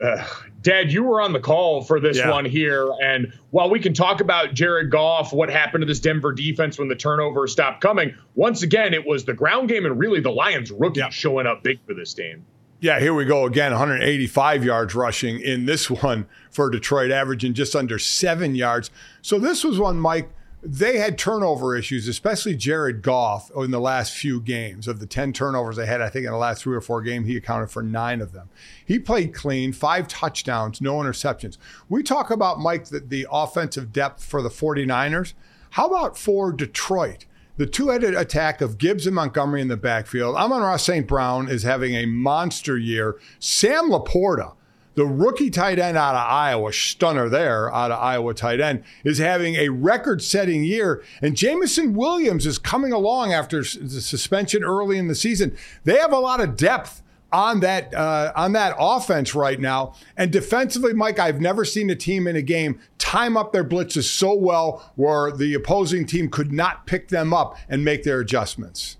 Uh, 0.00 0.24
Dad, 0.62 0.92
you 0.92 1.02
were 1.02 1.20
on 1.20 1.32
the 1.32 1.40
call 1.40 1.82
for 1.82 2.00
this 2.00 2.18
yeah. 2.18 2.30
one 2.30 2.44
here. 2.44 2.88
And 3.02 3.32
while 3.50 3.70
we 3.70 3.80
can 3.80 3.94
talk 3.94 4.20
about 4.20 4.54
Jared 4.54 4.90
Goff, 4.90 5.32
what 5.32 5.50
happened 5.50 5.82
to 5.82 5.86
this 5.86 6.00
Denver 6.00 6.32
defense 6.32 6.78
when 6.78 6.88
the 6.88 6.96
turnovers 6.96 7.52
stopped 7.52 7.80
coming, 7.80 8.14
once 8.34 8.62
again, 8.62 8.94
it 8.94 9.06
was 9.06 9.24
the 9.24 9.34
ground 9.34 9.68
game 9.68 9.86
and 9.86 9.98
really 9.98 10.20
the 10.20 10.30
Lions 10.30 10.70
rookie 10.70 11.00
yeah. 11.00 11.10
showing 11.10 11.46
up 11.46 11.62
big 11.62 11.78
for 11.86 11.94
this 11.94 12.14
team. 12.14 12.44
Yeah, 12.80 13.00
here 13.00 13.12
we 13.12 13.24
go 13.24 13.44
again. 13.44 13.72
185 13.72 14.64
yards 14.64 14.94
rushing 14.94 15.40
in 15.40 15.66
this 15.66 15.90
one 16.02 16.28
for 16.50 16.70
Detroit, 16.70 17.10
averaging 17.10 17.54
just 17.54 17.74
under 17.74 17.98
seven 17.98 18.54
yards. 18.54 18.90
So 19.20 19.38
this 19.38 19.64
was 19.64 19.80
one, 19.80 19.98
Mike, 19.98 20.30
they 20.62 20.98
had 20.98 21.16
turnover 21.16 21.76
issues, 21.76 22.08
especially 22.08 22.56
Jared 22.56 23.02
Goff 23.02 23.50
in 23.56 23.70
the 23.70 23.80
last 23.80 24.14
few 24.14 24.40
games. 24.40 24.88
Of 24.88 24.98
the 24.98 25.06
10 25.06 25.32
turnovers 25.32 25.76
they 25.76 25.86
had, 25.86 26.00
I 26.00 26.08
think 26.08 26.26
in 26.26 26.32
the 26.32 26.38
last 26.38 26.62
three 26.62 26.76
or 26.76 26.80
four 26.80 27.00
games, 27.02 27.28
he 27.28 27.36
accounted 27.36 27.70
for 27.70 27.82
nine 27.82 28.20
of 28.20 28.32
them. 28.32 28.48
He 28.84 28.98
played 28.98 29.34
clean, 29.34 29.72
five 29.72 30.08
touchdowns, 30.08 30.80
no 30.80 30.96
interceptions. 30.96 31.58
We 31.88 32.02
talk 32.02 32.30
about, 32.30 32.58
Mike, 32.58 32.86
the, 32.86 33.00
the 33.00 33.26
offensive 33.30 33.92
depth 33.92 34.24
for 34.24 34.42
the 34.42 34.48
49ers. 34.48 35.34
How 35.70 35.86
about 35.86 36.18
for 36.18 36.50
Detroit? 36.52 37.26
The 37.58 37.66
two 37.66 37.88
headed 37.88 38.14
attack 38.14 38.60
of 38.60 38.78
Gibbs 38.78 39.06
and 39.06 39.14
Montgomery 39.14 39.60
in 39.60 39.68
the 39.68 39.76
backfield. 39.76 40.36
Amon-Ra 40.36 40.76
St. 40.76 41.06
Brown 41.06 41.48
is 41.48 41.64
having 41.64 41.94
a 41.94 42.06
monster 42.06 42.78
year. 42.78 43.18
Sam 43.38 43.90
LaPorta 43.90 44.54
the 44.98 45.06
rookie 45.06 45.48
tight 45.48 45.78
end 45.78 45.96
out 45.96 46.16
of 46.16 46.28
Iowa, 46.28 46.72
stunner 46.72 47.28
there 47.28 47.72
out 47.72 47.92
of 47.92 48.00
Iowa 48.00 48.34
tight 48.34 48.60
end, 48.60 48.82
is 49.04 49.18
having 49.18 49.54
a 49.54 49.68
record 49.68 50.20
setting 50.20 50.64
year. 50.64 51.04
And 51.22 51.36
Jameson 51.36 51.94
Williams 51.94 52.46
is 52.46 52.58
coming 52.58 52.92
along 52.92 53.32
after 53.32 53.58
the 53.58 54.00
suspension 54.00 54.64
early 54.64 54.98
in 54.98 55.06
the 55.06 55.14
season. 55.14 55.56
They 55.84 55.98
have 55.98 56.12
a 56.12 56.18
lot 56.18 56.40
of 56.40 56.56
depth 56.56 57.00
on 57.32 57.60
that 57.60 57.94
uh, 57.94 58.32
on 58.34 58.52
that 58.52 58.74
offense 58.78 59.34
right 59.34 59.60
now. 59.60 59.94
And 60.16 60.32
defensively, 60.32 60.94
Mike, 60.94 61.18
I've 61.18 61.40
never 61.40 61.64
seen 61.64 61.90
a 61.90 61.96
team 61.96 62.26
in 62.26 62.36
a 62.36 62.42
game 62.42 62.80
time 62.98 63.36
up 63.36 63.52
their 63.52 63.64
blitzes 63.64 64.04
so 64.04 64.34
well 64.34 64.92
where 64.96 65.30
the 65.30 65.54
opposing 65.54 66.06
team 66.06 66.30
could 66.30 66.52
not 66.52 66.86
pick 66.86 67.08
them 67.08 67.32
up 67.32 67.56
and 67.68 67.84
make 67.84 68.02
their 68.02 68.20
adjustments. 68.20 68.96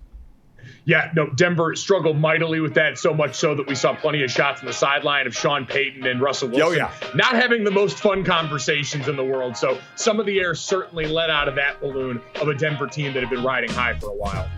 Yeah, 0.85 1.11
no, 1.15 1.29
Denver 1.29 1.75
struggled 1.75 2.17
mightily 2.17 2.61
with 2.61 2.73
that, 2.73 2.97
so 2.97 3.13
much 3.13 3.35
so 3.35 3.53
that 3.53 3.67
we 3.67 3.75
saw 3.75 3.95
plenty 3.95 4.23
of 4.23 4.31
shots 4.31 4.61
on 4.61 4.65
the 4.65 4.73
sideline 4.73 5.27
of 5.27 5.35
Sean 5.35 5.67
Payton 5.67 6.07
and 6.07 6.19
Russell 6.19 6.49
Wilson 6.49 6.65
oh, 6.67 6.71
yeah. 6.71 6.91
not 7.13 7.35
having 7.35 7.63
the 7.63 7.69
most 7.69 7.99
fun 7.99 8.23
conversations 8.23 9.07
in 9.07 9.15
the 9.15 9.23
world. 9.23 9.55
So 9.55 9.77
some 9.95 10.19
of 10.19 10.25
the 10.25 10.39
air 10.39 10.55
certainly 10.55 11.05
let 11.05 11.29
out 11.29 11.47
of 11.47 11.55
that 11.55 11.79
balloon 11.79 12.19
of 12.41 12.47
a 12.47 12.55
Denver 12.55 12.87
team 12.87 13.13
that 13.13 13.21
had 13.21 13.29
been 13.29 13.43
riding 13.43 13.69
high 13.69 13.99
for 13.99 14.09
a 14.09 14.15
while. 14.15 14.49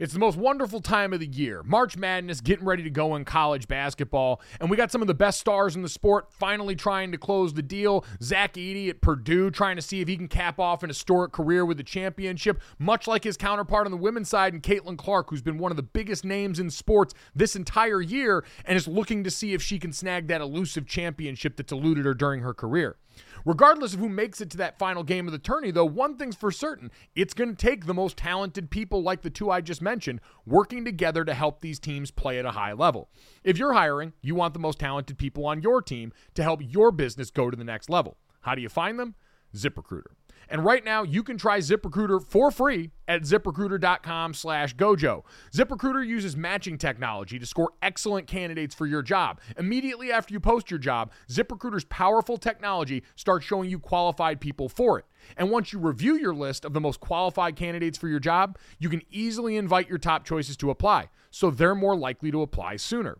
It's 0.00 0.14
the 0.14 0.18
most 0.18 0.38
wonderful 0.38 0.80
time 0.80 1.12
of 1.12 1.20
the 1.20 1.26
year. 1.26 1.62
March 1.62 1.94
Madness 1.94 2.40
getting 2.40 2.64
ready 2.64 2.82
to 2.82 2.88
go 2.88 3.16
in 3.16 3.26
college 3.26 3.68
basketball. 3.68 4.40
And 4.58 4.70
we 4.70 4.76
got 4.78 4.90
some 4.90 5.02
of 5.02 5.08
the 5.08 5.14
best 5.14 5.38
stars 5.38 5.76
in 5.76 5.82
the 5.82 5.90
sport 5.90 6.32
finally 6.32 6.74
trying 6.74 7.12
to 7.12 7.18
close 7.18 7.52
the 7.52 7.60
deal. 7.60 8.06
Zach 8.22 8.54
Edey 8.54 8.88
at 8.88 9.02
Purdue 9.02 9.50
trying 9.50 9.76
to 9.76 9.82
see 9.82 10.00
if 10.00 10.08
he 10.08 10.16
can 10.16 10.26
cap 10.26 10.58
off 10.58 10.82
an 10.82 10.88
historic 10.88 11.32
career 11.32 11.66
with 11.66 11.78
a 11.80 11.82
championship, 11.82 12.62
much 12.78 13.06
like 13.06 13.24
his 13.24 13.36
counterpart 13.36 13.84
on 13.84 13.90
the 13.90 13.98
women's 13.98 14.30
side 14.30 14.54
and 14.54 14.62
Caitlin 14.62 14.96
Clark, 14.96 15.28
who's 15.28 15.42
been 15.42 15.58
one 15.58 15.70
of 15.70 15.76
the 15.76 15.82
biggest 15.82 16.24
names 16.24 16.58
in 16.58 16.70
sports 16.70 17.12
this 17.34 17.54
entire 17.54 18.00
year 18.00 18.42
and 18.64 18.78
is 18.78 18.88
looking 18.88 19.22
to 19.24 19.30
see 19.30 19.52
if 19.52 19.60
she 19.60 19.78
can 19.78 19.92
snag 19.92 20.28
that 20.28 20.40
elusive 20.40 20.86
championship 20.86 21.58
that's 21.58 21.72
eluded 21.72 22.06
her 22.06 22.14
during 22.14 22.40
her 22.40 22.54
career. 22.54 22.96
Regardless 23.44 23.94
of 23.94 24.00
who 24.00 24.08
makes 24.08 24.40
it 24.40 24.50
to 24.50 24.56
that 24.58 24.78
final 24.78 25.02
game 25.02 25.26
of 25.26 25.32
the 25.32 25.38
tourney, 25.38 25.70
though, 25.70 25.84
one 25.84 26.16
thing's 26.16 26.36
for 26.36 26.50
certain 26.50 26.90
it's 27.14 27.34
going 27.34 27.54
to 27.54 27.56
take 27.56 27.86
the 27.86 27.94
most 27.94 28.16
talented 28.16 28.70
people 28.70 29.02
like 29.02 29.22
the 29.22 29.30
two 29.30 29.50
I 29.50 29.60
just 29.60 29.82
mentioned 29.82 30.20
working 30.46 30.84
together 30.84 31.24
to 31.24 31.34
help 31.34 31.60
these 31.60 31.78
teams 31.78 32.10
play 32.10 32.38
at 32.38 32.44
a 32.44 32.52
high 32.52 32.72
level. 32.72 33.08
If 33.44 33.58
you're 33.58 33.72
hiring, 33.72 34.12
you 34.22 34.34
want 34.34 34.54
the 34.54 34.60
most 34.60 34.78
talented 34.78 35.18
people 35.18 35.46
on 35.46 35.62
your 35.62 35.82
team 35.82 36.12
to 36.34 36.42
help 36.42 36.60
your 36.62 36.92
business 36.92 37.30
go 37.30 37.50
to 37.50 37.56
the 37.56 37.64
next 37.64 37.88
level. 37.88 38.16
How 38.42 38.54
do 38.54 38.62
you 38.62 38.68
find 38.68 38.98
them? 38.98 39.14
ZipRecruiter. 39.54 40.14
And 40.50 40.64
right 40.64 40.84
now, 40.84 41.04
you 41.04 41.22
can 41.22 41.38
try 41.38 41.58
ZipRecruiter 41.58 42.22
for 42.26 42.50
free 42.50 42.90
at 43.06 43.22
ziprecruiter.com 43.22 44.34
slash 44.34 44.74
gojo. 44.74 45.22
ZipRecruiter 45.54 46.04
uses 46.04 46.36
matching 46.36 46.76
technology 46.76 47.38
to 47.38 47.46
score 47.46 47.70
excellent 47.82 48.26
candidates 48.26 48.74
for 48.74 48.86
your 48.86 49.02
job. 49.02 49.40
Immediately 49.56 50.10
after 50.10 50.34
you 50.34 50.40
post 50.40 50.70
your 50.70 50.78
job, 50.78 51.12
ZipRecruiter's 51.28 51.84
powerful 51.84 52.36
technology 52.36 53.04
starts 53.14 53.46
showing 53.46 53.70
you 53.70 53.78
qualified 53.78 54.40
people 54.40 54.68
for 54.68 54.98
it. 54.98 55.04
And 55.36 55.50
once 55.50 55.72
you 55.72 55.78
review 55.78 56.14
your 56.14 56.34
list 56.34 56.64
of 56.64 56.72
the 56.72 56.80
most 56.80 56.98
qualified 56.98 57.54
candidates 57.54 57.96
for 57.96 58.08
your 58.08 58.20
job, 58.20 58.58
you 58.78 58.88
can 58.88 59.02
easily 59.10 59.56
invite 59.56 59.88
your 59.88 59.98
top 59.98 60.24
choices 60.24 60.56
to 60.58 60.70
apply, 60.70 61.08
so 61.30 61.50
they're 61.50 61.74
more 61.74 61.96
likely 61.96 62.30
to 62.32 62.42
apply 62.42 62.76
sooner. 62.76 63.18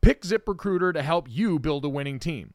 Pick 0.00 0.22
ZipRecruiter 0.22 0.94
to 0.94 1.02
help 1.02 1.26
you 1.28 1.58
build 1.58 1.84
a 1.84 1.88
winning 1.88 2.18
team. 2.18 2.54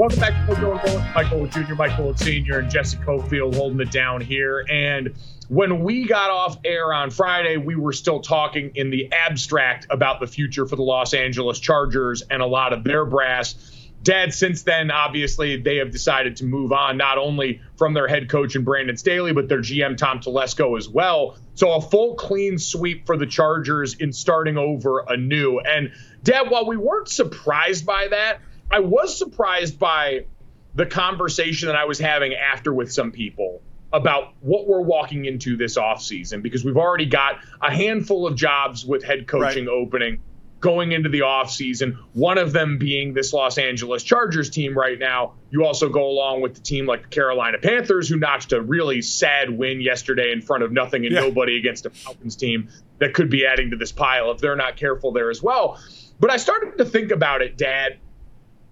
Welcome 0.00 0.20
back 0.20 0.48
to 0.48 0.54
Gojo 0.54 1.14
Michael 1.14 1.46
Jr., 1.46 1.74
Michael 1.74 2.16
Sr., 2.16 2.60
and 2.60 2.70
Jesse 2.70 2.96
Cofield 2.96 3.54
holding 3.54 3.80
it 3.80 3.90
down 3.90 4.22
here. 4.22 4.64
And 4.70 5.14
when 5.48 5.82
we 5.82 6.06
got 6.06 6.30
off 6.30 6.56
air 6.64 6.94
on 6.94 7.10
Friday, 7.10 7.58
we 7.58 7.76
were 7.76 7.92
still 7.92 8.20
talking 8.20 8.72
in 8.76 8.88
the 8.88 9.12
abstract 9.12 9.86
about 9.90 10.18
the 10.18 10.26
future 10.26 10.64
for 10.66 10.76
the 10.76 10.82
Los 10.82 11.12
Angeles 11.12 11.58
Chargers 11.58 12.22
and 12.30 12.40
a 12.40 12.46
lot 12.46 12.72
of 12.72 12.82
their 12.82 13.04
brass. 13.04 13.90
Dad, 14.02 14.32
since 14.32 14.62
then, 14.62 14.90
obviously, 14.90 15.60
they 15.60 15.76
have 15.76 15.90
decided 15.90 16.36
to 16.36 16.46
move 16.46 16.72
on, 16.72 16.96
not 16.96 17.18
only 17.18 17.60
from 17.76 17.92
their 17.92 18.08
head 18.08 18.30
coach 18.30 18.56
and 18.56 18.64
Brandon 18.64 18.96
Staley, 18.96 19.34
but 19.34 19.50
their 19.50 19.60
GM, 19.60 19.98
Tom 19.98 20.20
Telesco, 20.20 20.78
as 20.78 20.88
well. 20.88 21.36
So 21.56 21.74
a 21.74 21.80
full 21.82 22.14
clean 22.14 22.56
sweep 22.56 23.04
for 23.04 23.18
the 23.18 23.26
Chargers 23.26 23.96
in 23.96 24.14
starting 24.14 24.56
over 24.56 25.04
anew. 25.08 25.60
And, 25.60 25.92
Dad, 26.22 26.48
while 26.48 26.66
we 26.66 26.78
weren't 26.78 27.10
surprised 27.10 27.84
by 27.84 28.08
that, 28.08 28.40
I 28.70 28.80
was 28.80 29.16
surprised 29.16 29.78
by 29.78 30.26
the 30.74 30.86
conversation 30.86 31.66
that 31.66 31.76
I 31.76 31.84
was 31.84 31.98
having 31.98 32.34
after 32.34 32.72
with 32.72 32.92
some 32.92 33.10
people 33.10 33.62
about 33.92 34.34
what 34.40 34.68
we're 34.68 34.80
walking 34.80 35.24
into 35.24 35.56
this 35.56 35.76
offseason 35.76 36.42
because 36.42 36.64
we've 36.64 36.76
already 36.76 37.06
got 37.06 37.40
a 37.60 37.74
handful 37.74 38.26
of 38.26 38.36
jobs 38.36 38.86
with 38.86 39.02
head 39.02 39.26
coaching 39.26 39.66
right. 39.66 39.72
opening 39.72 40.20
going 40.60 40.92
into 40.92 41.08
the 41.08 41.20
offseason, 41.20 41.96
one 42.12 42.38
of 42.38 42.52
them 42.52 42.78
being 42.78 43.14
this 43.14 43.32
Los 43.32 43.58
Angeles 43.58 44.02
Chargers 44.02 44.50
team 44.50 44.76
right 44.76 44.98
now. 44.98 45.32
You 45.50 45.64
also 45.64 45.88
go 45.88 46.06
along 46.06 46.42
with 46.42 46.54
the 46.54 46.60
team 46.60 46.86
like 46.86 47.02
the 47.02 47.08
Carolina 47.08 47.58
Panthers, 47.58 48.08
who 48.08 48.16
notched 48.16 48.52
a 48.52 48.60
really 48.60 49.02
sad 49.02 49.50
win 49.50 49.80
yesterday 49.80 50.32
in 50.32 50.42
front 50.42 50.62
of 50.62 50.70
nothing 50.70 51.06
and 51.06 51.14
yeah. 51.14 51.22
nobody 51.22 51.56
against 51.58 51.86
a 51.86 51.90
Falcons 51.90 52.36
team 52.36 52.68
that 52.98 53.14
could 53.14 53.30
be 53.30 53.46
adding 53.46 53.70
to 53.70 53.76
this 53.76 53.90
pile 53.90 54.30
if 54.30 54.38
they're 54.38 54.54
not 54.54 54.76
careful 54.76 55.12
there 55.12 55.30
as 55.30 55.42
well. 55.42 55.80
But 56.20 56.30
I 56.30 56.36
started 56.36 56.76
to 56.78 56.84
think 56.84 57.10
about 57.10 57.40
it, 57.40 57.56
Dad. 57.56 57.98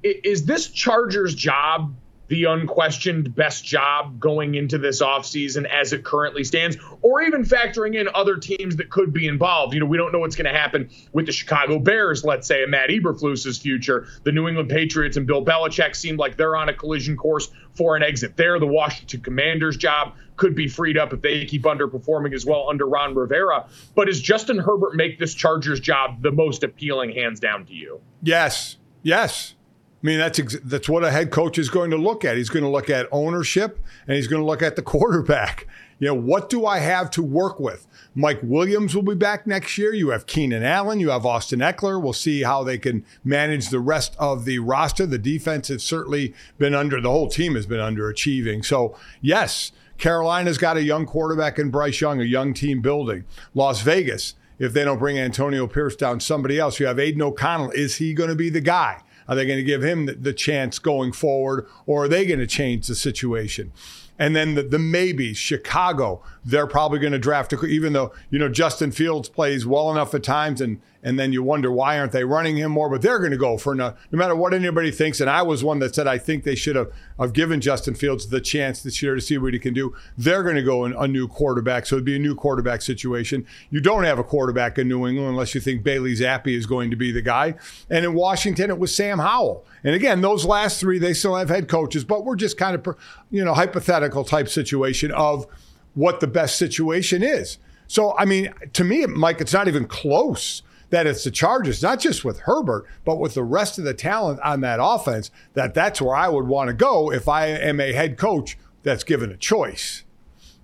Is 0.03 0.45
this 0.45 0.69
Chargers 0.69 1.35
job 1.35 1.95
the 2.29 2.45
unquestioned 2.45 3.35
best 3.35 3.65
job 3.65 4.21
going 4.21 4.55
into 4.55 4.79
this 4.79 5.03
offseason 5.03 5.67
as 5.69 5.93
it 5.93 6.05
currently 6.05 6.45
stands, 6.45 6.77
or 7.03 7.23
even 7.23 7.43
factoring 7.43 7.99
in 7.99 8.09
other 8.15 8.37
teams 8.37 8.77
that 8.77 8.91
could 8.91 9.13
be 9.13 9.27
involved. 9.27 9.75
You 9.75 9.81
know, 9.81 9.87
we 9.87 9.97
don't 9.97 10.13
know 10.13 10.21
what's 10.21 10.37
going 10.37 10.53
to 10.53 10.59
happen 10.59 10.91
with 11.13 11.27
the 11.27 11.33
Chicago 11.33 11.79
Bears, 11.79 12.25
let's 12.25 12.47
say, 12.47 12.63
and 12.63 12.71
Matt 12.71 12.91
Eberflus's 12.91 13.59
future. 13.59 14.07
The 14.25 14.33
New 14.33 14.47
England 14.47 14.69
Patriots 14.69 15.17
and 15.17 15.27
Bill 15.27 15.45
Belichick 15.45 15.97
seem 15.97 16.17
like 16.17 16.37
they're 16.37 16.57
on 16.57 16.69
a 16.69 16.75
collision 16.75 17.17
course 17.17 17.51
for 17.73 17.97
an 17.97 18.03
exit 18.03 18.37
there. 18.37 18.59
The 18.59 18.67
Washington 18.67 19.21
Commanders 19.23 19.77
job 19.77 20.15
could 20.37 20.55
be 20.55 20.69
freed 20.69 20.99
up 20.99 21.13
if 21.13 21.23
they 21.23 21.45
keep 21.47 21.63
underperforming 21.63 22.35
as 22.35 22.45
well 22.45 22.69
under 22.69 22.87
Ron 22.87 23.15
Rivera. 23.15 23.67
But 23.95 24.07
does 24.07 24.21
Justin 24.21 24.59
Herbert 24.59 24.95
make 24.95 25.19
this 25.19 25.35
Chargers 25.35 25.81
job 25.81 26.23
the 26.23 26.31
most 26.31 26.63
appealing, 26.63 27.13
hands 27.13 27.41
down 27.41 27.65
to 27.67 27.73
you? 27.73 28.01
Yes. 28.23 28.77
Yes. 29.03 29.55
I 30.03 30.07
mean, 30.07 30.19
that's 30.19 30.39
ex- 30.39 30.57
that's 30.63 30.89
what 30.89 31.03
a 31.05 31.11
head 31.11 31.31
coach 31.31 31.59
is 31.59 31.69
going 31.69 31.91
to 31.91 31.97
look 31.97 32.25
at. 32.25 32.37
He's 32.37 32.51
going 32.51 32.63
to 32.63 32.71
look 32.71 32.89
at 32.89 33.09
ownership 33.11 33.81
and 34.07 34.17
he's 34.17 34.29
going 34.29 34.41
to 34.41 34.47
look 34.47 34.63
at 34.63 34.77
the 34.77 34.83
quarterback. 34.95 35.67
You 35.99 36.09
know, 36.09 36.15
what 36.15 36.49
do 36.49 36.65
I 36.65 36.79
have 36.79 37.11
to 37.13 37.23
work 37.23 37.59
with? 37.59 37.89
Mike 38.15 38.39
Williams 38.43 38.95
will 38.95 39.03
be 39.03 39.17
back 39.17 39.47
next 39.47 39.77
year. 39.77 39.93
You 39.93 40.11
have 40.11 40.27
Keenan 40.27 40.63
Allen. 40.63 41.01
You 41.01 41.11
have 41.11 41.27
Austin 41.27 41.59
Ekeler. 41.59 42.01
We'll 42.01 42.13
see 42.13 42.43
how 42.43 42.63
they 42.63 42.79
can 42.79 43.05
manage 43.25 43.71
the 43.71 43.81
rest 43.81 44.15
of 44.19 44.45
the 44.45 44.61
roster. 44.61 45.07
The 45.07 45.19
defense 45.19 45.69
has 45.69 45.83
certainly 45.83 46.35
been 46.57 46.75
under, 46.75 47.01
the 47.01 47.11
whole 47.11 47.29
team 47.29 47.57
has 47.57 47.67
been 47.67 47.81
underachieving. 47.81 48.65
So, 48.65 48.97
yes, 49.21 49.73
Carolina's 49.99 50.59
got 50.59 50.77
a 50.77 50.83
young 50.83 51.05
quarterback 51.05 51.59
in 51.59 51.71
Bryce 51.71 52.01
Young, 52.01 52.21
a 52.21 52.25
young 52.25 52.55
team 52.55 52.81
building. 52.81 53.25
Las 53.53 53.83
Vegas, 53.83 54.37
if 54.61 54.73
they 54.73 54.85
don't 54.85 54.99
bring 54.99 55.19
Antonio 55.19 55.67
Pierce 55.67 55.97
down, 55.97 56.21
somebody 56.21 56.61
else. 56.61 56.79
You 56.79 56.87
have 56.87 57.01
Aidan 57.01 57.23
O'Connell. 57.23 57.73
Is 57.73 57.97
he 57.97 58.15
going 58.15 58.31
to 58.31 58.37
be 58.37 58.51
the 58.51 58.61
guy? 58.61 59.03
Are 59.29 59.37
they 59.37 59.47
going 59.47 59.59
to 59.59 59.65
give 59.65 59.85
him 59.85 60.07
the, 60.07 60.15
the 60.15 60.33
chance 60.33 60.79
going 60.79 61.13
forward, 61.13 61.67
or 61.87 62.05
are 62.05 62.09
they 62.09 62.27
going 62.27 62.41
to 62.41 62.47
change 62.47 62.87
the 62.87 62.95
situation? 62.95 63.73
And 64.19 64.35
then 64.35 64.55
the, 64.55 64.65
the 64.65 64.81
maybes, 64.81 65.39
Chicago, 65.39 66.23
they're 66.45 66.67
probably 66.67 66.99
going 66.99 67.13
to 67.13 67.19
draft, 67.19 67.53
a, 67.53 67.65
even 67.67 67.93
though, 67.93 68.13
you 68.31 68.39
know, 68.39 68.49
Justin 68.49 68.91
Fields 68.91 69.29
plays 69.29 69.65
well 69.65 69.93
enough 69.93 70.13
at 70.13 70.25
times 70.25 70.61
and 70.61 70.81
and 71.03 71.19
then 71.19 71.33
you 71.33 71.43
wonder 71.43 71.71
why 71.71 71.99
aren't 71.99 72.13
they 72.13 72.25
running 72.25 72.57
him 72.57 72.73
more? 72.73 72.91
But 72.91 73.03
they're 73.03 73.19
going 73.19 73.31
to 73.31 73.39
go 73.39 73.57
for 73.57 73.75
no, 73.75 73.95
no 74.11 74.19
matter 74.19 74.35
what 74.35 74.53
anybody 74.53 74.91
thinks. 74.91 75.21
And 75.21 75.31
I 75.31 75.43
was 75.43 75.63
one 75.63 75.79
that 75.79 75.95
said 75.95 76.07
I 76.07 76.19
think 76.19 76.45
they 76.45 76.55
should 76.55 76.77
have, 76.77 76.91
have 77.19 77.33
given 77.33 77.61
Justin 77.61 77.95
Fields 77.95 78.29
the 78.29 78.41
chance 78.41 78.83
this 78.83 79.01
year 79.03 79.15
to 79.15 79.21
see 79.21 79.39
what 79.39 79.53
he 79.53 79.61
can 79.61 79.75
do. 79.75 79.95
They're 80.17 80.43
going 80.43 80.57
to 80.57 80.63
go 80.63 80.85
in 80.85 80.93
a 80.95 81.07
new 81.07 81.29
quarterback, 81.29 81.87
so 81.87 81.97
it'd 81.97 82.05
be 82.05 82.17
a 82.17 82.19
new 82.19 82.35
quarterback 82.35 82.83
situation. 82.83 83.47
You 83.71 83.81
don't 83.81 84.05
have 84.05 84.19
a 84.19 84.25
quarterback 84.25 84.79
in 84.79 84.89
New 84.89 85.07
England 85.07 85.31
unless 85.31 85.55
you 85.55 85.61
think 85.61 85.85
Bailey 85.85 86.15
Zappe 86.15 86.55
is 86.55 86.67
going 86.67 86.91
to 86.91 86.97
be 86.97 87.13
the 87.13 87.23
guy. 87.23 87.55
And 87.89 88.05
in 88.05 88.15
Washington, 88.15 88.71
it 88.71 88.79
was 88.79 88.95
Sam 88.95 89.18
Howell. 89.19 89.65
And 89.85 89.95
again, 89.95 90.21
those 90.21 90.45
last 90.45 90.81
three, 90.81 90.99
they 90.99 91.15
still 91.15 91.37
have 91.37 91.49
head 91.49 91.69
coaches, 91.69 92.05
but 92.05 92.25
we're 92.25 92.37
just 92.37 92.59
kind 92.59 92.75
of, 92.75 92.97
you 93.31 93.45
know, 93.45 93.55
hypothetical 93.55 94.25
type 94.25 94.49
situation 94.49 95.11
of 95.13 95.47
what 95.95 96.21
the 96.21 96.27
best 96.27 96.57
situation 96.57 97.23
is. 97.23 97.59
So, 97.87 98.17
I 98.19 98.25
mean, 98.25 98.53
to 98.75 98.85
me, 98.85 99.07
Mike, 99.07 99.41
it's 99.41 99.53
not 99.53 99.69
even 99.69 99.87
close 99.87 100.63
that 100.91 101.07
it's 101.07 101.25
the 101.25 101.31
Chargers, 101.31 101.83
not 101.83 102.01
just 102.01 102.25
with 102.25 102.41
Herbert, 102.41 102.87
but 103.05 103.19
with 103.19 103.35
the 103.35 103.45
rest 103.45 103.79
of 103.79 103.85
the 103.85 103.95
talent 103.95 104.41
on 104.41 104.61
that 104.63 104.79
offense, 104.83 105.31
that 105.55 105.75
that's 105.75 106.01
where 106.01 106.17
I 106.17 106.29
would 106.29 106.47
want 106.47 106.69
to 106.69 106.75
go 106.75 107.13
if 107.13 107.29
I 107.29 107.47
am 107.47 107.81
a 107.81 107.93
head 107.93 108.17
coach 108.17 108.57
that's 108.83 109.05
given 109.05 109.31
a 109.31 109.37
choice. 109.37 110.05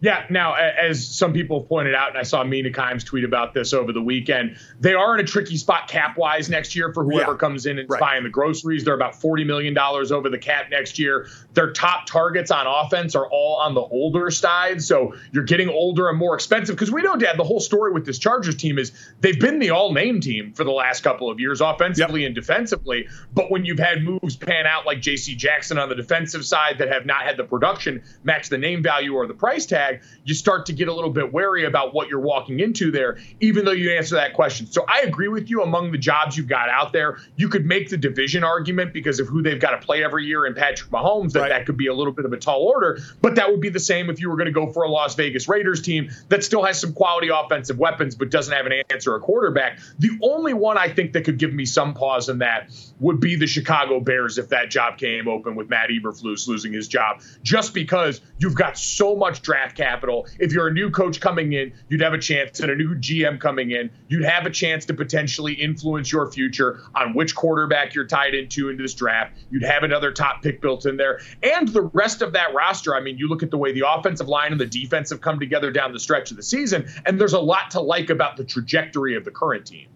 Yeah. 0.05 0.26
Now, 0.28 0.52
as 0.52 1.02
some 1.09 1.32
people 1.32 1.61
have 1.61 1.68
pointed 1.70 1.94
out, 1.94 2.11
and 2.11 2.18
I 2.18 2.24
saw 2.24 2.44
Mina 2.44 2.68
Kimes 2.68 3.07
tweet 3.07 3.24
about 3.24 3.55
this 3.55 3.72
over 3.72 3.90
the 3.90 4.02
weekend, 4.02 4.59
they 4.78 4.92
are 4.92 5.14
in 5.14 5.24
a 5.24 5.26
tricky 5.26 5.57
spot 5.57 5.88
cap 5.88 6.18
wise 6.18 6.50
next 6.50 6.76
year 6.76 6.92
for 6.92 7.05
whoever 7.05 7.32
yeah. 7.32 7.38
comes 7.38 7.64
in 7.64 7.78
and 7.78 7.88
right. 7.88 7.98
buying 7.98 8.22
the 8.22 8.28
groceries. 8.28 8.84
They're 8.84 8.92
about 8.92 9.14
$40 9.14 9.46
million 9.46 9.76
over 9.78 10.28
the 10.28 10.36
cap 10.36 10.66
next 10.70 10.98
year. 10.98 11.26
Their 11.55 11.72
top 11.72 12.05
targets 12.05 12.50
on 12.50 12.66
offense 12.66 13.14
are 13.14 13.26
all 13.26 13.57
on 13.57 13.72
the 13.72 13.80
older 13.80 14.30
side. 14.30 14.82
So 14.82 15.14
you're 15.32 15.44
getting 15.44 15.70
older 15.70 16.11
and 16.11 16.18
more 16.18 16.34
expensive 16.34 16.76
because 16.76 16.92
we 16.92 17.00
know, 17.00 17.16
Dad, 17.16 17.38
the 17.38 17.44
whole 17.44 17.61
story 17.61 17.90
with 17.90 18.05
this 18.05 18.18
Chargers 18.18 18.57
team 18.57 18.78
is 18.78 18.92
they've 19.22 19.40
been 19.40 19.59
the 19.59 19.70
all 19.70 19.94
name 19.94 20.20
team 20.20 20.52
for 20.52 20.64
the 20.64 20.70
last 20.70 21.02
couple 21.02 21.30
of 21.30 21.40
years, 21.40 21.62
offensively 21.62 22.20
yep. 22.20 22.26
and 22.26 22.34
defensively. 22.34 23.09
But 23.32 23.50
when 23.50 23.64
you've 23.64 23.78
had 23.78 24.02
moves 24.02 24.36
pan 24.36 24.66
out 24.66 24.84
like 24.84 25.00
J.C. 25.00 25.34
Jackson 25.34 25.78
on 25.78 25.88
the 25.88 25.94
defensive 25.94 26.44
side 26.44 26.76
that 26.76 26.92
have 26.92 27.07
not 27.07 27.22
had 27.22 27.38
the 27.38 27.44
production 27.44 28.02
match 28.22 28.50
the 28.50 28.59
name 28.59 28.82
value 28.82 29.14
or 29.14 29.26
the 29.26 29.32
price 29.32 29.64
tag, 29.64 29.93
you 30.24 30.34
start 30.34 30.66
to 30.66 30.72
get 30.72 30.88
a 30.88 30.92
little 30.95 31.11
bit 31.11 31.32
wary 31.32 31.64
about 31.64 31.95
what 31.95 32.09
you're 32.09 32.20
walking 32.20 32.61
into 32.61 32.90
there, 32.90 33.18
even 33.40 33.64
though 33.64 33.72
you 33.72 33.92
answer 33.92 34.16
that 34.16 34.34
question. 34.34 34.66
So 34.66 34.84
I 34.88 35.01
agree 35.01 35.28
with 35.28 35.51
you 35.51 35.62
among 35.62 35.92
the 35.92 35.99
jobs 35.99 36.36
you've 36.36 36.49
got 36.49 36.68
out 36.68 36.92
there. 36.92 37.18
You 37.36 37.49
could 37.49 37.66
make 37.66 37.90
the 37.90 37.97
division 37.97 38.45
argument 38.45 38.92
because 38.92 39.20
of 39.20 39.26
who 39.26 39.42
they've 39.42 39.61
got 39.61 39.70
to 39.70 39.84
play 39.84 40.05
every 40.05 40.26
year 40.26 40.47
in 40.47 40.55
Patrick 40.55 40.90
Mahomes, 40.90 41.32
that 41.32 41.40
right. 41.40 41.49
that 41.51 41.66
could 41.66 41.76
be 41.76 41.86
a 41.86 41.95
little 41.95 42.12
bit 42.12 42.24
of 42.24 42.32
a 42.32 42.36
tall 42.36 42.62
order. 42.62 42.99
But 43.20 43.36
that 43.36 43.51
would 43.51 43.61
be 43.61 43.68
the 43.68 43.80
same 43.80 44.11
if 44.11 44.20
you 44.20 44.30
were 44.30 44.36
going 44.36 44.47
to 44.47 44.53
go 44.53 44.72
for 44.72 44.84
a 44.84 44.88
Las 44.88 45.14
Vegas 45.14 45.49
Raiders 45.49 45.82
team 45.82 46.11
that 46.28 46.45
still 46.45 46.64
has 46.64 46.80
some 46.80 46.92
quality 46.92 47.28
offensive 47.28 47.78
weapons, 47.78 48.14
but 48.14 48.30
doesn't 48.30 48.55
have 48.55 48.66
an 48.66 48.72
answer 48.90 49.14
a 49.14 49.20
quarterback. 49.20 49.78
The 49.99 50.18
only 50.22 50.55
one 50.55 50.78
I 50.78 50.88
think 50.88 51.12
that 51.12 51.24
could 51.24 51.38
give 51.38 51.53
me 51.53 51.64
some 51.64 51.95
pause 51.95 52.28
in 52.28 52.38
that 52.38 52.70
would 53.01 53.20
be 53.20 53.36
the 53.36 53.47
Chicago 53.47 54.01
Bears 54.01 54.38
if 54.38 54.49
that 54.51 54.70
job 54.70 54.99
came 54.99 55.28
open 55.28 55.55
with 55.55 55.68
Matt 55.68 55.90
Eberflus 55.90 56.47
losing 56.47 56.72
his 56.72 56.88
job, 56.88 57.20
just 57.42 57.74
because 57.74 58.20
you've 58.38 58.55
got 58.55 58.78
so 58.78 59.16
much 59.16 59.42
draft 59.42 59.76
capital. 59.85 60.26
If 60.39 60.53
you're 60.53 60.68
a 60.68 60.72
new 60.72 60.91
coach 60.91 61.20
coming 61.20 61.53
in, 61.53 61.72
you'd 61.89 62.01
have 62.01 62.14
a 62.14 62.18
chance, 62.18 62.61
and 62.61 62.70
a 62.70 62.74
new 62.74 62.95
GM 62.95 63.39
coming 63.39 63.72
in, 63.72 63.91
you'd 64.09 64.24
have 64.24 64.47
a 64.47 64.51
chance 64.51 64.87
to 64.87 64.95
potentially 64.95 65.53
influence 65.53 66.11
your 66.11 66.30
future 66.32 66.80
on 66.95 67.12
which 67.14 67.35
quarterback 67.35 67.95
you're 67.95 68.07
tied 68.07 68.35
into 68.35 68.70
into 68.70 68.82
this 68.82 68.95
draft. 68.95 69.37
You'd 69.51 69.64
have 69.64 69.82
another 69.82 70.11
top 70.11 70.43
pick 70.43 70.62
built 70.62 70.87
in 70.87 70.97
there, 70.97 71.20
and 71.43 71.68
the 71.68 71.82
rest 71.82 72.22
of 72.22 72.32
that 72.32 72.55
roster. 72.55 72.97
I 72.97 73.01
mean, 73.01 73.18
you 73.18 73.28
look 73.28 73.43
at 73.43 73.51
the 73.51 73.59
way 73.59 73.72
the 73.72 73.85
offensive 73.87 74.28
line 74.28 74.53
and 74.53 74.61
the 74.61 74.66
defense 74.66 75.11
have 75.11 75.20
come 75.20 75.39
together 75.39 75.70
down 75.70 75.93
the 75.93 76.01
stretch 76.01 76.30
of 76.30 76.37
the 76.37 76.43
season, 76.43 76.89
and 77.05 77.20
there's 77.20 77.35
a 77.35 77.41
lot 77.41 77.70
to 77.72 77.80
like 77.80 78.09
about 78.09 78.37
the 78.37 78.45
trajectory 78.45 79.16
of 79.16 79.24
the 79.24 79.30
current 79.30 79.66
team. 79.66 79.89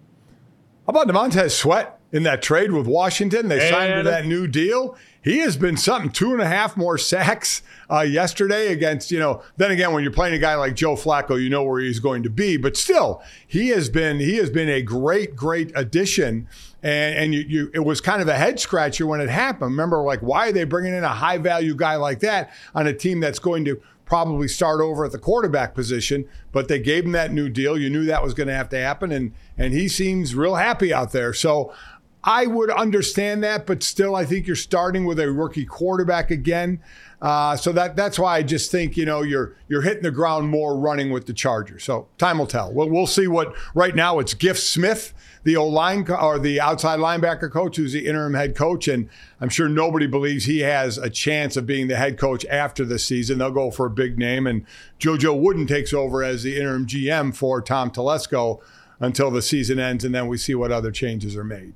How 0.86 0.90
about 0.90 1.12
Montez 1.12 1.54
Sweat 1.54 2.00
in 2.12 2.22
that 2.22 2.40
trade 2.40 2.72
with 2.72 2.86
Washington? 2.86 3.48
They 3.48 3.60
and 3.60 3.68
signed 3.68 4.06
that 4.06 4.24
new 4.24 4.46
deal. 4.46 4.96
He 5.28 5.40
has 5.40 5.58
been 5.58 5.76
something 5.76 6.10
two 6.10 6.32
and 6.32 6.40
a 6.40 6.46
half 6.46 6.74
more 6.74 6.96
sacks 6.96 7.60
uh, 7.90 8.00
yesterday 8.00 8.72
against, 8.72 9.10
you 9.10 9.18
know, 9.18 9.42
then 9.58 9.70
again, 9.70 9.92
when 9.92 10.02
you're 10.02 10.10
playing 10.10 10.32
a 10.32 10.38
guy 10.38 10.54
like 10.54 10.74
Joe 10.74 10.94
Flacco, 10.94 11.38
you 11.38 11.50
know 11.50 11.64
where 11.64 11.82
he's 11.82 12.00
going 12.00 12.22
to 12.22 12.30
be. 12.30 12.56
But 12.56 12.78
still, 12.78 13.22
he 13.46 13.68
has 13.68 13.90
been 13.90 14.20
he 14.20 14.36
has 14.36 14.48
been 14.48 14.70
a 14.70 14.80
great, 14.80 15.36
great 15.36 15.70
addition. 15.74 16.48
And, 16.82 17.14
and 17.14 17.34
you, 17.34 17.40
you, 17.40 17.70
it 17.74 17.80
was 17.80 18.00
kind 18.00 18.22
of 18.22 18.28
a 18.28 18.36
head 18.36 18.58
scratcher 18.58 19.06
when 19.06 19.20
it 19.20 19.28
happened. 19.28 19.72
Remember, 19.72 20.00
like, 20.02 20.20
why 20.20 20.48
are 20.48 20.52
they 20.52 20.64
bringing 20.64 20.94
in 20.94 21.04
a 21.04 21.08
high 21.08 21.36
value 21.36 21.74
guy 21.74 21.96
like 21.96 22.20
that 22.20 22.50
on 22.74 22.86
a 22.86 22.94
team 22.94 23.20
that's 23.20 23.38
going 23.38 23.66
to 23.66 23.82
probably 24.06 24.48
start 24.48 24.80
over 24.80 25.04
at 25.04 25.12
the 25.12 25.18
quarterback 25.18 25.74
position, 25.74 26.26
but 26.50 26.68
they 26.68 26.78
gave 26.78 27.04
him 27.04 27.12
that 27.12 27.30
new 27.30 27.50
deal. 27.50 27.76
You 27.76 27.90
knew 27.90 28.06
that 28.06 28.22
was 28.22 28.32
going 28.32 28.46
to 28.46 28.54
have 28.54 28.70
to 28.70 28.78
happen, 28.78 29.12
and 29.12 29.34
and 29.58 29.74
he 29.74 29.86
seems 29.88 30.34
real 30.34 30.54
happy 30.54 30.94
out 30.94 31.12
there. 31.12 31.34
So 31.34 31.74
I 32.24 32.46
would 32.46 32.70
understand 32.70 33.44
that, 33.44 33.66
but 33.66 33.82
still, 33.82 34.16
I 34.16 34.24
think 34.24 34.46
you're 34.46 34.56
starting 34.56 35.04
with 35.04 35.20
a 35.20 35.30
rookie 35.30 35.64
quarterback 35.64 36.30
again. 36.30 36.80
Uh, 37.22 37.56
so 37.56 37.72
that 37.72 37.96
that's 37.96 38.18
why 38.18 38.36
I 38.36 38.42
just 38.42 38.70
think 38.70 38.96
you 38.96 39.04
know 39.04 39.22
you're 39.22 39.56
you're 39.68 39.82
hitting 39.82 40.02
the 40.02 40.10
ground 40.10 40.48
more 40.48 40.76
running 40.76 41.10
with 41.10 41.26
the 41.26 41.32
Chargers. 41.32 41.84
So 41.84 42.08
time 42.18 42.38
will 42.38 42.46
tell. 42.46 42.72
We'll, 42.72 42.88
we'll 42.90 43.06
see 43.06 43.26
what. 43.26 43.54
Right 43.74 43.94
now, 43.94 44.18
it's 44.18 44.34
Giff 44.34 44.58
Smith 44.58 45.14
the 45.44 45.56
O 45.56 45.66
line 45.66 46.06
or 46.10 46.38
the 46.38 46.60
outside 46.60 46.98
linebacker 46.98 47.50
coach, 47.50 47.76
who's 47.76 47.92
the 47.92 48.06
interim 48.06 48.34
head 48.34 48.54
coach, 48.54 48.86
and 48.86 49.08
I'm 49.40 49.48
sure 49.48 49.68
nobody 49.68 50.06
believes 50.06 50.44
he 50.44 50.60
has 50.60 50.98
a 50.98 51.08
chance 51.08 51.56
of 51.56 51.64
being 51.66 51.88
the 51.88 51.96
head 51.96 52.18
coach 52.18 52.44
after 52.46 52.84
the 52.84 52.98
season. 52.98 53.38
They'll 53.38 53.50
go 53.50 53.70
for 53.70 53.86
a 53.86 53.90
big 53.90 54.18
name, 54.18 54.46
and 54.46 54.66
JoJo 55.00 55.40
Wooden 55.40 55.66
takes 55.66 55.92
over 55.92 56.22
as 56.22 56.42
the 56.42 56.56
interim 56.56 56.86
GM 56.86 57.34
for 57.34 57.62
Tom 57.62 57.90
Telesco 57.90 58.60
until 59.00 59.30
the 59.30 59.40
season 59.42 59.78
ends, 59.78 60.04
and 60.04 60.14
then 60.14 60.26
we 60.26 60.36
see 60.36 60.54
what 60.54 60.70
other 60.70 60.90
changes 60.90 61.36
are 61.36 61.44
made 61.44 61.72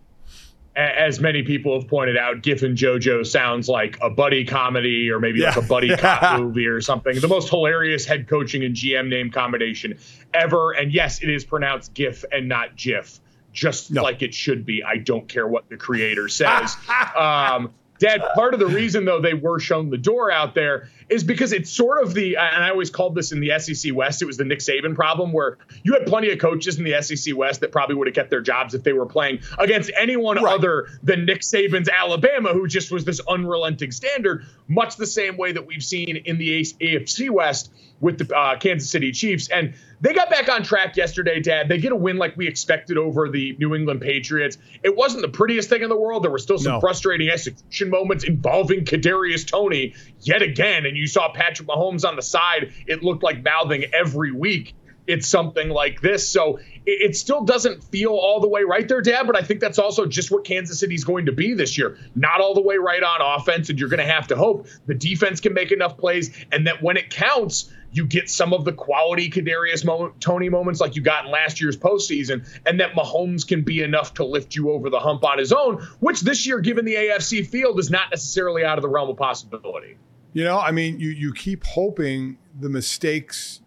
as 0.75 1.21
many 1.21 1.43
people 1.43 1.79
have 1.79 1.89
pointed 1.89 2.17
out, 2.17 2.43
Giff 2.43 2.63
and 2.63 2.77
JoJo 2.77 3.27
sounds 3.27 3.69
like 3.69 3.99
a 4.01 4.09
buddy 4.09 4.45
comedy 4.45 5.11
or 5.11 5.21
maybe 5.21 5.41
yeah. 5.41 5.49
like 5.49 5.57
a 5.59 5.63
buddy 5.63 5.95
cop 5.97 6.41
movie 6.41 6.67
or 6.67 6.81
something. 6.81 7.21
The 7.21 7.29
most 7.29 7.51
hilarious 7.51 8.07
head 8.07 8.27
coaching 8.27 8.65
and 8.65 8.75
GM 8.75 9.09
name 9.09 9.31
combination 9.31 9.99
ever. 10.33 10.73
And 10.73 10.93
yes, 10.93 11.23
it 11.23 11.29
is 11.29 11.45
pronounced 11.45 11.93
Giff 11.93 12.25
and 12.33 12.49
not 12.49 12.75
Jiff 12.75 13.21
just 13.53 13.91
no. 13.91 14.03
like 14.03 14.23
it 14.23 14.33
should 14.33 14.65
be. 14.65 14.83
I 14.83 14.97
don't 14.97 15.29
care 15.29 15.47
what 15.47 15.69
the 15.69 15.77
creator 15.77 16.29
says. 16.29 16.77
um, 17.17 17.73
Dad, 17.99 18.23
part 18.35 18.53
of 18.53 18.59
the 18.59 18.67
reason 18.67 19.05
though 19.05 19.21
they 19.21 19.35
were 19.35 19.61
shown 19.61 19.91
the 19.91 19.99
door 19.99 20.33
out 20.33 20.55
there 20.55 20.89
is 21.13 21.25
because 21.25 21.53
it's 21.53 21.71
sort 21.71 22.03
of 22.03 22.15
the 22.15 22.37
and 22.37 22.65
I 22.65 22.71
always 22.71 22.91
called 22.91 23.15
this 23.15 23.33
in 23.33 23.41
the 23.41 23.59
SEC 23.59 23.95
West. 23.95 24.23
It 24.23 24.25
was 24.25 24.37
the 24.37 24.45
Nick 24.45 24.61
Saban 24.61 24.95
problem 24.95 25.33
where 25.33 25.59
you 25.83 25.93
had 25.95 26.07
plenty 26.07 26.31
of 26.31 26.39
coaches 26.39 26.79
in 26.79 26.85
the 26.85 27.01
SEC 27.03 27.37
West 27.37 27.61
that 27.61 27.73
probably 27.73 27.95
would 27.97 28.07
have 28.07 28.15
kept 28.15 28.31
their 28.31 28.41
jobs 28.41 28.75
if 28.75 28.83
they 28.83 28.93
were 28.93 29.07
playing 29.07 29.41
against 29.59 29.91
anyone 29.99 30.37
right. 30.37 30.55
other 30.55 30.89
than 31.03 31.27
Nick 31.27 31.43
Saban's 31.43 31.89
Alabama, 31.89 32.53
who 32.53 32.67
just 32.67 32.91
was 32.91 33.05
this 33.05 33.21
unrelenting 33.29 33.93
standard. 33.93 34.47
Much 34.69 34.97
the 34.97 35.07
same 35.07 35.37
way 35.37 35.53
that 35.53 35.67
we've 35.67 35.85
seen 35.85 36.17
in 36.17 36.39
the 36.39 36.63
AFC 36.63 37.31
West 37.31 37.71
with 38.03 38.19
the 38.19 38.37
uh, 38.37 38.59
Kansas 38.59 38.91
City 38.91 39.13
Chiefs. 39.13 39.49
And 39.49 39.75
they 40.01 40.13
got 40.13 40.29
back 40.29 40.49
on 40.49 40.65
track 40.65 40.97
yesterday, 40.97 41.41
Dad. 41.41 41.69
They 41.69 41.79
get 41.79 41.93
a 41.93 41.97
win 41.97 42.17
like 42.17 42.37
we 42.37 42.49
expected 42.49 42.99
over 42.99 43.29
the 43.29 43.57
New 43.61 43.77
England 43.77 44.01
Patriots. 44.01 44.59
It 44.83 44.97
wasn't 44.97 45.23
the 45.23 45.29
prettiest 45.29 45.69
thing 45.69 45.83
in 45.83 45.89
the 45.89 45.97
world. 45.97 46.25
There 46.25 46.31
were 46.31 46.39
still 46.39 46.59
some 46.59 46.73
no. 46.73 46.81
frustrating 46.81 47.29
execution 47.29 47.91
moments 47.91 48.25
involving 48.25 48.85
Kadarius 48.85 49.47
Toney 49.47 49.95
yet 50.21 50.43
again. 50.43 50.85
And 50.85 50.97
you 50.97 51.02
saw 51.07 51.33
Patrick 51.33 51.69
Mahomes 51.69 52.07
on 52.07 52.17
the 52.17 52.23
side. 52.23 52.73
It 52.87 53.03
looked 53.03 53.23
like 53.23 53.43
mouthing 53.43 53.85
every 53.93 54.33
week 54.33 54.75
it's 55.07 55.29
something 55.29 55.69
like 55.69 56.01
this. 56.01 56.29
So 56.29 56.59
it, 56.87 57.11
it, 57.11 57.17
still 57.17 57.45
doesn't 57.45 57.83
feel 57.85 58.13
all 58.13 58.41
the 58.41 58.49
way 58.49 58.63
right 58.63 58.87
there, 58.87 59.01
Dad. 59.01 59.27
But 59.27 59.37
I 59.37 59.43
think 59.43 59.61
that's 59.61 59.79
also 59.79 60.07
just 60.07 60.31
what 60.31 60.45
Kansas 60.45 60.79
City's 60.79 61.05
going 61.05 61.27
to 61.27 61.33
be 61.33 61.55
this 61.55 61.77
year. 61.77 61.99
Not 62.15 62.41
all 62.41 62.55
the 62.55 62.63
way 62.63 62.77
right 62.77 63.03
on 63.03 63.41
offense, 63.41 63.69
and 63.71 63.79
you're 63.79 63.89
going 63.89 64.05
to 64.05 64.13
have 64.13 64.29
to 64.29 64.37
hope 64.37 64.69
the 64.87 64.95
defense 64.95 65.41
can 65.41 65.55
make 65.55 65.73
enough 65.73 65.97
plays, 65.97 66.33
and 66.53 66.67
that 66.67 66.83
when 66.83 66.97
it 66.97 67.11
counts, 67.11 67.71
you 67.95 68.07
get 68.07 68.31
some 68.31 68.55
of 68.55 68.65
the 68.65 68.73
quality 68.73 69.29
Kadarius 69.29 70.19
Toney 70.19 70.49
moments 70.49 70.81
like 70.81 70.97
you 70.97 71.03
got 71.03 71.27
in 71.27 71.31
last 71.31 71.61
year's 71.61 71.77
postseason, 71.77 72.49
and 72.65 72.81
that 72.81 72.93
Mahomes 72.93 73.47
can 73.47 73.63
be 73.63 73.83
enough 73.83 74.15
to 74.15 74.25
lift 74.25 74.55
you 74.55 74.71
over 74.71 74.89
the 74.89 75.01
hump 75.01 75.25
on 75.25 75.39
his 75.39 75.53
own, 75.53 75.83
which 76.01 76.21
this 76.21 76.47
year, 76.47 76.61
given 76.61 76.85
the 76.85 76.95
AFC 76.95 77.47
field, 77.47 77.79
is 77.79 77.91
not 77.91 78.11
necessarily 78.11 78.65
out 78.65 78.79
of 78.79 78.83
the 78.83 78.89
realm 78.89 79.11
of 79.11 79.17
possibility. 79.17 79.99
You 80.33 80.45
know, 80.45 80.59
I 80.59 80.71
mean, 80.71 80.99
you 80.99 81.11
you 81.11 81.33
keep 81.33 81.65
hoping 81.65 82.39
the 82.59 82.69
mistakes 82.69 83.61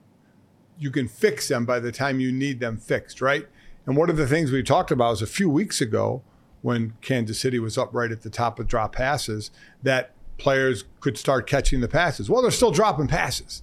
you 0.77 0.91
can 0.91 1.07
fix 1.07 1.47
them 1.47 1.65
by 1.65 1.79
the 1.79 1.91
time 1.91 2.19
you 2.19 2.31
need 2.31 2.59
them 2.59 2.77
fixed, 2.77 3.21
right? 3.21 3.47
And 3.85 3.95
one 3.95 4.09
of 4.09 4.17
the 4.17 4.27
things 4.27 4.51
we 4.51 4.63
talked 4.63 4.91
about 4.91 5.11
was 5.11 5.21
a 5.21 5.27
few 5.27 5.49
weeks 5.49 5.79
ago 5.79 6.21
when 6.61 6.93
Kansas 7.01 7.39
City 7.39 7.59
was 7.59 7.77
up 7.77 7.93
right 7.93 8.11
at 8.11 8.23
the 8.23 8.29
top 8.29 8.59
of 8.59 8.67
drop 8.67 8.95
passes 8.95 9.51
that 9.83 10.11
players 10.37 10.83
could 10.99 11.17
start 11.17 11.47
catching 11.47 11.81
the 11.81 11.87
passes. 11.87 12.29
Well, 12.29 12.41
they're 12.41 12.51
still 12.51 12.71
dropping 12.71 13.07
passes. 13.07 13.61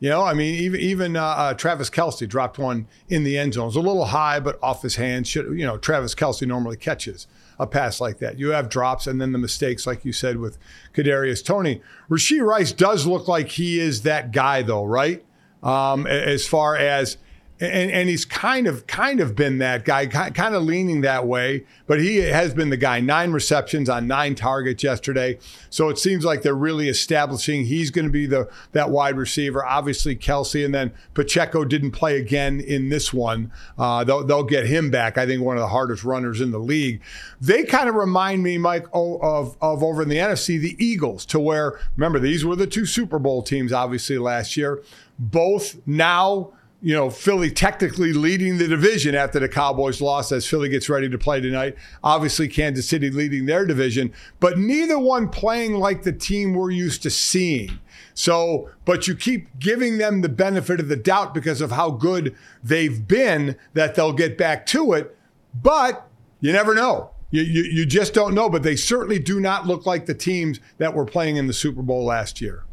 You 0.00 0.10
know, 0.10 0.22
I 0.22 0.34
mean, 0.34 0.54
even 0.56 0.80
even 0.80 1.16
uh, 1.16 1.24
uh, 1.24 1.54
Travis 1.54 1.90
Kelce 1.90 2.28
dropped 2.28 2.58
one 2.58 2.86
in 3.08 3.24
the 3.24 3.38
end 3.38 3.54
zone. 3.54 3.64
It 3.64 3.66
was 3.66 3.76
a 3.76 3.80
little 3.80 4.06
high, 4.06 4.38
but 4.38 4.58
off 4.62 4.82
his 4.82 4.96
hands. 4.96 5.28
Should, 5.28 5.58
you 5.58 5.66
know, 5.66 5.78
Travis 5.78 6.14
Kelce 6.14 6.46
normally 6.46 6.76
catches 6.76 7.26
a 7.58 7.66
pass 7.66 8.00
like 8.00 8.18
that. 8.18 8.38
You 8.38 8.50
have 8.50 8.68
drops 8.68 9.06
and 9.06 9.20
then 9.20 9.32
the 9.32 9.38
mistakes, 9.38 9.86
like 9.86 10.04
you 10.04 10.12
said 10.12 10.38
with 10.38 10.58
Kadarius 10.92 11.44
Toney. 11.44 11.82
Rashee 12.10 12.44
Rice 12.44 12.72
does 12.72 13.06
look 13.06 13.28
like 13.28 13.48
he 13.48 13.78
is 13.78 14.02
that 14.02 14.32
guy, 14.32 14.62
though, 14.62 14.84
right? 14.84 15.24
Um, 15.62 16.06
as 16.06 16.46
far 16.46 16.76
as 16.76 17.16
and, 17.60 17.90
and 17.90 18.08
he's 18.08 18.23
kind 18.44 18.66
of 18.66 18.86
kind 18.86 19.20
of 19.20 19.34
been 19.34 19.56
that 19.56 19.86
guy, 19.86 20.04
kind 20.04 20.54
of 20.54 20.62
leaning 20.62 21.00
that 21.00 21.26
way. 21.26 21.64
But 21.86 21.98
he 21.98 22.18
has 22.18 22.52
been 22.52 22.68
the 22.68 22.76
guy. 22.76 23.00
Nine 23.00 23.32
receptions 23.32 23.88
on 23.88 24.06
nine 24.06 24.34
targets 24.34 24.84
yesterday. 24.84 25.38
So 25.70 25.88
it 25.88 25.98
seems 25.98 26.26
like 26.26 26.42
they're 26.42 26.54
really 26.54 26.90
establishing 26.90 27.64
he's 27.64 27.90
going 27.90 28.04
to 28.04 28.10
be 28.10 28.26
the 28.26 28.50
that 28.72 28.90
wide 28.90 29.16
receiver. 29.16 29.64
Obviously 29.64 30.14
Kelce, 30.14 30.62
and 30.62 30.74
then 30.74 30.92
Pacheco 31.14 31.64
didn't 31.64 31.92
play 31.92 32.20
again 32.20 32.60
in 32.60 32.90
this 32.90 33.14
one. 33.14 33.50
Uh, 33.78 34.04
they'll, 34.04 34.26
they'll 34.26 34.44
get 34.44 34.66
him 34.66 34.90
back. 34.90 35.16
I 35.16 35.24
think 35.24 35.42
one 35.42 35.56
of 35.56 35.62
the 35.62 35.68
hardest 35.68 36.04
runners 36.04 36.42
in 36.42 36.50
the 36.50 36.58
league. 36.58 37.00
They 37.40 37.64
kind 37.64 37.88
of 37.88 37.94
remind 37.94 38.42
me, 38.42 38.58
Mike, 38.58 38.84
of 38.92 39.56
of 39.62 39.82
over 39.82 40.02
in 40.02 40.10
the 40.10 40.18
NFC, 40.18 40.60
the 40.60 40.76
Eagles. 40.78 41.24
To 41.26 41.40
where 41.40 41.80
remember 41.96 42.18
these 42.18 42.44
were 42.44 42.56
the 42.56 42.66
two 42.66 42.84
Super 42.84 43.18
Bowl 43.18 43.42
teams, 43.42 43.72
obviously 43.72 44.18
last 44.18 44.54
year. 44.54 44.82
Both 45.18 45.80
now 45.86 46.52
you 46.84 46.94
know, 46.94 47.08
Philly 47.08 47.50
technically 47.50 48.12
leading 48.12 48.58
the 48.58 48.68
division 48.68 49.14
after 49.14 49.40
the 49.40 49.48
Cowboys 49.48 50.02
lost 50.02 50.30
as 50.32 50.46
Philly 50.46 50.68
gets 50.68 50.90
ready 50.90 51.08
to 51.08 51.16
play 51.16 51.40
tonight. 51.40 51.76
Obviously, 52.02 52.46
Kansas 52.46 52.86
City 52.86 53.10
leading 53.10 53.46
their 53.46 53.64
division, 53.64 54.12
but 54.38 54.58
neither 54.58 54.98
one 54.98 55.30
playing 55.30 55.72
like 55.72 56.02
the 56.02 56.12
team 56.12 56.52
we're 56.52 56.70
used 56.70 57.02
to 57.04 57.08
seeing. 57.08 57.78
So, 58.12 58.68
but 58.84 59.08
you 59.08 59.14
keep 59.14 59.58
giving 59.58 59.96
them 59.96 60.20
the 60.20 60.28
benefit 60.28 60.78
of 60.78 60.88
the 60.88 60.96
doubt 60.96 61.32
because 61.32 61.62
of 61.62 61.72
how 61.72 61.90
good 61.90 62.36
they've 62.62 63.08
been 63.08 63.56
that 63.72 63.94
they'll 63.94 64.12
get 64.12 64.36
back 64.36 64.66
to 64.66 64.92
it. 64.92 65.16
But 65.54 66.06
you 66.40 66.52
never 66.52 66.74
know. 66.74 67.12
You, 67.30 67.44
you, 67.44 67.62
you 67.62 67.86
just 67.86 68.12
don't 68.12 68.34
know. 68.34 68.50
But 68.50 68.62
they 68.62 68.76
certainly 68.76 69.18
do 69.18 69.40
not 69.40 69.66
look 69.66 69.86
like 69.86 70.04
the 70.04 70.12
teams 70.12 70.60
that 70.76 70.92
were 70.92 71.06
playing 71.06 71.36
in 71.36 71.46
the 71.46 71.54
Super 71.54 71.80
Bowl 71.80 72.04
last 72.04 72.42
year. 72.42 72.64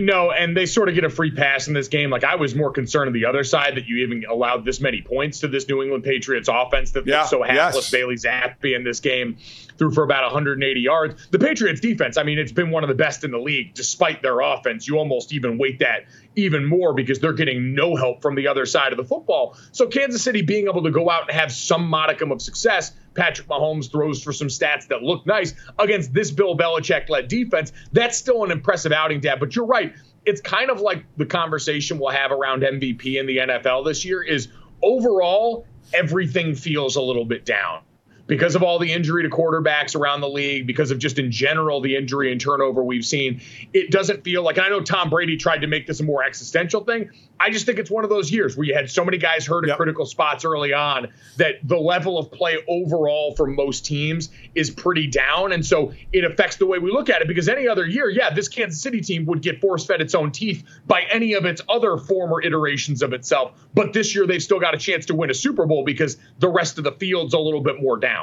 No, 0.00 0.30
and 0.30 0.56
they 0.56 0.66
sort 0.66 0.88
of 0.88 0.94
get 0.94 1.02
a 1.02 1.10
free 1.10 1.32
pass 1.32 1.66
in 1.66 1.74
this 1.74 1.88
game. 1.88 2.10
Like 2.10 2.22
I 2.22 2.36
was 2.36 2.54
more 2.54 2.70
concerned 2.70 3.08
on 3.08 3.12
the 3.12 3.26
other 3.26 3.42
side 3.42 3.76
that 3.76 3.86
you 3.86 4.04
even 4.04 4.24
allowed 4.28 4.64
this 4.64 4.80
many 4.80 5.02
points 5.02 5.40
to 5.40 5.48
this 5.48 5.68
New 5.68 5.82
England 5.82 6.04
Patriots 6.04 6.48
offense 6.52 6.92
that 6.92 7.06
yeah, 7.06 7.26
so 7.26 7.42
hapless. 7.42 7.74
Yes. 7.74 7.90
Bailey 7.90 8.14
Zappe 8.14 8.76
in 8.76 8.84
this 8.84 9.00
game 9.00 9.38
threw 9.78 9.90
for 9.90 10.04
about 10.04 10.22
180 10.22 10.80
yards. 10.80 11.28
The 11.30 11.38
Patriots 11.38 11.80
defense, 11.80 12.16
I 12.16 12.22
mean, 12.22 12.38
it's 12.38 12.52
been 12.52 12.70
one 12.70 12.84
of 12.84 12.88
the 12.88 12.94
best 12.94 13.24
in 13.24 13.32
the 13.32 13.38
league 13.38 13.74
despite 13.74 14.22
their 14.22 14.38
offense. 14.40 14.86
You 14.86 14.98
almost 14.98 15.32
even 15.32 15.58
weight 15.58 15.80
that 15.80 16.04
even 16.36 16.64
more 16.64 16.94
because 16.94 17.18
they're 17.18 17.32
getting 17.32 17.74
no 17.74 17.96
help 17.96 18.22
from 18.22 18.36
the 18.36 18.46
other 18.46 18.66
side 18.66 18.92
of 18.92 18.98
the 18.98 19.04
football. 19.04 19.56
So 19.72 19.88
Kansas 19.88 20.22
City 20.22 20.42
being 20.42 20.68
able 20.68 20.84
to 20.84 20.90
go 20.90 21.10
out 21.10 21.28
and 21.28 21.38
have 21.38 21.50
some 21.50 21.88
modicum 21.88 22.30
of 22.30 22.40
success, 22.40 22.92
Patrick 23.14 23.48
Mahomes 23.48 23.90
throws 23.90 24.22
for 24.22 24.32
some 24.32 24.48
stats 24.48 24.88
that 24.88 25.02
look 25.02 25.26
nice 25.26 25.54
against 25.78 26.12
this 26.12 26.30
Bill 26.30 26.56
Belichick 26.56 27.08
led 27.08 27.28
defense. 27.28 27.72
That's 27.92 28.16
still 28.16 28.44
an 28.44 28.50
impressive 28.50 28.92
outing, 28.92 29.20
Dad. 29.20 29.40
But 29.40 29.54
you're 29.54 29.66
right. 29.66 29.94
It's 30.24 30.40
kind 30.40 30.70
of 30.70 30.80
like 30.80 31.04
the 31.16 31.26
conversation 31.26 31.98
we'll 31.98 32.10
have 32.10 32.30
around 32.30 32.62
MVP 32.62 33.18
in 33.18 33.26
the 33.26 33.38
NFL 33.38 33.84
this 33.84 34.04
year 34.04 34.22
is 34.22 34.48
overall, 34.82 35.66
everything 35.92 36.54
feels 36.54 36.96
a 36.96 37.02
little 37.02 37.24
bit 37.24 37.44
down 37.44 37.82
because 38.26 38.54
of 38.54 38.62
all 38.62 38.78
the 38.78 38.92
injury 38.92 39.22
to 39.22 39.28
quarterbacks 39.28 39.94
around 39.94 40.20
the 40.20 40.28
league, 40.28 40.66
because 40.66 40.90
of 40.90 40.98
just 40.98 41.18
in 41.18 41.30
general 41.30 41.80
the 41.80 41.96
injury 41.96 42.30
and 42.30 42.40
turnover 42.40 42.82
we've 42.82 43.04
seen, 43.04 43.40
it 43.72 43.90
doesn't 43.90 44.24
feel 44.24 44.42
like. 44.42 44.58
I 44.58 44.68
know 44.68 44.80
Tom 44.80 45.10
Brady 45.10 45.36
tried 45.36 45.62
to 45.62 45.66
make 45.66 45.86
this 45.86 46.00
a 46.00 46.04
more 46.04 46.22
existential 46.24 46.84
thing. 46.84 47.10
I 47.40 47.50
just 47.50 47.66
think 47.66 47.78
it's 47.80 47.90
one 47.90 48.04
of 48.04 48.10
those 48.10 48.30
years 48.30 48.56
where 48.56 48.64
you 48.64 48.74
had 48.74 48.88
so 48.88 49.04
many 49.04 49.18
guys 49.18 49.44
hurt 49.44 49.66
yep. 49.66 49.72
at 49.72 49.76
critical 49.76 50.06
spots 50.06 50.44
early 50.44 50.72
on 50.72 51.08
that 51.38 51.56
the 51.64 51.76
level 51.76 52.16
of 52.16 52.30
play 52.30 52.58
overall 52.68 53.34
for 53.34 53.46
most 53.46 53.84
teams 53.84 54.30
is 54.54 54.70
pretty 54.70 55.08
down. 55.08 55.50
And 55.50 55.66
so 55.66 55.92
it 56.12 56.24
affects 56.24 56.56
the 56.56 56.66
way 56.66 56.78
we 56.78 56.92
look 56.92 57.10
at 57.10 57.20
it 57.20 57.26
because 57.26 57.48
any 57.48 57.66
other 57.66 57.84
year, 57.84 58.08
yeah, 58.08 58.30
this 58.30 58.46
Kansas 58.48 58.80
City 58.80 59.00
team 59.00 59.26
would 59.26 59.42
get 59.42 59.60
force 59.60 59.84
fed 59.84 60.00
its 60.00 60.14
own 60.14 60.30
teeth 60.30 60.62
by 60.86 61.02
any 61.10 61.32
of 61.32 61.44
its 61.44 61.60
other 61.68 61.96
former 61.96 62.40
iterations 62.40 63.02
of 63.02 63.12
itself. 63.12 63.52
But 63.74 63.92
this 63.92 64.14
year, 64.14 64.26
they've 64.26 64.42
still 64.42 64.60
got 64.60 64.74
a 64.74 64.78
chance 64.78 65.06
to 65.06 65.14
win 65.14 65.30
a 65.30 65.34
Super 65.34 65.66
Bowl 65.66 65.84
because 65.84 66.18
the 66.38 66.48
rest 66.48 66.78
of 66.78 66.84
the 66.84 66.92
field's 66.92 67.34
a 67.34 67.38
little 67.38 67.62
bit 67.62 67.82
more 67.82 67.96
down. 67.96 68.21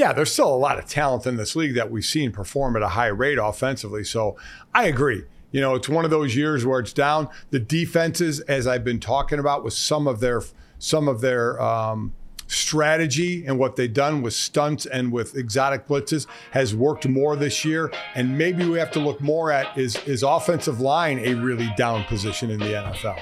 Yeah, 0.00 0.14
there's 0.14 0.32
still 0.32 0.48
a 0.48 0.56
lot 0.56 0.78
of 0.78 0.86
talent 0.86 1.26
in 1.26 1.36
this 1.36 1.54
league 1.54 1.74
that 1.74 1.90
we've 1.90 2.06
seen 2.06 2.32
perform 2.32 2.74
at 2.74 2.80
a 2.80 2.88
high 2.88 3.08
rate 3.08 3.36
offensively. 3.36 4.02
So 4.02 4.34
I 4.72 4.86
agree. 4.86 5.24
You 5.52 5.60
know, 5.60 5.74
it's 5.74 5.90
one 5.90 6.06
of 6.06 6.10
those 6.10 6.34
years 6.34 6.64
where 6.64 6.80
it's 6.80 6.94
down. 6.94 7.28
The 7.50 7.60
defenses, 7.60 8.40
as 8.40 8.66
I've 8.66 8.82
been 8.82 8.98
talking 8.98 9.38
about, 9.38 9.62
with 9.62 9.74
some 9.74 10.08
of 10.08 10.20
their 10.20 10.40
some 10.78 11.06
of 11.06 11.20
their 11.20 11.60
um, 11.60 12.14
strategy 12.46 13.44
and 13.44 13.58
what 13.58 13.76
they've 13.76 13.92
done 13.92 14.22
with 14.22 14.32
stunts 14.32 14.86
and 14.86 15.12
with 15.12 15.36
exotic 15.36 15.86
blitzes 15.86 16.26
has 16.52 16.74
worked 16.74 17.06
more 17.06 17.36
this 17.36 17.62
year. 17.62 17.92
And 18.14 18.38
maybe 18.38 18.66
we 18.66 18.78
have 18.78 18.92
to 18.92 19.00
look 19.00 19.20
more 19.20 19.52
at 19.52 19.76
is 19.76 19.96
is 20.06 20.22
offensive 20.22 20.80
line 20.80 21.18
a 21.18 21.34
really 21.34 21.70
down 21.76 22.04
position 22.04 22.50
in 22.50 22.58
the 22.58 22.72
NFL. 22.72 23.20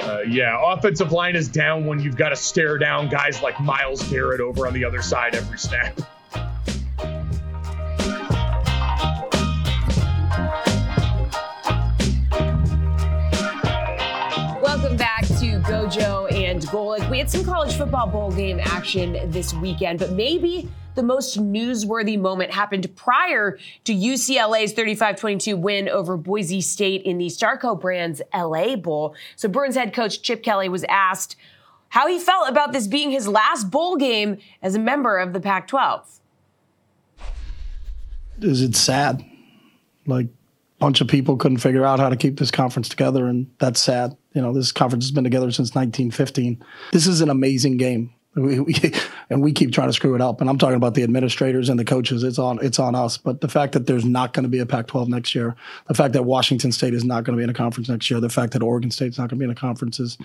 Uh, 0.00 0.20
yeah, 0.28 0.58
offensive 0.62 1.12
line 1.12 1.36
is 1.36 1.48
down 1.48 1.86
when 1.86 2.00
you've 2.00 2.16
got 2.16 2.28
to 2.28 2.36
stare 2.36 2.78
down 2.78 3.08
guys 3.08 3.42
like 3.42 3.58
Myles 3.60 4.02
Garrett 4.08 4.40
over 4.40 4.66
on 4.66 4.74
the 4.74 4.84
other 4.84 5.02
side 5.02 5.34
every 5.34 5.58
snap. 5.58 5.98
Welcome 14.62 14.96
back 14.96 15.26
to 15.26 15.60
Gojo 15.64 16.30
and 16.32 16.62
Golic. 16.62 17.10
We 17.10 17.18
had 17.18 17.30
some 17.30 17.44
college 17.44 17.74
football 17.74 18.06
bowl 18.06 18.30
game 18.30 18.60
action 18.62 19.30
this 19.30 19.54
weekend, 19.54 19.98
but 19.98 20.12
maybe 20.12 20.68
the 20.96 21.02
most 21.02 21.38
newsworthy 21.38 22.18
moment 22.18 22.50
happened 22.50 22.94
prior 22.96 23.58
to 23.84 23.94
UCLA's 23.94 24.74
35-22 24.74 25.58
win 25.58 25.88
over 25.88 26.16
Boise 26.16 26.60
State 26.60 27.02
in 27.02 27.18
the 27.18 27.26
Starco 27.26 27.78
Brands 27.80 28.20
LA 28.34 28.74
Bowl. 28.76 29.14
So 29.36 29.48
Bruins 29.48 29.76
head 29.76 29.94
coach 29.94 30.22
Chip 30.22 30.42
Kelly 30.42 30.68
was 30.68 30.84
asked 30.88 31.36
how 31.90 32.08
he 32.08 32.18
felt 32.18 32.48
about 32.48 32.72
this 32.72 32.86
being 32.88 33.10
his 33.10 33.28
last 33.28 33.70
bowl 33.70 33.96
game 33.96 34.38
as 34.62 34.74
a 34.74 34.78
member 34.78 35.18
of 35.18 35.32
the 35.32 35.40
Pac-12. 35.40 36.18
Is 38.40 38.60
it 38.60 38.74
sad? 38.74 39.24
Like 40.06 40.26
a 40.26 40.30
bunch 40.78 41.00
of 41.00 41.08
people 41.08 41.36
couldn't 41.36 41.58
figure 41.58 41.84
out 41.84 42.00
how 42.00 42.08
to 42.08 42.16
keep 42.16 42.38
this 42.38 42.50
conference 42.50 42.88
together, 42.88 43.26
and 43.26 43.50
that's 43.58 43.80
sad. 43.80 44.16
You 44.34 44.42
know, 44.42 44.52
this 44.52 44.72
conference 44.72 45.04
has 45.04 45.10
been 45.10 45.24
together 45.24 45.50
since 45.50 45.74
1915. 45.74 46.62
This 46.92 47.06
is 47.06 47.20
an 47.20 47.30
amazing 47.30 47.76
game. 47.76 48.12
And 49.28 49.42
we 49.42 49.52
keep 49.52 49.72
trying 49.72 49.88
to 49.88 49.92
screw 49.92 50.14
it 50.14 50.20
up. 50.20 50.40
And 50.40 50.48
I'm 50.48 50.56
talking 50.56 50.76
about 50.76 50.94
the 50.94 51.02
administrators 51.02 51.68
and 51.68 51.76
the 51.80 51.84
coaches. 51.84 52.22
It's 52.22 52.38
on 52.38 52.60
it's 52.62 52.78
on 52.78 52.94
us. 52.94 53.16
But 53.16 53.40
the 53.40 53.48
fact 53.48 53.72
that 53.72 53.88
there's 53.88 54.04
not 54.04 54.34
going 54.34 54.44
to 54.44 54.48
be 54.48 54.60
a 54.60 54.66
Pac-12 54.66 55.08
next 55.08 55.34
year, 55.34 55.56
the 55.88 55.94
fact 55.94 56.12
that 56.12 56.22
Washington 56.22 56.70
State 56.70 56.94
is 56.94 57.02
not 57.02 57.24
going 57.24 57.36
to 57.36 57.40
be 57.40 57.42
in 57.42 57.50
a 57.50 57.54
conference 57.54 57.88
next 57.88 58.08
year, 58.08 58.20
the 58.20 58.28
fact 58.28 58.52
that 58.52 58.62
Oregon 58.62 58.92
State's 58.92 59.18
not 59.18 59.28
going 59.30 59.40
to 59.40 59.42
be 59.42 59.44
in 59.44 59.50
a 59.50 59.54
conference 59.56 59.98
is 59.98 60.16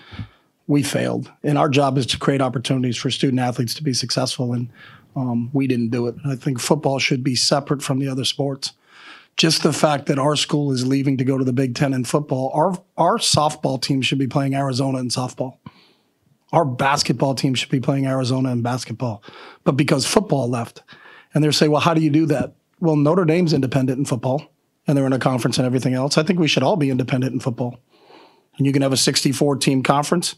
we 0.68 0.84
failed. 0.84 1.32
And 1.42 1.58
our 1.58 1.68
job 1.68 1.98
is 1.98 2.06
to 2.06 2.18
create 2.18 2.40
opportunities 2.40 2.96
for 2.96 3.10
student 3.10 3.40
athletes 3.40 3.74
to 3.74 3.82
be 3.82 3.92
successful. 3.92 4.52
And 4.52 4.68
um, 5.16 5.50
we 5.52 5.66
didn't 5.66 5.88
do 5.88 6.06
it. 6.06 6.14
I 6.24 6.36
think 6.36 6.60
football 6.60 7.00
should 7.00 7.24
be 7.24 7.34
separate 7.34 7.82
from 7.82 7.98
the 7.98 8.06
other 8.06 8.24
sports 8.24 8.72
just 9.38 9.62
the 9.62 9.72
fact 9.72 10.06
that 10.06 10.18
our 10.18 10.36
school 10.36 10.72
is 10.72 10.86
leaving 10.86 11.16
to 11.16 11.24
go 11.24 11.38
to 11.38 11.44
the 11.44 11.54
Big 11.54 11.74
Ten 11.74 11.94
in 11.94 12.04
football, 12.04 12.50
our 12.52 12.78
our 12.98 13.16
softball 13.16 13.80
team 13.80 14.02
should 14.02 14.18
be 14.18 14.26
playing 14.26 14.54
Arizona 14.54 14.98
in 14.98 15.08
softball. 15.08 15.56
Our 16.52 16.64
basketball 16.64 17.34
team 17.34 17.54
should 17.54 17.70
be 17.70 17.80
playing 17.80 18.06
Arizona 18.06 18.52
in 18.52 18.62
basketball. 18.62 19.22
But 19.64 19.72
because 19.72 20.06
football 20.06 20.48
left, 20.48 20.82
and 21.34 21.42
they're 21.42 21.52
saying, 21.52 21.72
well, 21.72 21.80
how 21.80 21.94
do 21.94 22.02
you 22.02 22.10
do 22.10 22.26
that? 22.26 22.54
Well, 22.80 22.96
Notre 22.96 23.24
Dame's 23.24 23.52
independent 23.52 23.98
in 23.98 24.04
football, 24.04 24.52
and 24.86 24.96
they're 24.96 25.06
in 25.06 25.12
a 25.12 25.18
conference 25.18 25.56
and 25.58 25.66
everything 25.66 25.94
else. 25.94 26.18
I 26.18 26.22
think 26.22 26.38
we 26.38 26.48
should 26.48 26.62
all 26.62 26.76
be 26.76 26.90
independent 26.90 27.32
in 27.32 27.40
football. 27.40 27.78
And 28.58 28.66
you 28.66 28.72
can 28.72 28.82
have 28.82 28.92
a 28.92 28.98
64 28.98 29.56
team 29.56 29.82
conference 29.82 30.34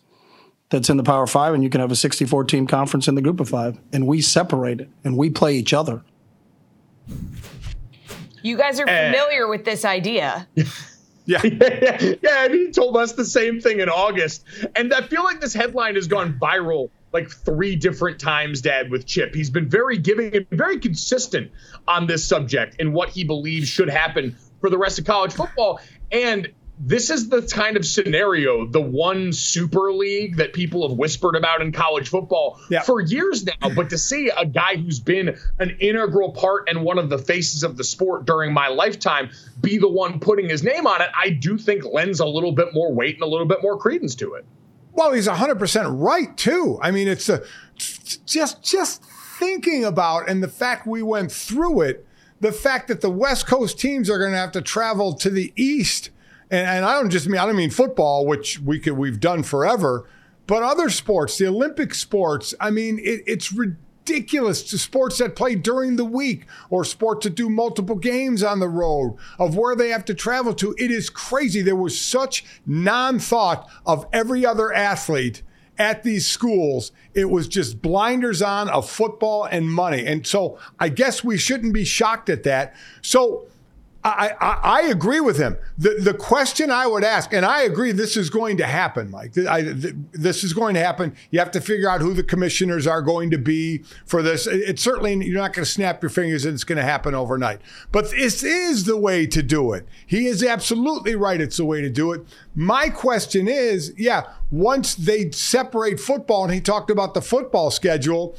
that's 0.71 0.89
in 0.89 0.97
the 0.97 1.03
Power 1.03 1.27
Five, 1.27 1.55
and 1.55 1.65
you 1.65 1.71
can 1.71 1.81
have 1.81 1.91
a 1.91 1.97
64 1.97 2.45
team 2.45 2.67
conference 2.67 3.09
in 3.09 3.17
the 3.17 3.23
Group 3.23 3.41
of 3.41 3.49
Five, 3.49 3.79
and 3.93 4.07
we 4.07 4.21
separate 4.21 4.81
it 4.81 4.89
and 5.03 5.17
we 5.17 5.31
play 5.31 5.57
each 5.57 5.73
other. 5.73 6.03
You 8.43 8.57
guys 8.57 8.79
are 8.79 8.89
eh. 8.89 9.13
familiar 9.13 9.47
uh, 9.47 9.51
with 9.51 9.65
this 9.65 9.85
idea. 9.85 10.47
Yeah. 11.27 11.41
yeah, 11.45 12.45
and 12.45 12.55
he 12.55 12.71
told 12.71 12.97
us 12.97 13.13
the 13.13 13.25
same 13.25 13.61
thing 13.61 13.81
in 13.81 13.89
August. 13.89 14.45
And 14.77 14.93
I 14.93 15.03
feel 15.03 15.25
like 15.25 15.41
this 15.41 15.55
headline 15.55 15.95
has 15.95 16.07
gone 16.07 16.39
viral 16.41 16.91
like 17.13 17.31
three 17.31 17.77
different 17.77 18.19
times, 18.19 18.61
Dad, 18.61 18.91
with 18.91 19.07
Chip. 19.07 19.35
He's 19.35 19.51
been 19.51 19.69
very 19.69 19.99
giving 19.99 20.35
and 20.35 20.47
very 20.51 20.81
consistent 20.81 21.53
on 21.87 22.07
this 22.07 22.27
subject 22.27 22.77
and 22.81 22.93
what 22.93 23.09
he 23.11 23.23
believes 23.25 23.69
should 23.69 23.89
happen 23.89 24.37
for 24.61 24.69
the 24.69 24.79
rest 24.79 24.99
of 24.99 25.05
college 25.05 25.33
football. 25.33 25.81
And 26.11 26.49
this 26.77 27.11
is 27.11 27.29
the 27.29 27.41
kind 27.43 27.77
of 27.77 27.87
scenario, 27.87 28.67
the 28.67 28.81
one 28.81 29.33
super 29.33 29.93
league 29.93 30.39
that 30.39 30.53
people 30.53 30.89
have 30.89 30.99
whispered 30.99 31.37
about 31.37 31.63
in 31.63 31.71
college 31.71 32.09
football 32.09 32.59
Yeah. 32.69 32.81
for 32.83 33.01
years 33.01 33.47
now. 33.47 33.71
But 33.77 33.91
to 33.91 33.99
see 33.99 34.29
a 34.37 34.45
guy 34.45 34.75
who's 34.75 34.99
been 34.99 35.39
an 35.61 35.77
integral 35.79 36.33
part 36.33 36.69
and 36.69 36.83
one 36.83 36.99
of 36.99 37.11
the 37.11 37.19
faces 37.19 37.63
of 37.63 37.77
the 37.77 37.85
sport 37.85 38.25
during 38.25 38.53
my 38.53 38.69
lifetime 38.69 39.31
be 39.65 39.79
the 39.79 39.89
one 39.89 40.21
putting 40.21 40.49
his 40.49 40.63
name 40.63 40.87
on 40.87 41.03
it, 41.03 41.09
I 41.19 41.31
do 41.31 41.59
think 41.59 41.85
lends 41.85 42.21
a 42.21 42.27
little 42.27 42.53
bit 42.53 42.73
more 42.73 42.93
weight 42.93 43.15
and 43.15 43.23
a 43.23 43.27
little 43.27 43.47
bit 43.47 43.63
more 43.63 43.79
credence 43.79 44.15
to 44.17 44.35
it. 44.35 44.45
Well, 44.93 45.13
he's 45.13 45.27
100% 45.27 46.01
right 46.01 46.37
too. 46.37 46.79
I 46.81 46.91
mean, 46.91 47.09
it's 47.09 47.29
a, 47.29 47.43
just 47.77 48.63
just 48.63 49.03
thinking 49.05 49.85
about 49.85 50.29
and 50.29 50.43
the 50.43 50.49
fact 50.49 50.87
we 50.87 51.03
went 51.03 51.33
through 51.33 51.81
it, 51.81 52.07
the 52.41 52.53
fact 52.53 52.89
that 52.89 53.01
the 53.01 53.11
West 53.11 53.47
Coast 53.47 53.79
teams 53.79 54.09
are 54.09 54.19
going 54.19 54.31
to 54.31 54.39
have 54.39 54.53
to 54.53 54.63
travel 54.63 55.13
to 55.15 55.31
the 55.31 55.53
East, 55.57 56.11
and, 56.51 56.67
and 56.67 56.85
I 56.85 56.93
don't 56.95 57.11
just 57.11 57.27
mean 57.27 57.41
I 57.41 57.47
don't 57.47 57.57
mean 57.57 57.71
football, 57.71 58.27
which 58.27 58.61
we 58.61 58.79
could 58.79 58.93
we've 58.93 59.19
done 59.19 59.43
forever, 59.43 60.09
but 60.47 60.63
other 60.63 60.89
sports, 60.91 61.39
the 61.39 61.49
Olympic 61.49 61.95
sports. 61.95 62.55
I 62.61 62.71
mean, 62.71 63.01
it, 63.01 63.23
it's 63.27 63.53
ridiculous 63.53 63.84
to 64.05 64.79
sports 64.79 65.19
that 65.19 65.37
play 65.37 65.55
during 65.55 65.97
the 65.97 66.05
week 66.05 66.47
or 66.71 66.85
sports 66.85 67.25
that 67.25 67.35
do 67.35 67.49
multiple 67.49 67.97
games 67.97 68.43
on 68.43 68.61
the 68.61 68.69
road 68.69 69.17
of 69.39 69.57
where 69.57 69.75
they 69.75 69.89
have 69.89 70.05
to 70.07 70.15
travel 70.15 70.55
to. 70.55 70.75
It 70.79 70.91
is 70.91 71.11
crazy. 71.11 71.63
There 71.63 71.77
was 71.77 72.01
such 72.01 72.45
non 72.67 73.19
thought 73.19 73.69
of 73.87 74.07
every 74.13 74.45
other 74.45 74.73
athlete 74.73 75.43
at 75.79 76.03
these 76.03 76.27
schools. 76.27 76.93
It 77.15 77.31
was 77.31 77.49
just 77.49 77.83
blinders 77.83 78.43
on 78.43 78.69
of 78.69 78.89
football 78.89 79.45
and 79.45 79.69
money. 79.71 80.07
And 80.07 80.27
so 80.27 80.59
I 80.79 80.89
guess 80.89 81.25
we 81.25 81.37
shouldn't 81.37 81.75
be 81.75 81.85
shocked 81.85 82.29
at 82.29 82.45
that. 82.45 82.75
So 83.03 83.47
I, 84.05 84.59
I, 84.63 84.83
agree 84.83 85.21
with 85.21 85.39
him. 85.39 85.57
The, 85.79 85.97
the 85.99 86.13
question 86.13 86.71
I 86.71 86.87
would 86.87 87.05
ask, 87.05 87.33
and 87.33 87.43
I 87.47 87.63
agree 87.63 87.91
this 87.91 88.19
is 88.19 88.29
going 88.29 88.59
to 88.59 88.67
happen, 88.67 89.11
Mike. 89.11 89.33
I, 89.39 89.63
this 89.63 90.45
is 90.45 90.53
going 90.53 90.75
to 90.75 90.81
happen. 90.81 91.17
You 91.31 91.39
have 91.39 91.51
to 91.53 91.61
figure 91.63 91.89
out 91.89 92.03
who 92.03 92.13
the 92.13 92.23
commissioners 92.23 92.87
are 92.87 93.01
going 93.01 93.31
to 93.31 93.39
be 93.39 93.79
for 94.05 94.21
this. 94.23 94.47
It- 94.47 94.61
It's 94.69 94.83
certainly, 94.83 95.15
you're 95.27 95.41
not 95.41 95.55
going 95.55 95.65
to 95.65 95.71
snap 95.71 96.03
your 96.03 96.11
fingers 96.11 96.45
and 96.45 96.53
it's 96.53 96.65
going 96.65 96.77
to 96.77 96.85
happen 96.85 97.15
overnight. 97.15 97.63
But 97.93 98.11
this 98.11 98.43
is 98.43 98.85
the 98.85 98.99
way 98.99 99.25
to 99.27 99.43
do 99.43 99.73
it. 99.73 99.89
He 100.07 100.27
is 100.27 100.45
absolutely 100.45 101.17
right. 101.17 101.41
It's 101.41 101.57
the 101.57 101.65
way 101.65 101.81
to 101.81 101.89
do 101.89 102.13
it. 102.13 102.27
My 102.55 102.91
question 102.91 103.49
is 103.49 103.95
yeah, 103.97 104.25
once 104.51 104.95
they 104.97 105.31
separate 105.31 105.99
football, 105.99 106.45
and 106.45 106.53
he 106.53 106.61
talked 106.61 106.91
about 106.91 107.15
the 107.15 107.23
football 107.23 107.71
schedule, 107.71 108.37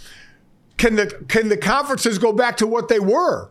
can 0.78 0.95
the, 0.95 1.07
can 1.28 1.49
the 1.49 1.57
conferences 1.57 2.20
go 2.20 2.32
back 2.34 2.55
to 2.57 2.68
what 2.68 2.88
they 2.88 2.99
were? 2.99 3.49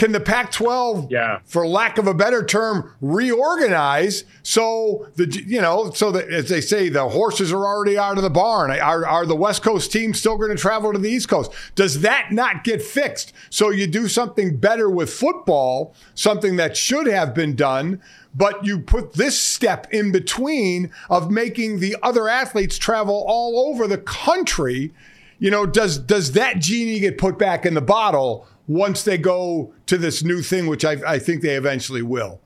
Can 0.00 0.12
the 0.12 0.20
Pac 0.20 0.50
12, 0.50 1.08
Yeah. 1.10 1.40
for 1.44 1.66
lack 1.66 1.98
of 1.98 2.06
a 2.06 2.14
better 2.14 2.42
term, 2.42 2.94
reorganize 3.02 4.24
so 4.42 5.06
the 5.16 5.26
you 5.46 5.60
know 5.60 5.90
so 5.90 6.10
that 6.12 6.26
as 6.32 6.48
they 6.48 6.62
say 6.62 6.88
the 6.88 7.06
horses 7.10 7.52
are 7.52 7.66
already 7.66 7.98
out 7.98 8.16
of 8.16 8.22
the 8.22 8.30
barn? 8.30 8.70
Are, 8.70 9.06
are 9.06 9.26
the 9.26 9.36
West 9.36 9.62
Coast 9.62 9.92
teams 9.92 10.18
still 10.18 10.38
going 10.38 10.50
to 10.50 10.56
travel 10.56 10.90
to 10.94 10.98
the 10.98 11.10
East 11.10 11.28
Coast? 11.28 11.52
Does 11.74 12.00
that 12.00 12.32
not 12.32 12.64
get 12.64 12.80
fixed? 12.80 13.34
So 13.50 13.68
you 13.68 13.86
do 13.86 14.08
something 14.08 14.56
better 14.56 14.88
with 14.88 15.12
football, 15.12 15.94
something 16.14 16.56
that 16.56 16.78
should 16.78 17.06
have 17.06 17.34
been 17.34 17.54
done, 17.54 18.00
but 18.34 18.64
you 18.64 18.78
put 18.78 19.12
this 19.12 19.38
step 19.38 19.86
in 19.92 20.12
between 20.12 20.90
of 21.10 21.30
making 21.30 21.80
the 21.80 21.94
other 22.02 22.26
athletes 22.26 22.78
travel 22.78 23.22
all 23.28 23.68
over 23.68 23.86
the 23.86 23.98
country. 23.98 24.94
You 25.38 25.50
know, 25.50 25.66
does 25.66 25.98
does 25.98 26.32
that 26.32 26.58
genie 26.58 27.00
get 27.00 27.18
put 27.18 27.38
back 27.38 27.66
in 27.66 27.74
the 27.74 27.82
bottle 27.82 28.46
once 28.70 29.02
they 29.02 29.18
go 29.18 29.74
to 29.86 29.98
this 29.98 30.22
new 30.22 30.40
thing, 30.42 30.68
which 30.68 30.84
I, 30.84 30.92
I 31.04 31.18
think 31.18 31.42
they 31.42 31.56
eventually 31.56 32.02
will? 32.02 32.40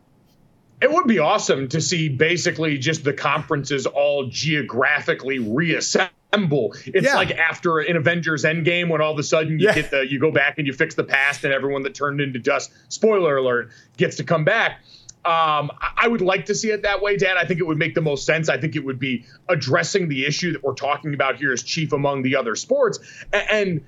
It 0.80 0.90
would 0.90 1.06
be 1.06 1.18
awesome 1.18 1.68
to 1.68 1.82
see 1.82 2.08
basically 2.08 2.78
just 2.78 3.04
the 3.04 3.12
conferences 3.12 3.84
all 3.84 4.26
geographically 4.28 5.38
reassemble. 5.38 6.74
It's 6.86 7.06
Yeah. 7.06 7.14
like 7.16 7.30
after 7.32 7.78
an 7.80 7.96
Avengers 7.96 8.44
Endgame 8.44 8.88
when 8.88 9.02
all 9.02 9.12
of 9.12 9.18
a 9.18 9.22
sudden 9.22 9.58
you 9.58 9.66
Yeah. 9.66 9.74
get 9.74 9.90
the 9.90 10.10
you 10.10 10.18
go 10.18 10.30
back 10.30 10.56
and 10.56 10.66
you 10.66 10.72
fix 10.72 10.94
the 10.94 11.04
past 11.04 11.44
and 11.44 11.52
everyone 11.52 11.82
that 11.82 11.94
turned 11.94 12.22
into 12.22 12.38
dust, 12.38 12.72
spoiler 12.88 13.36
alert, 13.36 13.70
gets 13.98 14.16
to 14.16 14.24
come 14.24 14.44
back. 14.44 14.80
Um, 15.26 15.70
I- 15.80 15.92
I 16.04 16.08
would 16.08 16.22
like 16.22 16.46
to 16.46 16.54
see 16.54 16.70
it 16.70 16.82
that 16.82 17.02
way, 17.02 17.18
Dan. 17.18 17.36
I 17.36 17.44
think 17.44 17.60
it 17.60 17.66
would 17.66 17.78
make 17.78 17.94
the 17.94 18.00
most 18.02 18.24
sense. 18.24 18.48
I 18.48 18.56
think 18.56 18.76
it 18.76 18.84
would 18.84 18.98
be 18.98 19.24
addressing 19.50 20.08
the 20.08 20.24
issue 20.24 20.52
that 20.52 20.62
we're 20.64 20.72
talking 20.74 21.12
about 21.12 21.36
here 21.36 21.52
as 21.52 21.62
chief 21.62 21.92
among 21.92 22.22
the 22.22 22.34
other 22.36 22.54
sports. 22.56 22.98
And 23.32 23.82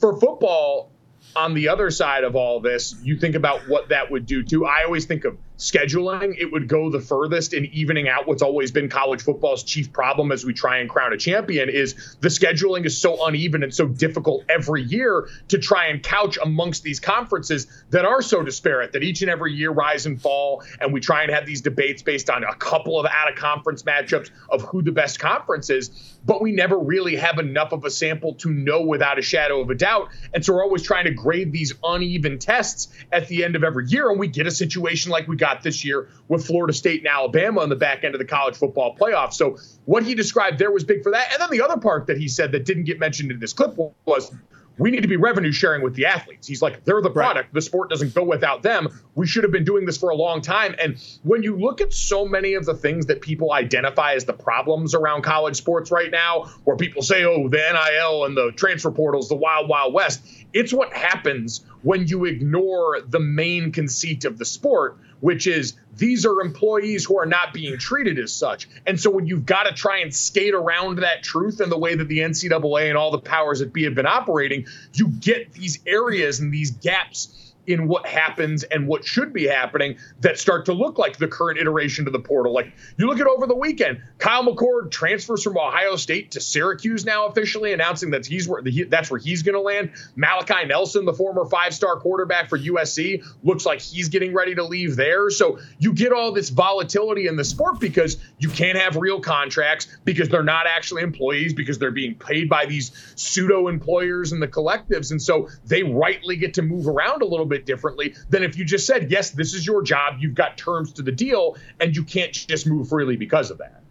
for 0.00 0.18
football, 0.20 0.92
on 1.36 1.54
the 1.54 1.68
other 1.68 1.90
side 1.90 2.24
of 2.24 2.36
all 2.36 2.60
this, 2.60 2.94
you 3.02 3.18
think 3.18 3.34
about 3.34 3.68
what 3.68 3.88
that 3.90 4.10
would 4.10 4.26
do 4.26 4.42
too. 4.42 4.66
I 4.66 4.84
always 4.84 5.06
think 5.06 5.24
of 5.24 5.38
scheduling. 5.58 6.36
It 6.38 6.50
would 6.50 6.68
go 6.68 6.88
the 6.88 7.00
furthest 7.00 7.52
in 7.52 7.66
evening 7.66 8.08
out 8.08 8.26
what's 8.26 8.42
always 8.42 8.70
been 8.70 8.88
college 8.88 9.22
football's 9.22 9.64
chief 9.64 9.92
problem 9.92 10.30
as 10.30 10.44
we 10.44 10.54
try 10.54 10.78
and 10.78 10.88
crown 10.88 11.12
a 11.12 11.16
champion 11.16 11.68
is 11.68 12.16
the 12.20 12.28
scheduling 12.28 12.86
is 12.86 12.96
so 12.96 13.26
uneven 13.26 13.64
and 13.64 13.74
so 13.74 13.86
difficult 13.86 14.44
every 14.48 14.82
year 14.82 15.28
to 15.48 15.58
try 15.58 15.86
and 15.86 16.02
couch 16.02 16.38
amongst 16.42 16.84
these 16.84 17.00
conferences 17.00 17.66
that 17.90 18.04
are 18.04 18.22
so 18.22 18.42
disparate 18.42 18.92
that 18.92 19.02
each 19.02 19.20
and 19.22 19.30
every 19.30 19.52
year 19.52 19.70
rise 19.70 20.06
and 20.06 20.22
fall 20.22 20.62
and 20.80 20.92
we 20.92 21.00
try 21.00 21.24
and 21.24 21.32
have 21.32 21.44
these 21.44 21.60
debates 21.60 22.02
based 22.02 22.30
on 22.30 22.44
a 22.44 22.54
couple 22.54 22.98
of 22.98 23.06
out 23.06 23.30
of 23.30 23.36
conference 23.36 23.82
matchups 23.82 24.30
of 24.48 24.62
who 24.62 24.80
the 24.82 24.92
best 24.92 25.18
conference 25.18 25.70
is 25.70 26.18
but 26.28 26.42
we 26.42 26.52
never 26.52 26.78
really 26.78 27.16
have 27.16 27.38
enough 27.38 27.72
of 27.72 27.86
a 27.86 27.90
sample 27.90 28.34
to 28.34 28.50
know 28.50 28.82
without 28.82 29.18
a 29.18 29.22
shadow 29.22 29.62
of 29.62 29.70
a 29.70 29.74
doubt. 29.74 30.10
And 30.34 30.44
so 30.44 30.52
we're 30.52 30.62
always 30.62 30.82
trying 30.82 31.06
to 31.06 31.10
grade 31.10 31.52
these 31.52 31.72
uneven 31.82 32.38
tests 32.38 32.88
at 33.10 33.28
the 33.28 33.44
end 33.44 33.56
of 33.56 33.64
every 33.64 33.86
year. 33.86 34.10
And 34.10 34.20
we 34.20 34.28
get 34.28 34.46
a 34.46 34.50
situation 34.50 35.10
like 35.10 35.26
we 35.26 35.36
got 35.36 35.47
this 35.62 35.84
year 35.84 36.08
with 36.28 36.46
Florida 36.46 36.72
State 36.72 37.00
and 37.00 37.08
Alabama 37.08 37.60
on 37.60 37.68
the 37.68 37.76
back 37.76 38.04
end 38.04 38.14
of 38.14 38.18
the 38.18 38.24
college 38.24 38.56
football 38.56 38.96
playoff. 38.96 39.32
So 39.32 39.56
what 39.84 40.02
he 40.02 40.14
described 40.14 40.58
there 40.58 40.70
was 40.70 40.84
big 40.84 41.02
for 41.02 41.12
that. 41.12 41.32
And 41.32 41.40
then 41.40 41.50
the 41.50 41.62
other 41.62 41.80
part 41.80 42.06
that 42.06 42.18
he 42.18 42.28
said 42.28 42.52
that 42.52 42.64
didn't 42.64 42.84
get 42.84 42.98
mentioned 42.98 43.30
in 43.30 43.40
this 43.40 43.52
clip 43.52 43.76
was 44.04 44.32
we 44.78 44.90
need 44.90 45.02
to 45.02 45.08
be 45.08 45.16
revenue 45.16 45.52
sharing 45.52 45.82
with 45.82 45.94
the 45.94 46.06
athletes. 46.06 46.46
He's 46.46 46.62
like, 46.62 46.84
they're 46.84 47.02
the 47.02 47.10
product. 47.10 47.52
The 47.52 47.60
sport 47.60 47.90
doesn't 47.90 48.14
go 48.14 48.22
without 48.22 48.62
them. 48.62 48.88
We 49.14 49.26
should 49.26 49.42
have 49.42 49.52
been 49.52 49.64
doing 49.64 49.84
this 49.84 49.98
for 49.98 50.10
a 50.10 50.14
long 50.14 50.40
time. 50.40 50.74
And 50.80 50.96
when 51.24 51.42
you 51.42 51.56
look 51.56 51.80
at 51.80 51.92
so 51.92 52.24
many 52.24 52.54
of 52.54 52.64
the 52.64 52.74
things 52.74 53.06
that 53.06 53.20
people 53.20 53.52
identify 53.52 54.14
as 54.14 54.24
the 54.24 54.32
problems 54.32 54.94
around 54.94 55.22
college 55.22 55.56
sports 55.56 55.90
right 55.90 56.10
now, 56.10 56.44
where 56.64 56.76
people 56.76 57.02
say, 57.02 57.24
oh, 57.24 57.48
the 57.48 57.56
NIL 57.56 58.24
and 58.24 58.36
the 58.36 58.52
transfer 58.52 58.90
portals, 58.90 59.28
the 59.28 59.34
wild, 59.34 59.68
wild 59.68 59.92
west, 59.92 60.24
it's 60.52 60.72
what 60.72 60.92
happens 60.92 61.64
when 61.82 62.06
you 62.06 62.24
ignore 62.24 63.00
the 63.06 63.20
main 63.20 63.72
conceit 63.72 64.24
of 64.24 64.38
the 64.38 64.44
sport, 64.44 64.98
which 65.20 65.46
is 65.46 65.74
these 65.96 66.24
are 66.24 66.40
employees 66.40 67.04
who 67.04 67.18
are 67.18 67.26
not 67.26 67.52
being 67.52 67.76
treated 67.78 68.18
as 68.18 68.32
such. 68.32 68.68
And 68.86 68.98
so 69.00 69.10
when 69.10 69.26
you've 69.26 69.46
got 69.46 69.64
to 69.64 69.72
try 69.72 69.98
and 69.98 70.14
skate 70.14 70.54
around 70.54 71.00
that 71.00 71.22
truth 71.22 71.60
and 71.60 71.70
the 71.70 71.78
way 71.78 71.94
that 71.94 72.08
the 72.08 72.18
NCAA 72.18 72.88
and 72.88 72.96
all 72.96 73.10
the 73.10 73.18
powers 73.18 73.58
that 73.58 73.72
be 73.72 73.84
have 73.84 73.94
been 73.94 74.06
operating, 74.06 74.66
you 74.92 75.08
get 75.08 75.52
these 75.52 75.80
areas 75.86 76.40
and 76.40 76.52
these 76.52 76.70
gaps 76.70 77.47
in 77.68 77.86
what 77.86 78.06
happens 78.06 78.64
and 78.64 78.88
what 78.88 79.04
should 79.04 79.32
be 79.32 79.46
happening 79.46 79.98
that 80.20 80.38
start 80.38 80.64
to 80.66 80.72
look 80.72 80.98
like 80.98 81.18
the 81.18 81.28
current 81.28 81.58
iteration 81.58 82.06
to 82.06 82.10
the 82.10 82.18
portal. 82.18 82.52
Like 82.52 82.72
you 82.96 83.06
look 83.06 83.20
at 83.20 83.26
over 83.26 83.46
the 83.46 83.54
weekend, 83.54 84.00
Kyle 84.16 84.42
McCord 84.42 84.90
transfers 84.90 85.44
from 85.44 85.58
Ohio 85.58 85.96
State 85.96 86.32
to 86.32 86.40
Syracuse 86.40 87.04
now 87.04 87.26
officially 87.26 87.74
announcing 87.74 88.10
that 88.10 88.24
he's 88.24 88.48
where 88.48 88.62
he, 88.62 88.84
that's 88.84 89.10
where 89.10 89.20
he's 89.20 89.42
going 89.42 89.54
to 89.54 89.60
land. 89.60 89.92
Malachi 90.16 90.66
Nelson, 90.66 91.04
the 91.04 91.12
former 91.12 91.44
five-star 91.44 91.96
quarterback 91.96 92.48
for 92.48 92.58
USC, 92.58 93.22
looks 93.44 93.66
like 93.66 93.80
he's 93.80 94.08
getting 94.08 94.32
ready 94.32 94.54
to 94.54 94.64
leave 94.64 94.96
there. 94.96 95.28
So 95.28 95.58
you 95.78 95.92
get 95.92 96.12
all 96.12 96.32
this 96.32 96.48
volatility 96.48 97.26
in 97.26 97.36
the 97.36 97.44
sport 97.44 97.80
because 97.80 98.16
you 98.38 98.48
can't 98.48 98.78
have 98.78 98.96
real 98.96 99.20
contracts 99.20 99.88
because 100.04 100.30
they're 100.30 100.42
not 100.42 100.66
actually 100.66 101.02
employees 101.02 101.52
because 101.52 101.78
they're 101.78 101.90
being 101.90 102.14
paid 102.14 102.48
by 102.48 102.64
these 102.64 103.12
pseudo 103.14 103.68
employers 103.68 104.32
and 104.32 104.40
the 104.40 104.48
collectives. 104.48 105.10
And 105.10 105.20
so 105.20 105.48
they 105.66 105.82
rightly 105.82 106.36
get 106.36 106.54
to 106.54 106.62
move 106.62 106.88
around 106.88 107.20
a 107.20 107.26
little 107.26 107.44
bit 107.44 107.57
differently 107.66 108.14
than 108.30 108.42
if 108.42 108.56
you 108.56 108.64
just 108.64 108.86
said, 108.86 109.10
yes, 109.10 109.30
this 109.30 109.54
is 109.54 109.66
your 109.66 109.82
job. 109.82 110.16
You've 110.20 110.34
got 110.34 110.56
terms 110.58 110.92
to 110.94 111.02
the 111.02 111.12
deal 111.12 111.56
and 111.80 111.94
you 111.94 112.04
can't 112.04 112.32
just 112.32 112.66
move 112.66 112.88
freely 112.88 113.16
because 113.16 113.50
of 113.50 113.58
that. 113.58 113.82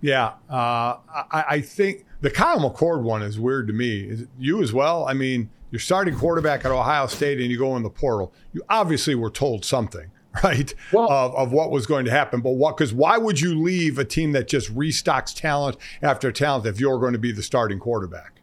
Yeah, 0.00 0.34
uh, 0.48 0.98
I, 1.32 1.44
I 1.48 1.60
think 1.60 2.04
the 2.20 2.30
Kyle 2.30 2.58
McCord 2.58 3.02
one 3.02 3.22
is 3.22 3.38
weird 3.38 3.66
to 3.66 3.72
me. 3.72 4.02
Is 4.02 4.22
it 4.22 4.28
you 4.38 4.62
as 4.62 4.72
well? 4.72 5.04
I 5.06 5.12
mean, 5.12 5.50
you're 5.70 5.80
starting 5.80 6.14
quarterback 6.14 6.64
at 6.64 6.70
Ohio 6.70 7.06
State 7.08 7.40
and 7.40 7.50
you 7.50 7.58
go 7.58 7.76
in 7.76 7.82
the 7.82 7.90
portal. 7.90 8.32
You 8.52 8.62
obviously 8.68 9.14
were 9.14 9.30
told 9.30 9.64
something, 9.64 10.10
right? 10.44 10.72
Well- 10.92 11.10
of, 11.10 11.34
of 11.34 11.52
what 11.52 11.70
was 11.70 11.86
going 11.86 12.04
to 12.04 12.10
happen. 12.10 12.40
But 12.40 12.52
what? 12.52 12.76
Because 12.76 12.94
why 12.94 13.18
would 13.18 13.40
you 13.40 13.60
leave 13.60 13.98
a 13.98 14.04
team 14.04 14.32
that 14.32 14.48
just 14.48 14.74
restocks 14.74 15.34
talent 15.34 15.76
after 16.00 16.30
talent 16.30 16.66
if 16.66 16.78
you're 16.80 16.98
going 17.00 17.12
to 17.12 17.18
be 17.18 17.32
the 17.32 17.42
starting 17.42 17.78
quarterback? 17.80 18.37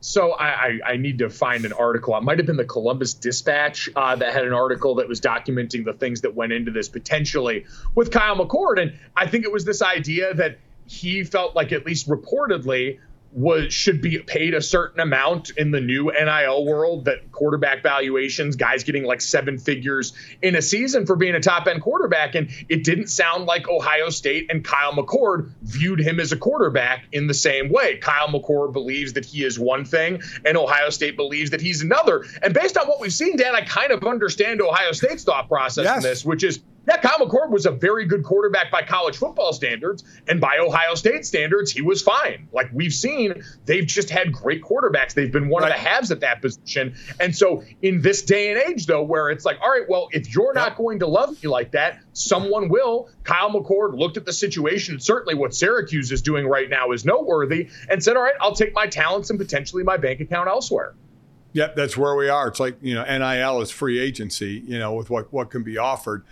So 0.00 0.32
I, 0.32 0.48
I, 0.48 0.78
I, 0.86 0.96
need 0.96 1.18
to 1.18 1.28
find 1.28 1.64
an 1.66 1.74
article. 1.74 2.16
It 2.16 2.22
might 2.22 2.38
have 2.38 2.46
been 2.46 2.56
the 2.56 2.64
Columbus 2.64 3.12
Dispatch 3.12 3.90
uh, 3.94 4.16
that 4.16 4.32
had 4.32 4.46
an 4.46 4.54
article 4.54 4.94
that 4.96 5.08
was 5.08 5.20
documenting 5.20 5.84
the 5.84 5.92
things 5.92 6.22
that 6.22 6.34
went 6.34 6.52
into 6.52 6.70
this 6.70 6.88
potentially 6.88 7.66
with 7.94 8.10
Kyle 8.10 8.36
McCord. 8.36 8.80
And 8.80 8.94
I 9.14 9.26
think 9.26 9.44
it 9.44 9.52
was 9.52 9.66
this 9.66 9.82
idea 9.82 10.32
that 10.34 10.58
he 10.86 11.22
felt 11.22 11.54
like, 11.54 11.70
at 11.72 11.84
least 11.86 12.08
reportedly, 12.08 12.98
was 13.32 13.72
should 13.72 14.02
be 14.02 14.18
paid 14.18 14.54
a 14.54 14.62
certain 14.62 15.00
amount 15.00 15.50
in 15.50 15.70
the 15.70 15.80
new 15.80 16.10
NIL 16.10 16.64
world 16.64 17.04
that 17.04 17.30
quarterback 17.30 17.82
valuations, 17.82 18.56
guys 18.56 18.82
getting 18.82 19.04
like 19.04 19.20
seven 19.20 19.58
figures 19.58 20.12
in 20.42 20.56
a 20.56 20.62
season 20.62 21.06
for 21.06 21.14
being 21.14 21.34
a 21.34 21.40
top 21.40 21.66
end 21.66 21.80
quarterback. 21.80 22.34
And 22.34 22.50
it 22.68 22.82
didn't 22.82 23.06
sound 23.06 23.46
like 23.46 23.68
Ohio 23.68 24.10
State 24.10 24.50
and 24.50 24.64
Kyle 24.64 24.92
McCord 24.92 25.50
viewed 25.62 26.00
him 26.00 26.18
as 26.18 26.32
a 26.32 26.36
quarterback 26.36 27.04
in 27.12 27.28
the 27.28 27.34
same 27.34 27.70
way. 27.70 27.98
Kyle 27.98 28.28
McCord 28.28 28.72
believes 28.72 29.12
that 29.12 29.24
he 29.24 29.44
is 29.44 29.58
one 29.58 29.84
thing, 29.84 30.20
and 30.44 30.56
Ohio 30.56 30.90
State 30.90 31.16
believes 31.16 31.50
that 31.50 31.60
he's 31.60 31.82
another. 31.82 32.24
And 32.42 32.52
based 32.52 32.76
on 32.76 32.88
what 32.88 33.00
we've 33.00 33.12
seen, 33.12 33.36
Dan, 33.36 33.54
I 33.54 33.62
kind 33.62 33.92
of 33.92 34.04
understand 34.04 34.60
Ohio 34.60 34.92
State's 34.92 35.24
thought 35.24 35.48
process 35.48 35.84
yes. 35.84 35.96
in 35.98 36.02
this, 36.02 36.24
which 36.24 36.42
is 36.42 36.60
yeah, 36.90 36.96
Kyle 36.96 37.20
McCord 37.20 37.50
was 37.50 37.66
a 37.66 37.70
very 37.70 38.04
good 38.04 38.24
quarterback 38.24 38.72
by 38.72 38.82
college 38.82 39.16
football 39.16 39.52
standards, 39.52 40.02
and 40.26 40.40
by 40.40 40.58
Ohio 40.60 40.96
State 40.96 41.24
standards, 41.24 41.70
he 41.70 41.82
was 41.82 42.02
fine. 42.02 42.48
Like 42.52 42.68
we've 42.72 42.92
seen, 42.92 43.44
they've 43.64 43.86
just 43.86 44.10
had 44.10 44.32
great 44.32 44.60
quarterbacks. 44.60 45.14
They've 45.14 45.30
been 45.30 45.48
one 45.48 45.62
right. 45.62 45.70
of 45.70 45.78
the 45.78 45.88
halves 45.88 46.10
at 46.10 46.18
that 46.20 46.42
position. 46.42 46.96
And 47.20 47.34
so, 47.36 47.62
in 47.80 48.02
this 48.02 48.22
day 48.22 48.50
and 48.50 48.60
age, 48.60 48.86
though, 48.86 49.04
where 49.04 49.30
it's 49.30 49.44
like, 49.44 49.60
all 49.62 49.70
right, 49.70 49.88
well, 49.88 50.08
if 50.10 50.34
you're 50.34 50.52
not 50.52 50.76
going 50.76 50.98
to 50.98 51.06
love 51.06 51.40
me 51.40 51.48
like 51.48 51.70
that, 51.72 52.00
someone 52.12 52.68
will. 52.68 53.08
Kyle 53.22 53.50
McCord 53.50 53.96
looked 53.96 54.16
at 54.16 54.26
the 54.26 54.32
situation. 54.32 54.98
Certainly, 54.98 55.36
what 55.36 55.54
Syracuse 55.54 56.10
is 56.10 56.22
doing 56.22 56.44
right 56.44 56.68
now 56.68 56.90
is 56.90 57.04
noteworthy, 57.04 57.68
and 57.88 58.02
said, 58.02 58.16
all 58.16 58.24
right, 58.24 58.34
I'll 58.40 58.56
take 58.56 58.74
my 58.74 58.88
talents 58.88 59.30
and 59.30 59.38
potentially 59.38 59.84
my 59.84 59.96
bank 59.96 60.18
account 60.18 60.48
elsewhere. 60.48 60.94
Yep, 61.52 61.76
that's 61.76 61.96
where 61.96 62.16
we 62.16 62.28
are. 62.28 62.48
It's 62.48 62.58
like 62.58 62.78
you 62.80 62.94
know, 62.94 63.04
NIL 63.04 63.60
is 63.60 63.70
free 63.70 64.00
agency. 64.00 64.62
You 64.66 64.80
know, 64.80 64.94
with 64.94 65.08
what 65.08 65.32
what 65.32 65.50
can 65.50 65.62
be 65.62 65.78
offered. 65.78 66.24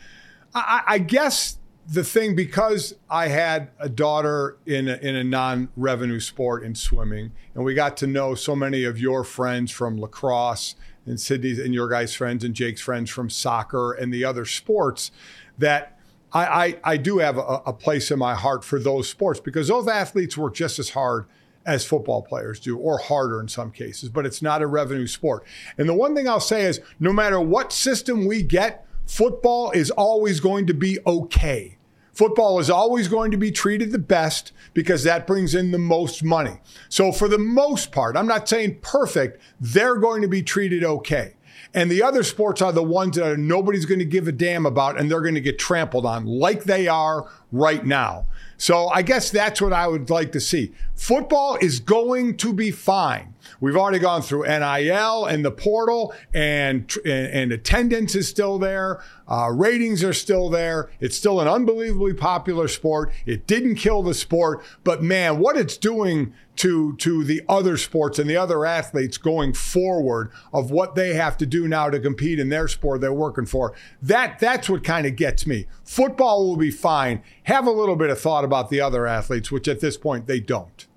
I, 0.54 0.82
I 0.86 0.98
guess 0.98 1.58
the 1.90 2.04
thing 2.04 2.34
because 2.34 2.94
I 3.08 3.28
had 3.28 3.70
a 3.78 3.88
daughter 3.88 4.58
in 4.66 4.88
a, 4.88 4.96
in 4.96 5.16
a 5.16 5.24
non-revenue 5.24 6.20
sport 6.20 6.62
in 6.62 6.74
swimming, 6.74 7.32
and 7.54 7.64
we 7.64 7.74
got 7.74 7.96
to 7.98 8.06
know 8.06 8.34
so 8.34 8.54
many 8.54 8.84
of 8.84 8.98
your 8.98 9.24
friends 9.24 9.70
from 9.70 9.98
lacrosse 9.98 10.74
and 11.06 11.18
Sydney's 11.18 11.58
and 11.58 11.72
your 11.72 11.88
guys' 11.88 12.14
friends 12.14 12.44
and 12.44 12.54
Jake's 12.54 12.82
friends 12.82 13.08
from 13.10 13.30
soccer 13.30 13.92
and 13.92 14.12
the 14.12 14.24
other 14.24 14.44
sports, 14.44 15.10
that 15.56 15.98
I 16.32 16.44
I, 16.44 16.80
I 16.84 16.96
do 16.98 17.18
have 17.18 17.38
a, 17.38 17.62
a 17.64 17.72
place 17.72 18.10
in 18.10 18.18
my 18.18 18.34
heart 18.34 18.64
for 18.64 18.78
those 18.78 19.08
sports 19.08 19.40
because 19.40 19.68
those 19.68 19.88
athletes 19.88 20.36
work 20.36 20.54
just 20.54 20.78
as 20.78 20.90
hard 20.90 21.26
as 21.64 21.84
football 21.84 22.22
players 22.22 22.60
do, 22.60 22.78
or 22.78 22.98
harder 22.98 23.40
in 23.40 23.48
some 23.48 23.70
cases, 23.70 24.08
but 24.08 24.24
it's 24.24 24.40
not 24.40 24.62
a 24.62 24.66
revenue 24.66 25.06
sport. 25.06 25.44
And 25.76 25.86
the 25.86 25.94
one 25.94 26.14
thing 26.14 26.26
I'll 26.26 26.40
say 26.40 26.62
is 26.62 26.80
no 26.98 27.12
matter 27.12 27.38
what 27.40 27.72
system 27.72 28.26
we 28.26 28.42
get, 28.42 28.86
football 29.08 29.72
is 29.72 29.90
always 29.90 30.38
going 30.38 30.66
to 30.66 30.74
be 30.74 30.98
okay. 31.06 31.78
Football 32.12 32.58
is 32.58 32.68
always 32.68 33.08
going 33.08 33.30
to 33.30 33.36
be 33.36 33.50
treated 33.50 33.90
the 33.92 33.98
best 33.98 34.52
because 34.74 35.04
that 35.04 35.26
brings 35.26 35.54
in 35.54 35.70
the 35.70 35.78
most 35.78 36.22
money. 36.22 36.58
So, 36.88 37.12
for 37.12 37.28
the 37.28 37.38
most 37.38 37.92
part, 37.92 38.16
I'm 38.16 38.26
not 38.26 38.48
saying 38.48 38.78
perfect, 38.82 39.40
they're 39.60 39.96
going 39.96 40.22
to 40.22 40.28
be 40.28 40.42
treated 40.42 40.84
okay. 40.84 41.34
And 41.74 41.90
the 41.90 42.02
other 42.02 42.22
sports 42.22 42.62
are 42.62 42.72
the 42.72 42.82
ones 42.82 43.16
that 43.16 43.38
nobody's 43.38 43.84
going 43.84 43.98
to 43.98 44.04
give 44.04 44.26
a 44.26 44.32
damn 44.32 44.66
about 44.66 44.98
and 44.98 45.10
they're 45.10 45.20
going 45.20 45.34
to 45.34 45.40
get 45.40 45.58
trampled 45.58 46.06
on 46.06 46.26
like 46.26 46.64
they 46.64 46.88
are 46.88 47.30
right 47.52 47.84
now. 47.84 48.26
So 48.56 48.88
I 48.88 49.02
guess 49.02 49.30
that's 49.30 49.60
what 49.60 49.72
I 49.72 49.86
would 49.86 50.10
like 50.10 50.32
to 50.32 50.40
see. 50.40 50.72
Football 50.96 51.56
is 51.60 51.78
going 51.78 52.36
to 52.38 52.52
be 52.52 52.70
fine. 52.70 53.34
We've 53.60 53.76
already 53.76 53.98
gone 53.98 54.22
through 54.22 54.44
NIL 54.44 55.24
and 55.26 55.44
the 55.44 55.50
portal, 55.50 56.14
and 56.34 56.92
and, 57.04 57.52
attendance 57.52 58.14
is 58.14 58.28
still 58.28 58.58
there. 58.58 59.02
Uh, 59.26 59.50
ratings 59.52 60.04
are 60.04 60.12
still 60.12 60.48
there. 60.48 60.90
It's 61.00 61.16
still 61.16 61.40
an 61.40 61.48
unbelievably 61.48 62.14
popular 62.14 62.68
sport. 62.68 63.12
It 63.26 63.46
didn't 63.46 63.76
kill 63.76 64.02
the 64.02 64.14
sport, 64.14 64.64
but 64.84 65.02
man, 65.02 65.38
what 65.38 65.56
it's 65.56 65.76
doing 65.76 66.34
to 66.58 66.96
to 66.96 67.22
the 67.22 67.40
other 67.48 67.76
sports 67.76 68.18
and 68.18 68.28
the 68.28 68.36
other 68.36 68.66
athletes 68.66 69.16
going 69.16 69.52
forward 69.52 70.32
of 70.52 70.72
what 70.72 70.96
they 70.96 71.14
have 71.14 71.36
to 71.38 71.46
do 71.46 71.68
now 71.68 71.88
to 71.88 72.00
compete 72.00 72.40
in 72.40 72.48
their 72.48 72.66
sport 72.66 73.00
they're 73.00 73.12
working 73.12 73.46
for. 73.46 73.74
That 74.02 74.40
that's 74.40 74.68
what 74.68 74.82
kind 74.82 75.06
of 75.06 75.14
gets 75.14 75.46
me. 75.46 75.66
Football 75.84 76.48
will 76.48 76.56
be 76.56 76.72
fine. 76.72 77.22
Have 77.44 77.66
a 77.66 77.70
little 77.70 77.96
bit 77.96 78.10
of 78.10 78.20
thought 78.20 78.44
about 78.44 78.70
the 78.70 78.80
other 78.80 79.06
athletes, 79.06 79.52
which 79.52 79.68
at 79.68 79.80
this 79.80 79.96
point 79.96 80.26
they 80.26 80.40
don't. 80.40 80.87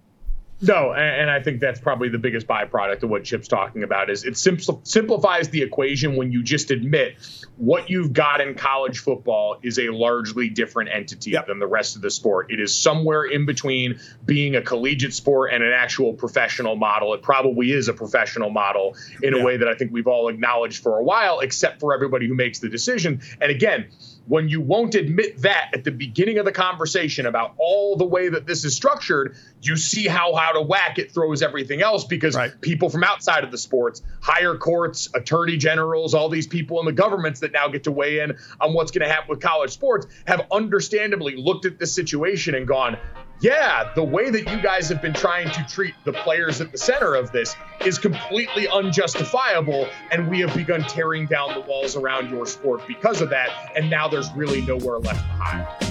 No, 0.61 0.93
and, 0.93 1.31
I 1.31 1.41
think 1.41 1.59
that's 1.59 1.79
probably 1.79 2.09
the 2.09 2.19
biggest 2.19 2.45
byproduct 2.45 3.01
of 3.01 3.09
what 3.09 3.23
Chip's 3.23 3.47
talking 3.47 3.83
about 3.83 4.09
is 4.09 4.25
it 4.25 4.37
simplifies 4.37 5.49
the 5.49 5.63
equation 5.63 6.15
when 6.15 6.31
you 6.31 6.43
just 6.43 6.69
admit 6.69 7.15
what 7.57 7.89
you've 7.89 8.13
got 8.13 8.41
in 8.41 8.55
college 8.55 8.99
football 8.99 9.57
is 9.63 9.79
a 9.79 9.89
largely 9.89 10.49
different 10.49 10.89
entity 10.93 11.31
yep. 11.31 11.47
than 11.47 11.59
the 11.59 11.67
rest 11.67 11.95
of 11.95 12.01
the 12.01 12.11
sport. 12.11 12.51
It 12.51 12.59
is 12.59 12.75
somewhere 12.75 13.23
in 13.23 13.45
between 13.45 13.99
being 14.25 14.55
a 14.55 14.61
collegiate 14.61 15.13
sport 15.13 15.51
and 15.53 15.63
an 15.63 15.73
actual 15.73 16.13
professional 16.13 16.75
model. 16.75 17.13
It 17.13 17.23
probably 17.23 17.71
is 17.71 17.87
a 17.87 17.93
professional 17.93 18.49
model 18.49 18.95
in 19.23 19.33
yeah. 19.33 19.41
a 19.41 19.45
way 19.45 19.57
that 19.57 19.67
I 19.67 19.73
think 19.73 19.91
we've 19.91 20.07
all 20.07 20.27
acknowledged 20.27 20.83
for 20.83 20.99
a 20.99 21.03
while, 21.03 21.39
except 21.39 21.79
for 21.79 21.93
everybody 21.93 22.27
who 22.27 22.35
makes 22.35 22.59
the 22.59 22.69
decision. 22.69 23.21
And 23.39 23.51
again, 23.51 23.87
when 24.27 24.49
you 24.49 24.61
won't 24.61 24.95
admit 24.95 25.41
that 25.41 25.71
at 25.73 25.83
the 25.83 25.91
beginning 25.91 26.37
of 26.37 26.45
the 26.45 26.51
conversation 26.51 27.25
about 27.25 27.53
all 27.57 27.95
the 27.95 28.05
way 28.05 28.29
that 28.29 28.45
this 28.45 28.63
is 28.63 28.75
structured, 28.75 29.35
you 29.61 29.75
see 29.75 30.07
how 30.07 30.35
out 30.35 30.55
of 30.55 30.67
whack 30.67 30.99
it 30.99 31.11
throws 31.11 31.41
everything 31.41 31.81
else 31.81 32.05
because 32.05 32.35
right. 32.35 32.59
people 32.61 32.89
from 32.89 33.03
outside 33.03 33.43
of 33.43 33.51
the 33.51 33.57
sports, 33.57 34.01
higher 34.21 34.55
courts, 34.55 35.09
attorney 35.13 35.57
generals, 35.57 36.13
all 36.13 36.29
these 36.29 36.47
people 36.47 36.79
in 36.79 36.85
the 36.85 36.91
governments 36.91 37.39
that 37.39 37.51
now 37.51 37.67
get 37.67 37.83
to 37.85 37.91
weigh 37.91 38.19
in 38.19 38.37
on 38.59 38.73
what's 38.73 38.91
going 38.91 39.07
to 39.07 39.11
happen 39.11 39.29
with 39.29 39.41
college 39.41 39.71
sports 39.71 40.07
have 40.27 40.45
understandably 40.51 41.35
looked 41.35 41.65
at 41.65 41.79
this 41.79 41.93
situation 41.93 42.55
and 42.55 42.67
gone, 42.67 42.97
yeah, 43.41 43.91
the 43.95 44.03
way 44.03 44.29
that 44.29 44.49
you 44.51 44.61
guys 44.61 44.87
have 44.89 45.01
been 45.01 45.13
trying 45.13 45.49
to 45.49 45.65
treat 45.67 45.95
the 46.05 46.13
players 46.13 46.61
at 46.61 46.71
the 46.71 46.77
center 46.77 47.15
of 47.15 47.31
this 47.31 47.55
is 47.83 47.97
completely 47.97 48.67
unjustifiable. 48.67 49.89
And 50.11 50.29
we 50.29 50.41
have 50.41 50.55
begun 50.55 50.81
tearing 50.83 51.25
down 51.25 51.55
the 51.55 51.61
walls 51.61 51.95
around 51.95 52.29
your 52.29 52.45
sport 52.45 52.83
because 52.87 53.19
of 53.19 53.31
that. 53.31 53.49
And 53.75 53.89
now 53.89 54.07
there's 54.07 54.31
really 54.33 54.61
nowhere 54.61 54.99
left 54.99 55.19
to 55.19 55.33
hide. 55.33 55.90